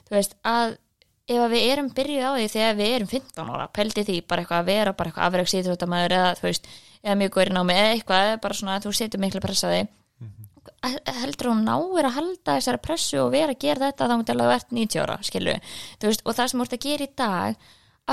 [0.07, 0.77] þú veist, að
[1.25, 4.45] ef að við erum byrjuð á því þegar við erum 15 ára, pældi því bara
[4.45, 6.65] eitthvað að vera bara eitthvað afreiks íþróttamæður eða þú veist
[7.05, 9.71] eða mjög góður í námi eða eitthvað eða bara svona að þú setur mikla pressa
[9.71, 10.45] á því mm
[10.85, 14.41] heldur hún náir að halda þessari pressu og vera að gera þetta þá til að
[14.45, 15.55] þú ert 90 ára, skilu
[16.01, 17.51] þú veist, og það sem þú ert að gera í dag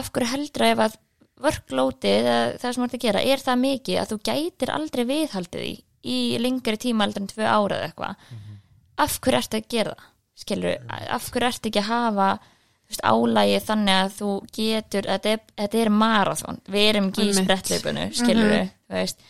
[0.02, 0.94] af hverju heldur ef að
[1.42, 5.62] eða það sem þú ert að gera er það mikið að þú gætir aldrei viðhaldið
[5.66, 6.18] því í
[12.92, 16.60] það veist, álægi þannig að þú getur, þetta er, þetta er marathon.
[16.72, 19.26] Við erum ekki í sprettleipinu skilur þú veist.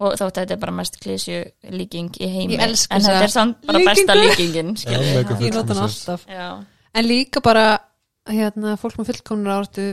[0.00, 1.40] Og þótt að þetta er bara mest klísju
[1.76, 2.60] líking í heimi.
[2.60, 4.30] En þetta þessa er samt bara besta líkingu.
[4.30, 6.28] líkingin skilur mega ég nota hann alltaf.
[6.90, 7.66] En líka bara
[8.30, 9.90] hérna, fólk með fullkomnur áratu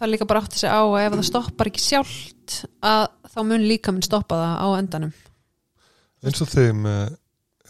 [0.00, 3.02] það líka bara átti sig á að ef það stoppar ekki sjálft að
[3.34, 5.12] þá mun líka mun stoppa það á endanum.
[6.24, 7.02] Eins og þið með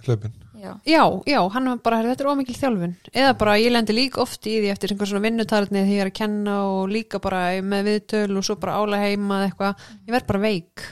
[0.04, 2.94] hlaupin já, Já, já, hann var bara, þetta er ómikil þjálfun.
[3.12, 6.10] Eða bara, ég lendi líka oft í því eftir einhver svona vinnutarni þegar ég er
[6.12, 10.16] að kenna og líka bara með viðtöl og svo bara álega heima eða eitthvað, ég
[10.16, 10.86] verð bara veik.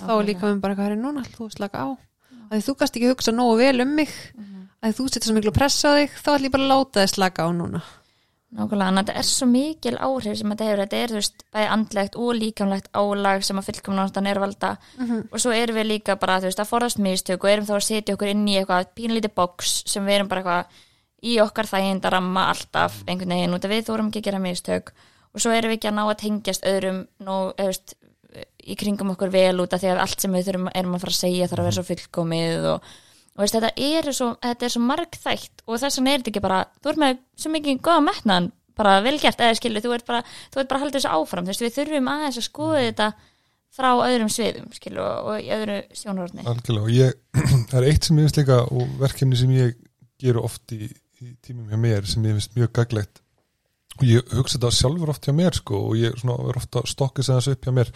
[0.00, 1.88] Þá er líka með bara eitthvað, "Herri, núna þú að slaka á.
[2.50, 4.10] Að því þú gast ekki hugsa nógu vel um mig.
[4.82, 7.00] Að því þú setur svo miklu pressa á þig þá ætla ég bara að láta
[7.04, 7.82] þig slaka á núna
[8.56, 11.68] nákvæmlega en þetta er svo mikil áhrif sem þetta hefur, þetta er þú veist bæði
[11.76, 14.70] andlegt og líkamlegt álag sem að fullkomnastan er valda.
[15.30, 17.86] Og svo erum við líka bara þú veist að forðast mistök og erum þá að
[17.86, 20.82] setja okkur inn í eitthvað pínlítið box sem við erum bara eitthvað
[21.30, 24.92] í okkar þægindaramma alltaf einhvern veginn út af við þórum ekki að gera mistök.
[25.30, 27.94] Og svo erum við ekki að ná að tengjast öðrum nú, veist,
[28.66, 31.14] í kringum okkur vel út af því að allt sem við þurfum erum að fara
[31.14, 32.90] að segja þarf að vera svo fullkomið og,
[33.40, 34.34] og veist, þetta, er svo,
[34.68, 38.02] svo margþætt og þess vegna er þetta ekki bara þú ert með svo mikið góða
[38.04, 38.50] metnaðan
[38.80, 40.20] bara vel gert, eða skilur, þú ert bara
[40.52, 43.08] þú ert bara að halda þessu áfram, þú veist, við þurfum aðeins að skoða þetta
[43.80, 47.16] frá öðrum sviðum skilur, og, í öðru sjónarorni algjörlega og ég,
[47.70, 49.74] það er eitt sem ég finnst líka og verkefni sem ég
[50.20, 50.90] geru oft í,
[51.22, 53.22] í tímum hjá mér sem ég finnst mjög gaglegt
[54.00, 57.26] og ég hugsa þetta sjálfur oft hjá mér sko og ég svona, er ofta stokkið
[57.26, 57.92] sem þessu upp hjá mér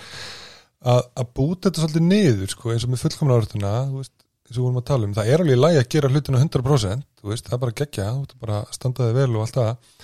[0.85, 4.15] að, að búta þetta svolítið niður sko eins og með fullkomna áratuna þú veist,
[4.45, 7.31] og við vorum að tala um, það er alveg lægi að gera hlutina 100% þú
[7.33, 10.01] veist, það er bara gegja, þú veist, bara standaði vel og allt það.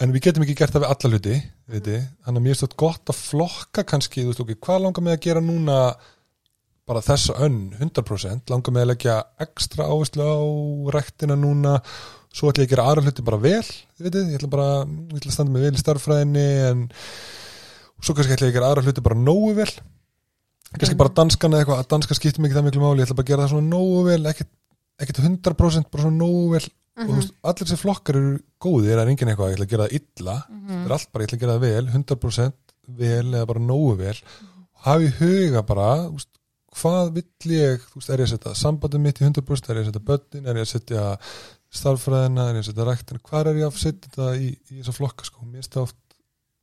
[0.00, 1.36] En við getum ekki gert það við alla hluti
[1.70, 5.18] þannig að mér er stótt gott að flokka kannski, þú veist, ok, hvað langar mig
[5.18, 5.76] að gera núna
[6.90, 10.38] bara þessa önn 100% langar með að leggja ekstra áherslu á
[10.96, 11.76] rektina núna?
[12.34, 15.20] Svo ætla ég að gera aðra hluti bara vel þið veitir, ég ætla bara, ég
[15.20, 16.84] ætla að standa mig vel í starffræðinni en
[18.00, 19.70] svo kannski ætla ég að gera aðra hluti bara nógu vel
[20.78, 23.26] kannski bara danskan eða eitthvað að danskan skiptir mikið það miklu máli, ég ætla bara
[23.26, 24.50] að gera það svona nógu vel ekkert,
[25.02, 26.62] ekkert 100% bara svona nógu vel.
[27.00, 29.86] Og þú veist, allir þessi flokkar eru góðir, er engin eitthvað, ég ætla að gera
[29.86, 33.46] það illa það er allt bara, ég ætla að gera það vel 100% vel eða
[33.50, 34.16] bara nógu vel.
[34.84, 36.30] Hafi huga bara þú veist,
[36.80, 39.86] hvað vill ég, þú veist, er ég að setja sambandum mitt í 100%, er ég
[39.86, 41.06] að setja börnin er ég að setja
[41.80, 44.96] starffræðina er ég að setja ræktina, hvað er ég að setja þetta í, í þessa
[44.96, 45.98] flokka, sko, mér það oft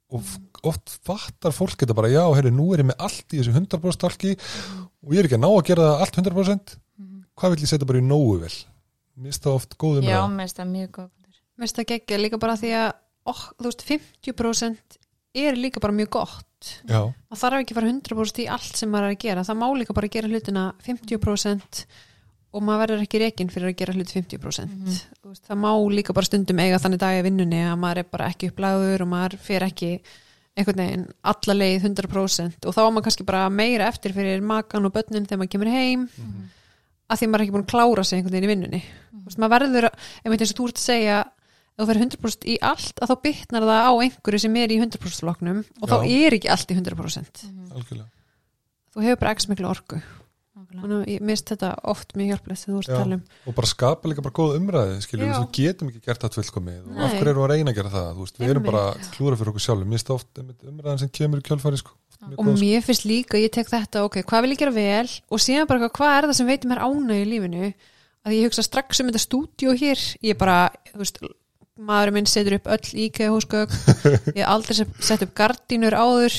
[0.07, 3.55] og oft fattar fólk þetta bara, já, herri, nú er ég með allt í þessu
[3.55, 6.75] 100% alki og ég er ekki að ná að gera það allt 100%
[7.37, 8.55] hvað vill ég setja bara í nógu vel?
[9.17, 11.13] Mér finnst það oft góðum Já, mér finnst það mjög góð
[11.61, 12.89] finnst það geggja líka bara því að
[13.27, 14.99] oh, þú veist, 50%
[15.37, 16.69] er líka bara mjög gott.
[16.89, 19.45] Já, það þarf ekki að fara 100% í allt sem maður er að gera.
[19.47, 21.83] Það má líka bara gera hlutina 50%
[22.55, 26.13] og maður verður ekki rekin fyrir að gera hlut 50% Þú veist, það má líka
[26.15, 29.35] bara stundum eiga þannig dag í vinnunni að maður er bara ekki upplæður og maður
[29.43, 29.89] fer ekki
[30.57, 34.87] einhvern veginn alla leið 100% og þá er maður kannski bara meira eftir fyrir makan
[34.89, 36.07] og börnin þegar maður kemur heim
[37.07, 38.79] að því maður er ekki búin að klára sig einhvern veginn í vinnunni.
[39.13, 42.01] Þú veist, maður verður, að- einmitt eins og þú ert að segja ef þú fyrir
[42.07, 45.87] 100% í allt að þá bytnar það á einhverju sem er í 100% floknum og
[45.91, 46.25] þá Já.
[46.25, 47.43] er ekki allt í 100%
[47.77, 48.09] algjörlega.
[48.97, 50.01] Þú hefur bara ekki miklu orku
[50.77, 53.23] Að ég mist þetta oft mjög hjálplegt þegar þú ert að tala um.
[53.49, 57.01] og bara skapa líka bara góð umræði skiljum, við getum ekki gert það tvillkomið og
[57.01, 58.09] af hverju erum við að reyna að gera það?
[58.13, 58.83] Þú veist, við erum bara
[59.15, 59.87] klúra fyrir okkur sjálfum.
[59.87, 62.59] Mér finnst það oft einmitt umræðan sem kemur í kjölfæri sko, og góð, sko.
[62.61, 65.17] mér finnst líka, ég tek þetta ok, hvað vil ég gera vel?
[65.31, 67.73] Og síðan bara hvað er það sem veitir mér ánægju í lífinu?
[68.27, 70.01] Að ég hugsa strax um þetta stúdíó hér.
[70.25, 71.21] Ég bara, þú veist
[71.77, 73.73] maðurinn minn setur upp öll íkæða húsgögg
[74.39, 76.37] ég aldrei sett upp gardínur áður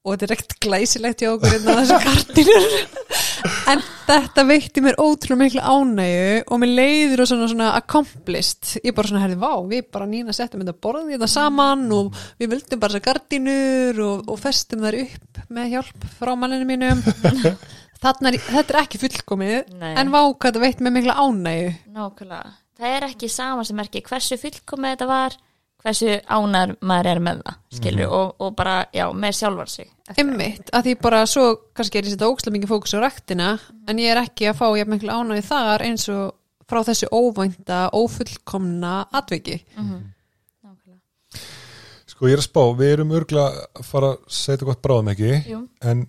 [0.00, 2.76] og þetta er ekkert glæsilegt hjá okkur innan þessu gardínur.
[3.70, 8.70] En þetta veitti mér ótrúlega miklu ánægju og mér leiður og svona, svona accomplished.
[8.80, 12.54] Ég bara svona herði, vá, við bara nýna settum þetta borðið þetta saman og við
[12.54, 17.04] vildum bara þessar gardínur og, og festum þær upp með hjálp frá manninu mínum.
[18.00, 19.92] Þarna er, þetta er ekki fullkomið Nei.
[20.00, 21.72] en vá hvað þetta veitt með mikla ánægju.
[21.92, 22.56] Nákvæmlega.
[22.80, 25.36] Það er ekki sama sem merki hversu fullkomið þetta var,
[25.80, 29.88] hversu ánar maður er með það, skilur, og, og bara, já, með sjálfar sig.
[30.16, 31.46] Einmitt, að því bara svo
[31.76, 33.48] kannski er ég setja ókslega mikið fókus á ræktina
[33.88, 36.24] en ég er ekki að fá jafn miklu ánægju þar eins og
[36.70, 39.58] frá þessu óvænta, ófullkomna atviki.
[39.74, 41.00] Nákvæmlega.
[42.10, 45.32] sko ég er að spá, við erum örgulega að fara að setja gott bráðum ekki
[45.50, 45.60] Jú.
[45.82, 46.06] en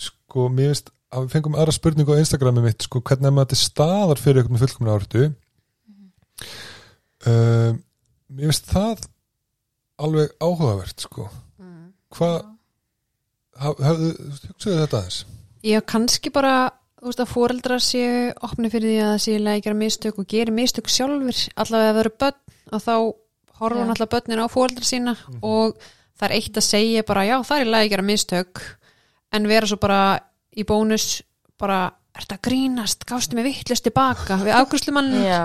[0.00, 3.52] sko mér finnst að við fengum aðra spurningu á Instagrami mitt sko hvernig er maður
[3.52, 5.24] til staðar fyrir með fullkomna áratu
[7.28, 7.82] um,
[8.32, 9.06] mér finnst það
[10.02, 11.28] alveg áhugavert sko.
[12.12, 12.36] Hvað
[13.62, 14.10] haf- hafðu,
[14.50, 15.18] hugsaðu þetta aðeins.
[15.62, 16.54] Já, kannski bara
[17.02, 20.26] þú veist að fóreldrar séu opni fyrir því að það séu að gera mistök og
[20.30, 22.38] gera mistök sjálfur allavega það eru börn
[22.72, 22.94] og þá
[23.62, 25.76] horfa hann allavega börnin á fóreldrar sína og
[26.18, 28.62] það er eitt að segja bara já það er að gera mistök
[29.32, 30.00] en vera svo bara
[30.56, 31.22] í bónus
[31.58, 31.80] bara
[32.12, 34.36] er þetta grínast, gástu mig vittlust tilbaka?
[34.42, 34.52] Við
[35.24, 35.44] Já,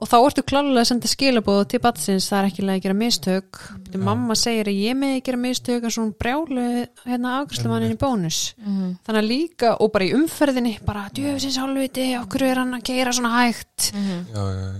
[0.00, 2.96] og þá ertu klálega að senda skilabóð til batsins það er ekki leið að gera
[3.02, 3.60] mistök.
[3.66, 4.06] Mm.
[4.06, 6.66] mamma segir að ég með gera mistök en svona brjálu
[7.04, 8.40] hérna afgjörslumannin í bónus.
[8.56, 8.96] Mhm.
[9.06, 13.12] þannig að líka og bara í umferðinni bara djöfisins hálfviti, okkur er hann að keira
[13.12, 13.92] svona hægt.
[13.92, 14.26] Mhm.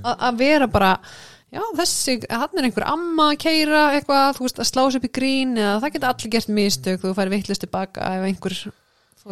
[0.04, 0.98] að að vera bara
[1.52, 5.08] já þessi, hann er einhver amma að keira eitthvað, þú veist, að slá sér upp
[5.08, 8.72] í grín eða það geta allir gert mistök þú færi vittlust tilbaka ef einhver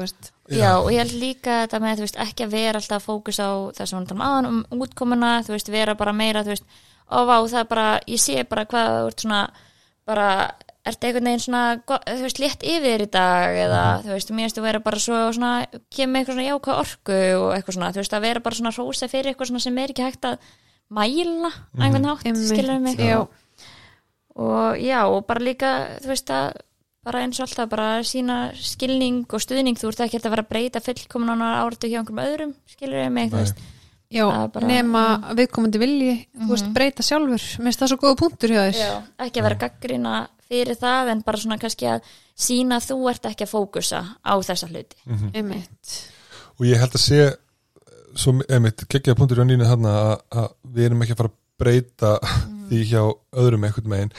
[0.03, 3.51] veist, Já, og ég held líka þetta með, veist, ekki að vera alltaf fókus á
[3.77, 6.67] það sem við talum aðan um útkomuna, þú veist, vera bara meira, þú veist,
[7.09, 9.41] ó vá, það er bara, ég sé bara hvað þú ert svona,
[10.09, 10.27] bara,
[10.85, 14.59] ertu einhvern veginn svona, þú veist, létt yfir í dag eða, þú veist, mér veist,
[14.59, 15.55] þú vera bara svo svona,
[15.95, 19.11] kemur eitthvað svona jákvæð orku og eitthvað svona, þú veist, að vera bara svona rósa
[19.13, 20.53] fyrir eitthvað svona sem er ekki hægt að
[20.93, 23.01] mæla á einhvern hátt, Einmitt, skilur mig?
[23.01, 23.25] Já.
[24.35, 26.59] og já, og bara líka þú veist að
[27.05, 29.77] bara eins og alltaf bara sína skilning og stuðning.
[29.79, 33.31] Þú ert ekki að vera að breyta fullkomunar áratu hjá einhverjum öðrum, skilur ég mig
[33.33, 33.63] þú veist,
[34.15, 34.25] já,
[34.55, 35.03] bara- nema
[35.37, 37.45] viðkomandi vilji, þú veist, breyta sjálfur.
[37.61, 38.81] Mér finnst það svo góða punktur hjá þér.
[38.81, 38.93] Já,
[39.27, 40.15] ekki að vera gaggrina
[40.49, 42.03] fyrir það en bara svona kannski að
[42.37, 44.97] sína að þú ert ekki að fókusa á þessa hluti.
[45.35, 45.95] Einmitt,
[46.59, 47.23] og ég held að sé
[48.15, 51.41] svo einmitt geggjaða punktur hjá nýnu þarna að, að við erum ekki að fara að
[51.59, 52.11] breyta
[52.69, 53.01] því hjá
[53.43, 54.13] öðrum einhvern megin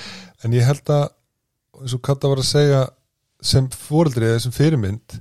[0.43, 1.05] en ég held að
[1.81, 2.83] eins og Katta var að segja
[3.45, 5.17] sem fóreldri eða sem fyrirmynd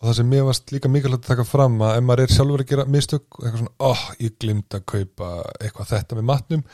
[0.00, 2.64] og það sem mér varst líka mikilvægt að taka fram að ef maður er sjálfur
[2.64, 6.64] að gera mistök eitthvað svona, oh, ég glimt að kaupa eitthvað þetta með matnum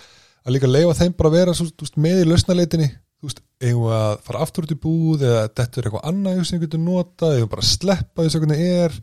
[0.47, 3.93] að líka leifa þeim bara að vera svo, veist, með í lausnaleitinni þú veist, eigum
[3.97, 7.37] að fara aftur út í búð eða þetta er eitthvað annað sem við getum notað,
[7.39, 8.99] eigum bara að sleppa þess að hvernig er.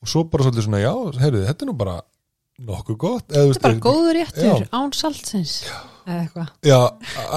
[0.00, 1.96] Og svo bara svolítið svona, já, heyrðu, þetta er nú bara
[2.68, 5.54] nokkuð gott eða, þú Þetta er bara góður réttur, án saltsins
[6.04, 6.48] eða eitthvað.
[6.66, 6.78] Já,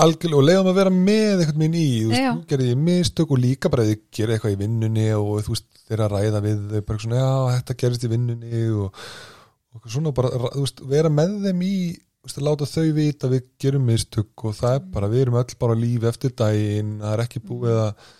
[0.03, 3.35] algjörlega og leiðum að vera með eitthvað minn í, þú veist, þú gerir ég mistök
[3.35, 6.65] og líka bara þið gerir eitthvað í vinnunni og þú veist, þeir að ræða við
[6.71, 10.83] þau bara svona, já, þetta gerist í vinnunni og, og eitthvað svona bara, þú veist,
[10.95, 14.79] vera með þeim í þú veist, að láta þau vita við gerum mistök og það
[14.79, 18.11] er bara, við erum öll bara á lífi eftir daginn, það er ekki búið að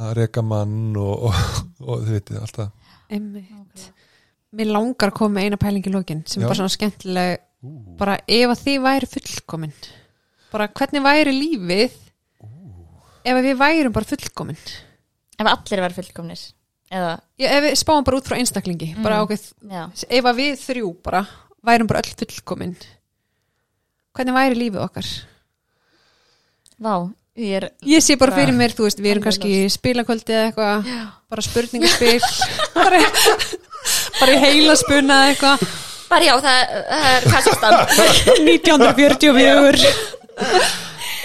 [0.00, 1.40] að reka mann og, og,
[1.84, 2.94] og þið veitir, allt það.
[3.10, 3.82] Einmitt.
[4.50, 6.44] Mér langar að koma með eina pæling í lokin sem Já.
[6.44, 7.42] er bara svona skemmtileg.
[8.00, 9.74] Bara ef að þið væri fullkomin.
[10.50, 11.98] Bara hvernig væri lífið
[13.20, 14.58] ef að við værum bara fullkomin?
[15.40, 16.40] Ef allir verður fullkomnir
[16.90, 18.88] eða, Já, ef við spáum bara út frá einstaklingi.
[19.04, 19.38] Bara okkur,
[19.70, 21.22] já, ef að við þrjú bara
[21.64, 22.74] værum bara öll fullkomin.
[24.16, 25.08] Hvernig væri lífið okkar?
[26.80, 26.94] Vá
[27.40, 30.48] ég er, ég sé bara fyrir Bara- mér, þú veist, við erum kannski spilakvöldi eða
[30.50, 30.90] eitthvað
[31.30, 32.18] bara spurningaspil.
[32.74, 33.00] Bara,
[34.20, 35.58] bara í heila spuna eða eitthvað.
[36.10, 36.58] Bara já, það,
[36.90, 37.74] það er Kazakstan
[38.50, 39.90] 1944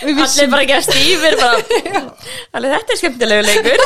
[0.06, 1.56] Við allir bara ekki að stífir bara,
[2.58, 3.80] allir þetta er skemmtilegu leikur.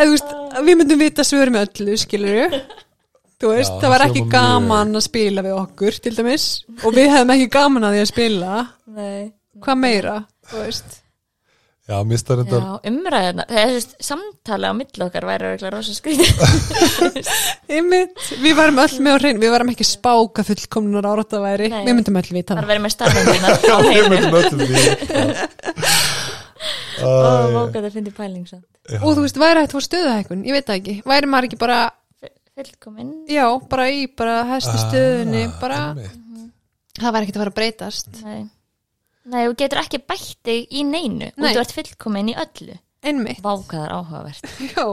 [0.00, 0.30] Veist,
[0.64, 2.56] Við myndum vita svörum með öllu, skilur Já,
[3.80, 6.46] það var ekki gaman að spila við okkur til dæmis.
[6.84, 8.50] Og við hefðum ekki gaman að því að spila.
[8.96, 9.22] Nei.
[9.60, 10.16] hvað meira,
[10.48, 10.90] þú veist
[11.90, 15.94] Já, mistar þetta já, umræðina, það er þess samtali á milli okkar væri örugglega rosa
[15.96, 16.28] skrítið
[17.74, 18.14] Einmitt,
[18.44, 21.70] við varum öll með á hrein við varum ekki spáka fullkomnunar árat að væri.
[21.72, 21.82] Nei.
[21.88, 22.70] við myndum öll vita það það.
[22.70, 22.92] verið með
[23.70, 24.80] Já, við myndum öll því
[27.00, 28.66] og móka það fyndi pæling samt.
[29.00, 31.80] og þú veist, væri fá stöðuhækun ég veit það ekki, væri maður ekki bara
[32.54, 35.82] fullkomin já, bara í bara hæstu stöðunni bara,
[36.98, 38.10] það væri ekki að fara að breytast.
[38.22, 38.42] Nei.
[39.28, 41.52] Nei, þú getur ekki bætt þig í neinu og Nei.
[41.54, 44.44] þú ert fullkomin í öllu einmitt, Vá, hvað það er áhugavert
[44.76, 44.84] já,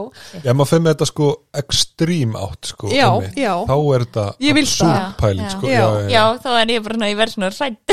[0.46, 1.26] Já, maður fyrir með þetta sko
[1.60, 3.36] ekstrím átt sko Já, einmitt.
[3.36, 3.52] já.
[3.68, 4.88] Þá er þetta Ég vil það.
[4.88, 5.52] absúrt pæling Já.
[5.52, 5.84] sko Já.
[6.14, 7.84] Já, þá er ég bara svona, ég verð svona rætt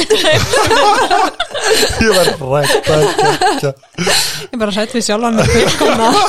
[2.05, 2.27] Ég var
[2.63, 3.71] rætt að kekja
[4.53, 6.07] ég bara sætt við sjálfan með fullkomna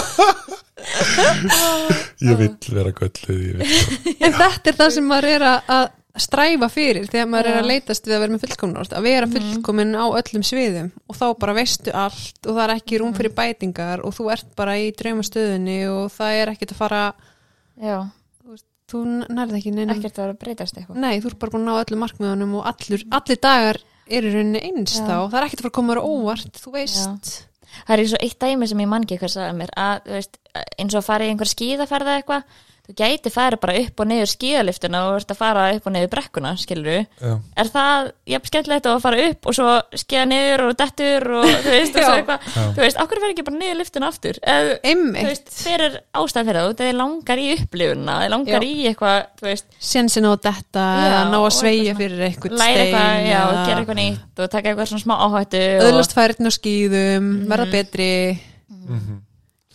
[2.26, 3.70] Ég vill vera gölluð ég vill.
[4.22, 5.84] en þetta er það sem maður er að- að
[6.22, 7.60] stræfa fyrir þegar maður er Já.
[7.60, 11.26] að leitast við að vera með fullkomna að vera fullkomin á öllum sviðum og þá
[11.42, 14.92] bara veistu allt og það er ekki rúm fyrir bætingar og þú ert bara í
[14.96, 17.02] draumastöðunni og það er ekkert að fara
[17.76, 17.98] Já,
[18.88, 21.02] þú nærði ekki neina ekkert að breytast eitthvað.
[21.02, 24.62] Nei, þú ert bara búin að ná öllum markmiðunum og allur, allir dagar eru rauninni
[24.70, 25.02] eins Já.
[25.04, 27.36] þá, það er ekkert að fara að koma þér á óvart þú veist,
[27.76, 30.38] Það er eins og eitt dæmi sem ég man ekki hvað sagði mér að veist,
[30.80, 34.28] eins og að fara í einhver skíðaferða eitthvað þú gæti farið bara upp og niður
[34.30, 37.32] skíðaliftuna og ert að fara upp og niður brekkuna skilur Já.
[37.58, 39.72] er það jafn skemmtilegt að fara upp og svo
[40.02, 42.20] skíða niður og dettur og þú veist, og svo Já.
[42.20, 42.62] eitthvað, Já.
[42.76, 46.60] þú veist, okkur verður ekki bara niður liftuna aftur eða, þú veist, fyrir ástæð fyrir
[46.62, 48.70] það, þeir langar í upplifuna þeir langar Já.
[48.70, 52.56] í eitthvað, þú veist sensin á þetta, Já, eða ná og að sveigja fyrir eitthvað
[52.56, 55.86] læra stein eitthvað, já, eða gera eitthvað nýtt og taka eitthvað svona smá áhættu og,
[55.90, 58.10] öðlast færiðn á skýðum, verða betri
[58.86, 59.22] Mhm.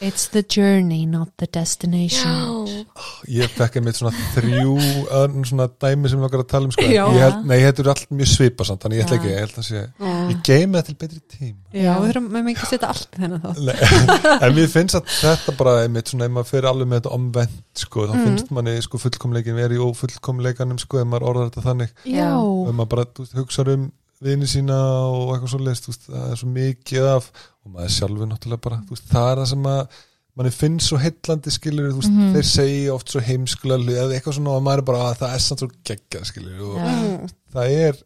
[0.01, 2.31] It's the journey, not the destination
[2.65, 2.85] já,
[3.29, 4.71] Ég fekk einmitt svona þrjú
[5.13, 6.85] öðn svona dæmi sem við okkar að tala um sko.
[6.89, 9.83] Held, Nei, þetta eru allt mjög svipasamt þannig ég ætla ekki, ég held að sé.
[10.31, 13.21] Ég geimi það til betri tíma Já, við þurfum með mikið að setja allt í
[13.21, 13.77] þennan þá Nei,
[14.49, 17.57] En mér finnst að þetta bara einmitt svona, ef maður fyrir alveg með þetta omvend
[17.85, 18.25] sko, þá Mm.
[18.27, 22.27] finnst manni sko, fullkomleikin verið í ófullkomleikanum sko, ef maður orðar þetta þannig Já.
[22.41, 23.85] ef maður bara þú veist, hugsa um
[24.21, 24.77] vini sína
[25.09, 27.31] og eitthvað svo leist það er svo mikið af
[27.65, 29.99] og maður sjálfur náttúrulega bara þú veist, það er það sem að
[30.37, 32.29] manni finnst svo heillandi skilur þú veist, Mhm.
[32.35, 35.33] þeir segja oft svo heimskulega hluti eða eitthvað svona og maður er bara að það
[35.35, 36.95] er samt svo geggjað skilur og Já.
[36.95, 37.29] Mm.
[37.53, 38.01] það er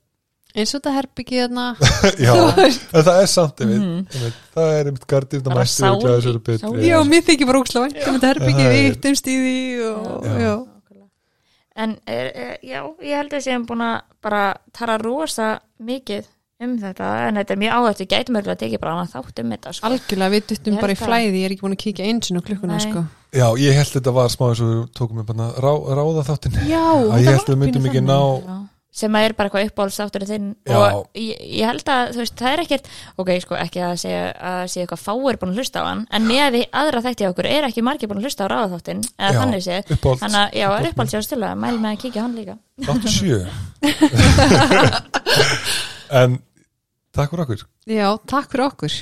[0.56, 1.64] Eins og þetta herbyggið þarna
[2.26, 2.34] já,
[2.96, 3.74] en það er samt Mhm.
[4.08, 6.78] einmitt, það er einmitt gardið það Bara mæstu sál og glæðis í- eru betri sál
[6.80, 9.58] í- Já, mér þykir bara vænt um þetta herbyggið hittumst í því
[9.92, 10.38] og Já.
[10.46, 10.56] já,
[11.76, 16.30] En er, er, já, ég held að séum búin að bara tala rosa mikið
[16.64, 19.42] um þetta en þetta er mjög áhægt, við gætum örgulega að tekið bara annað þátt
[19.44, 19.88] um þetta sko.
[19.90, 22.32] algjörlega við duttum Ég bara í að- flæði, ég er ekki búin að kíkja eins
[22.32, 23.04] og klukkuna sko.
[23.36, 26.86] Já, ég held þetta var smá eins og við tókum upp rá, ráða þáttin Já,
[26.96, 28.22] að ég held við myndum ekki ná
[28.96, 30.46] sem að er bara eitthvað uppáhaldstátturinn þinn.
[30.66, 30.78] Já.
[30.96, 32.86] og ég, ég held að veist, það er ekkert,
[33.20, 36.24] ok, sko ekki að segja að segja eitthvað fáir búin að hlusta á hann en
[36.30, 39.40] með því aðra þætti okkur er ekki margir búin að hlusta á ráðaþáttin, eða já,
[39.42, 42.20] þannig sé uppáhalds- þannig að, já, er uppáhalds ég að stila mæl með að kíkja
[42.22, 42.56] á hann líka.
[42.86, 43.50] 87
[46.22, 46.40] En
[47.16, 47.62] takk fyrir okkur.
[47.90, 48.94] Já, takk fyrir okkur.